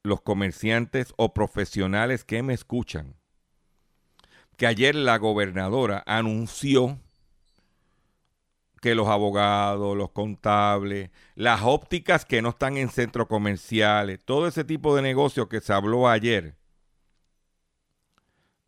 los 0.04 0.20
comerciantes 0.20 1.14
o 1.16 1.32
profesionales 1.32 2.24
que 2.24 2.42
me 2.42 2.52
escuchan 2.52 3.16
que 4.58 4.66
ayer 4.66 4.94
la 4.94 5.16
gobernadora 5.16 6.04
anunció 6.06 7.00
que 8.80 8.94
los 8.94 9.08
abogados, 9.08 9.96
los 9.96 10.10
contables, 10.10 11.10
las 11.34 11.62
ópticas 11.62 12.24
que 12.24 12.42
no 12.42 12.50
están 12.50 12.76
en 12.76 12.90
centros 12.90 13.26
comerciales, 13.26 14.24
todo 14.24 14.46
ese 14.46 14.64
tipo 14.64 14.94
de 14.94 15.02
negocio 15.02 15.48
que 15.48 15.60
se 15.60 15.72
habló 15.72 16.08
ayer, 16.08 16.56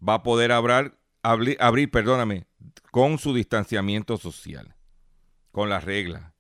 va 0.07 0.15
a 0.15 0.23
poder 0.23 0.53
abrir, 0.53 0.95
abrir, 1.23 1.57
abrir, 1.61 1.91
perdóname, 1.91 2.47
con 2.91 3.19
su 3.19 3.35
distanciamiento 3.35 4.17
social, 4.17 4.75
con 5.53 5.69
las 5.69 5.85
reglas. 5.85 6.33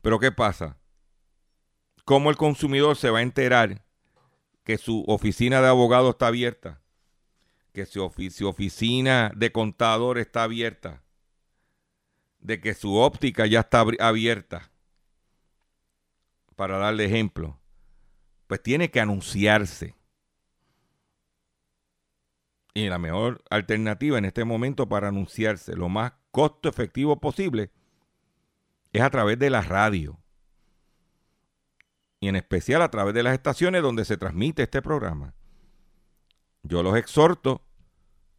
Pero 0.00 0.18
¿qué 0.18 0.32
pasa? 0.32 0.78
¿Cómo 2.04 2.30
el 2.30 2.36
consumidor 2.36 2.96
se 2.96 3.10
va 3.10 3.20
a 3.20 3.22
enterar 3.22 3.84
que 4.64 4.78
su 4.78 5.04
oficina 5.06 5.60
de 5.60 5.68
abogado 5.68 6.10
está 6.10 6.28
abierta? 6.28 6.80
Que 7.72 7.86
su 7.86 8.02
oficina 8.46 9.32
de 9.34 9.52
contador 9.52 10.18
está 10.18 10.42
abierta 10.42 11.02
de 12.42 12.60
que 12.60 12.74
su 12.74 12.96
óptica 12.96 13.46
ya 13.46 13.60
está 13.60 13.84
abierta, 14.00 14.70
para 16.56 16.76
darle 16.76 17.06
ejemplo, 17.06 17.58
pues 18.46 18.62
tiene 18.62 18.90
que 18.90 19.00
anunciarse. 19.00 19.96
Y 22.74 22.88
la 22.88 22.98
mejor 22.98 23.42
alternativa 23.50 24.18
en 24.18 24.24
este 24.24 24.44
momento 24.44 24.88
para 24.88 25.08
anunciarse 25.08 25.76
lo 25.76 25.88
más 25.88 26.12
costo 26.30 26.68
efectivo 26.68 27.20
posible 27.20 27.70
es 28.92 29.02
a 29.02 29.10
través 29.10 29.38
de 29.38 29.50
la 29.50 29.62
radio. 29.62 30.18
Y 32.20 32.28
en 32.28 32.36
especial 32.36 32.82
a 32.82 32.90
través 32.90 33.14
de 33.14 33.22
las 33.22 33.34
estaciones 33.34 33.82
donde 33.82 34.04
se 34.04 34.16
transmite 34.16 34.62
este 34.62 34.82
programa. 34.82 35.34
Yo 36.62 36.82
los 36.82 36.96
exhorto, 36.96 37.62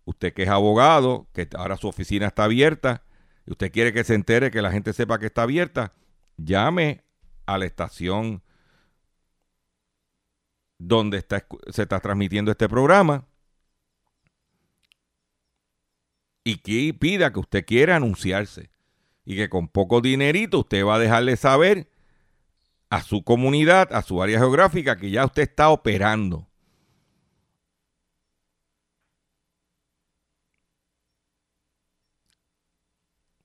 usted 0.05 0.33
que 0.33 0.43
es 0.43 0.49
abogado, 0.49 1.27
que 1.33 1.49
ahora 1.55 1.77
su 1.77 1.87
oficina 1.87 2.27
está 2.27 2.45
abierta, 2.45 3.03
y 3.45 3.51
usted 3.51 3.71
quiere 3.71 3.93
que 3.93 4.03
se 4.03 4.15
entere, 4.15 4.51
que 4.51 4.61
la 4.61 4.71
gente 4.71 4.93
sepa 4.93 5.19
que 5.19 5.27
está 5.27 5.43
abierta, 5.43 5.93
llame 6.37 7.03
a 7.45 7.57
la 7.57 7.65
estación 7.65 8.41
donde 10.77 11.17
está, 11.17 11.45
se 11.71 11.83
está 11.83 11.99
transmitiendo 11.99 12.51
este 12.51 12.67
programa 12.67 13.25
y 16.43 16.57
que 16.57 16.93
pida 16.93 17.31
que 17.31 17.39
usted 17.39 17.65
quiera 17.65 17.95
anunciarse 17.95 18.69
y 19.25 19.35
que 19.35 19.49
con 19.49 19.67
poco 19.67 20.01
dinerito 20.01 20.59
usted 20.59 20.85
va 20.85 20.95
a 20.95 20.99
dejarle 20.99 21.37
saber 21.37 21.89
a 22.89 23.01
su 23.01 23.23
comunidad, 23.23 23.91
a 23.93 24.01
su 24.01 24.21
área 24.21 24.39
geográfica, 24.39 24.97
que 24.97 25.09
ya 25.09 25.25
usted 25.25 25.43
está 25.43 25.69
operando. 25.69 26.47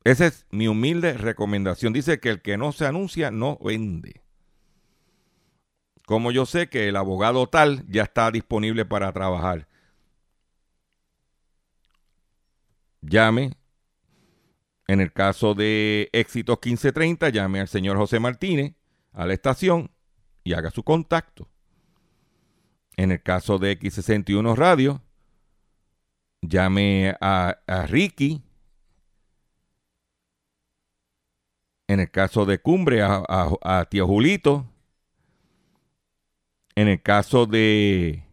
Esa 0.08 0.24
es 0.24 0.46
mi 0.50 0.68
humilde 0.68 1.12
recomendación. 1.12 1.92
Dice 1.92 2.18
que 2.18 2.30
el 2.30 2.40
que 2.40 2.56
no 2.56 2.72
se 2.72 2.86
anuncia 2.86 3.30
no 3.30 3.58
vende. 3.62 4.22
Como 6.06 6.32
yo 6.32 6.46
sé 6.46 6.70
que 6.70 6.88
el 6.88 6.96
abogado 6.96 7.46
tal 7.46 7.84
ya 7.88 8.04
está 8.04 8.30
disponible 8.30 8.86
para 8.86 9.12
trabajar. 9.12 9.68
Llame. 13.02 13.52
En 14.86 15.02
el 15.02 15.12
caso 15.12 15.54
de 15.54 16.08
Éxitos 16.14 16.56
1530, 16.56 17.28
llame 17.28 17.60
al 17.60 17.68
señor 17.68 17.98
José 17.98 18.18
Martínez 18.18 18.76
a 19.12 19.26
la 19.26 19.34
estación 19.34 19.90
y 20.42 20.54
haga 20.54 20.70
su 20.70 20.84
contacto. 20.84 21.50
En 22.96 23.12
el 23.12 23.22
caso 23.22 23.58
de 23.58 23.78
X61 23.78 24.56
Radio, 24.56 25.02
llame 26.40 27.14
a, 27.20 27.58
a 27.66 27.82
Ricky 27.84 28.47
En 31.88 32.00
el 32.00 32.10
caso 32.10 32.44
de 32.44 32.58
Cumbre, 32.58 33.02
a, 33.02 33.86
Tío 33.90 34.06
Julito. 34.06 34.66
En 36.74 36.86
el 36.86 37.02
caso 37.02 37.46
de 37.46 38.24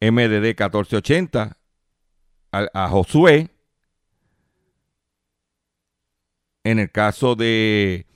MDD 0.00 0.54
1480, 0.54 1.58
a, 2.52 2.88
Josué. 2.88 3.50
En 6.62 6.78
el 6.78 6.90
caso 6.90 7.34
de 7.34 8.06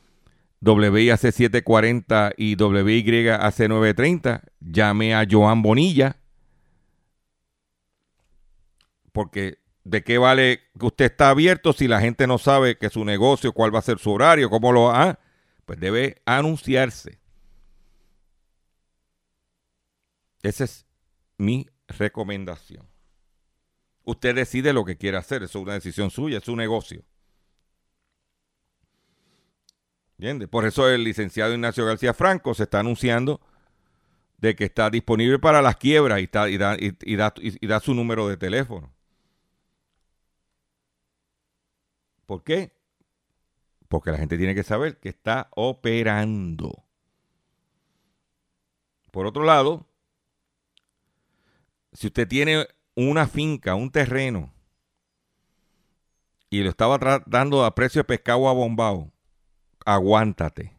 WIAC 0.60 1.18
740 1.18 2.32
y 2.36 2.54
WYAC 2.54 3.58
930, 3.68 4.42
llame 4.60 5.14
a 5.14 5.26
Joan 5.28 5.60
Bonilla. 5.60 6.16
Porque 9.12 9.59
¿De 9.84 10.04
qué 10.04 10.18
vale 10.18 10.60
que 10.78 10.86
usted 10.86 11.06
está 11.06 11.30
abierto 11.30 11.72
si 11.72 11.88
la 11.88 12.00
gente 12.00 12.26
no 12.26 12.38
sabe 12.38 12.76
que 12.76 12.90
su 12.90 13.04
negocio, 13.04 13.52
cuál 13.52 13.74
va 13.74 13.78
a 13.78 13.82
ser 13.82 13.98
su 13.98 14.10
horario, 14.12 14.50
cómo 14.50 14.72
lo 14.72 14.84
va? 14.84 15.18
Pues 15.64 15.80
debe 15.80 16.20
anunciarse. 16.26 17.18
Esa 20.42 20.64
es 20.64 20.86
mi 21.38 21.66
recomendación. 21.88 22.88
Usted 24.04 24.34
decide 24.34 24.72
lo 24.72 24.84
que 24.84 24.96
quiere 24.96 25.16
hacer, 25.16 25.42
es 25.42 25.54
una 25.54 25.74
decisión 25.74 26.10
suya, 26.10 26.38
es 26.38 26.44
su 26.44 26.56
negocio. 26.56 27.02
¿Entiende? 30.18 30.48
Por 30.48 30.66
eso 30.66 30.88
el 30.88 31.04
licenciado 31.04 31.54
Ignacio 31.54 31.86
García 31.86 32.12
Franco 32.12 32.52
se 32.52 32.64
está 32.64 32.80
anunciando 32.80 33.40
de 34.36 34.54
que 34.54 34.64
está 34.64 34.90
disponible 34.90 35.38
para 35.38 35.62
las 35.62 35.76
quiebras 35.76 36.20
y, 36.20 36.24
está, 36.24 36.48
y, 36.48 36.58
da, 36.58 36.76
y 36.78 37.66
da 37.66 37.80
su 37.80 37.94
número 37.94 38.28
de 38.28 38.36
teléfono. 38.36 38.92
¿Por 42.30 42.44
qué? 42.44 42.70
Porque 43.88 44.12
la 44.12 44.16
gente 44.16 44.38
tiene 44.38 44.54
que 44.54 44.62
saber 44.62 45.00
que 45.00 45.08
está 45.08 45.48
operando. 45.50 46.84
Por 49.10 49.26
otro 49.26 49.42
lado, 49.42 49.88
si 51.92 52.06
usted 52.06 52.28
tiene 52.28 52.68
una 52.94 53.26
finca, 53.26 53.74
un 53.74 53.90
terreno, 53.90 54.54
y 56.50 56.62
lo 56.62 56.70
estaba 56.70 57.00
tratando 57.00 57.64
a 57.64 57.74
precio 57.74 57.98
de 57.98 58.04
pescado 58.04 58.48
a 58.48 58.52
bombao, 58.52 59.10
aguántate. 59.84 60.78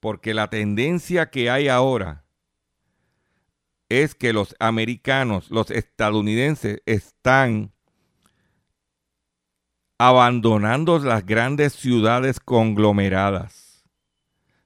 Porque 0.00 0.32
la 0.32 0.48
tendencia 0.48 1.28
que 1.28 1.50
hay 1.50 1.68
ahora 1.68 2.24
es 3.90 4.14
que 4.14 4.32
los 4.32 4.56
americanos, 4.58 5.50
los 5.50 5.70
estadounidenses, 5.70 6.80
están 6.86 7.75
abandonando 9.98 10.98
las 10.98 11.24
grandes 11.24 11.72
ciudades 11.72 12.40
conglomeradas 12.40 13.84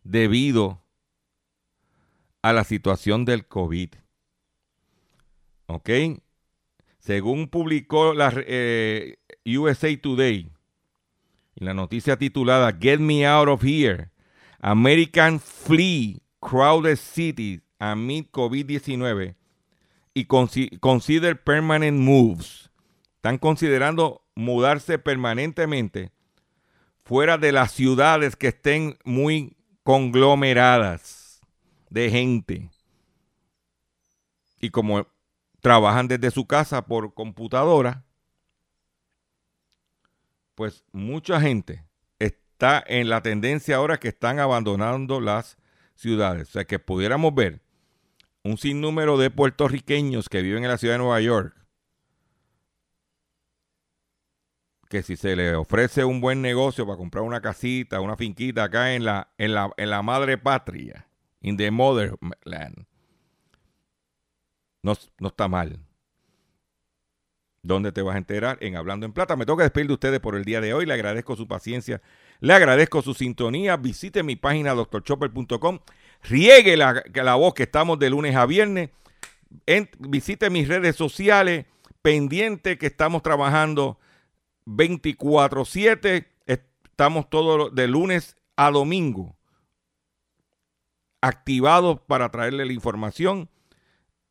debido 0.02 0.82
a 2.42 2.52
la 2.52 2.64
situación 2.64 3.24
del 3.24 3.46
COVID. 3.46 3.90
¿Ok? 5.66 5.90
Según 6.98 7.48
publicó 7.48 8.12
la 8.12 8.32
eh, 8.36 9.18
USA 9.46 9.96
Today, 10.00 10.50
en 11.56 11.66
la 11.66 11.74
noticia 11.74 12.16
titulada 12.16 12.76
Get 12.78 13.00
Me 13.00 13.26
Out 13.26 13.48
of 13.48 13.64
Here, 13.64 14.10
American 14.60 15.40
Flee 15.40 16.22
Crowded 16.40 16.96
Cities 16.96 17.60
Amid 17.78 18.26
COVID-19 18.32 19.34
y 20.12 20.24
Consider 20.26 21.42
Permanent 21.42 21.98
Moves. 21.98 22.69
Están 23.20 23.36
considerando 23.36 24.24
mudarse 24.34 24.98
permanentemente 24.98 26.10
fuera 27.04 27.36
de 27.36 27.52
las 27.52 27.70
ciudades 27.70 28.34
que 28.34 28.48
estén 28.48 28.96
muy 29.04 29.58
conglomeradas 29.82 31.42
de 31.90 32.08
gente. 32.08 32.70
Y 34.58 34.70
como 34.70 35.06
trabajan 35.60 36.08
desde 36.08 36.30
su 36.30 36.46
casa 36.46 36.86
por 36.86 37.12
computadora, 37.12 38.06
pues 40.54 40.82
mucha 40.90 41.42
gente 41.42 41.84
está 42.18 42.82
en 42.86 43.10
la 43.10 43.20
tendencia 43.20 43.76
ahora 43.76 44.00
que 44.00 44.08
están 44.08 44.38
abandonando 44.38 45.20
las 45.20 45.58
ciudades. 45.94 46.48
O 46.48 46.52
sea, 46.52 46.64
que 46.64 46.78
pudiéramos 46.78 47.34
ver 47.34 47.60
un 48.42 48.56
sinnúmero 48.56 49.18
de 49.18 49.30
puertorriqueños 49.30 50.30
que 50.30 50.40
viven 50.40 50.64
en 50.64 50.70
la 50.70 50.78
ciudad 50.78 50.94
de 50.94 51.00
Nueva 51.00 51.20
York 51.20 51.59
que 54.91 55.05
si 55.05 55.16
se 55.16 55.36
le 55.36 55.55
ofrece 55.55 56.05
un 56.05 56.20
buen 56.20 56.43
negocio 56.43 56.84
para 56.84 56.99
comprar 56.99 57.22
una 57.22 57.41
casita, 57.41 58.01
una 58.01 58.16
finquita 58.16 58.64
acá 58.64 58.93
en 58.93 59.05
la, 59.05 59.28
en 59.38 59.55
la, 59.55 59.72
en 59.76 59.88
la 59.88 60.03
madre 60.03 60.36
patria, 60.36 61.07
in 61.41 61.57
the 61.57 61.70
motherland, 61.70 62.86
no, 64.82 64.95
no 65.20 65.28
está 65.28 65.47
mal. 65.47 65.78
¿Dónde 67.62 67.93
te 67.93 68.03
vas 68.03 68.16
a 68.16 68.18
enterar? 68.18 68.59
En 68.62 68.74
Hablando 68.74 69.07
en 69.07 69.12
Plata. 69.12 69.36
Me 69.36 69.47
toca 69.47 69.62
despedir 69.62 69.86
de 69.86 69.93
ustedes 69.93 70.18
por 70.18 70.34
el 70.34 70.45
día 70.45 70.61
de 70.61 70.74
hoy. 70.74 70.86
Le 70.86 70.95
agradezco 70.95 71.36
su 71.36 71.47
paciencia. 71.47 72.01
Le 72.41 72.53
agradezco 72.55 73.01
su 73.03 73.14
sintonía. 73.14 73.76
Visite 73.76 74.22
mi 74.22 74.34
página 74.34 74.74
doctorchopper.com. 74.74 75.78
Riegue 76.22 76.76
la, 76.76 77.05
la, 77.14 77.34
voz 77.36 77.55
que 77.55 77.64
estamos 77.64 77.99
de 77.99 78.11
lunes 78.11 78.34
a 78.34 78.47
viernes. 78.47 78.88
visite 79.99 80.49
mis 80.49 80.66
redes 80.66 80.97
sociales. 80.97 81.66
Pendiente 82.01 82.78
que 82.78 82.86
estamos 82.86 83.22
trabajando 83.22 83.99
24/7. 84.76 86.26
Estamos 86.46 87.28
todos 87.30 87.74
de 87.74 87.88
lunes 87.88 88.36
a 88.56 88.70
domingo 88.70 89.36
activados 91.22 92.00
para 92.00 92.30
traerle 92.30 92.64
la 92.64 92.72
información 92.72 93.50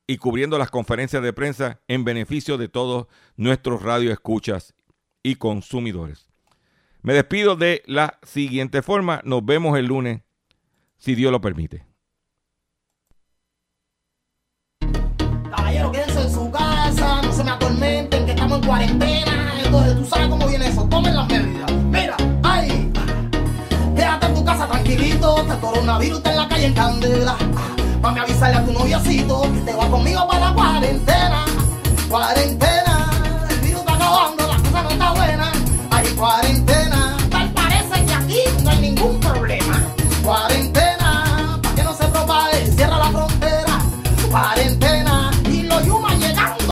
y 0.08 0.18
cubriendo 0.18 0.58
las 0.58 0.72
conferencias 0.72 1.22
de 1.22 1.34
prensa 1.34 1.82
en 1.88 2.04
beneficio 2.04 2.58
de 2.58 2.68
todos 2.68 3.08
nuestros 3.36 3.84
radioescuchas 3.84 4.74
y 5.22 5.36
consumidores. 5.36 6.30
Me 7.02 7.14
despido 7.14 7.56
de 7.56 7.84
la 7.86 8.20
siguiente 8.24 8.82
forma. 8.82 9.22
Nos 9.24 9.46
vemos 9.46 9.78
el 9.78 9.86
lunes, 9.86 10.22
si 10.98 11.16
Dios 11.16 11.32
lo 11.32 11.42
permite. 11.42 11.86
En 15.92 16.32
su 16.32 16.52
casa, 16.52 17.22
no 17.22 17.32
se 17.32 17.44
me 17.44 17.52
atormenten, 17.52 18.26
que 18.26 18.32
estamos 18.32 18.60
en 18.60 18.66
cuarentena 18.66 19.39
tú 19.72 20.06
sabes 20.06 20.28
cómo 20.28 20.48
viene 20.48 20.68
eso. 20.68 20.84
Tomen 20.86 21.16
las 21.16 21.28
medidas. 21.28 21.72
Mira, 21.92 22.16
ahí. 22.44 22.92
Quédate 23.96 24.26
en 24.26 24.34
tu 24.34 24.46
casa 24.46 24.68
tranquilito. 24.68 25.38
Está 25.42 25.54
el 25.54 25.60
coronavirus 25.60 26.18
está 26.18 26.32
en 26.32 26.38
la 26.38 26.48
calle 26.48 26.66
en 26.66 26.74
candela. 26.74 27.36
Mami, 28.02 28.20
avisarle 28.20 28.58
a 28.58 28.66
tu 28.66 28.72
noviacito 28.72 29.42
que 29.42 29.60
te 29.60 29.74
va 29.74 29.88
conmigo 29.90 30.28
para 30.28 30.50
la 30.50 30.54
cuarentena. 30.54 31.46
Cuarentena. 32.10 33.46
El 33.50 33.60
virus 33.60 33.82
está 33.82 33.94
acabando, 33.94 34.48
la 34.48 34.58
cosa 34.58 34.84
no 34.84 34.90
está 34.90 35.12
buena. 35.12 35.52
Ahí, 35.92 36.08
cuarentena. 36.16 37.18
Tal 37.30 37.50
parece 37.54 38.06
que 38.06 38.14
aquí 38.14 38.64
no 38.64 38.70
hay 38.70 38.82
ningún 38.82 39.20
problema. 39.20 39.84
Cuarentena. 40.24 40.69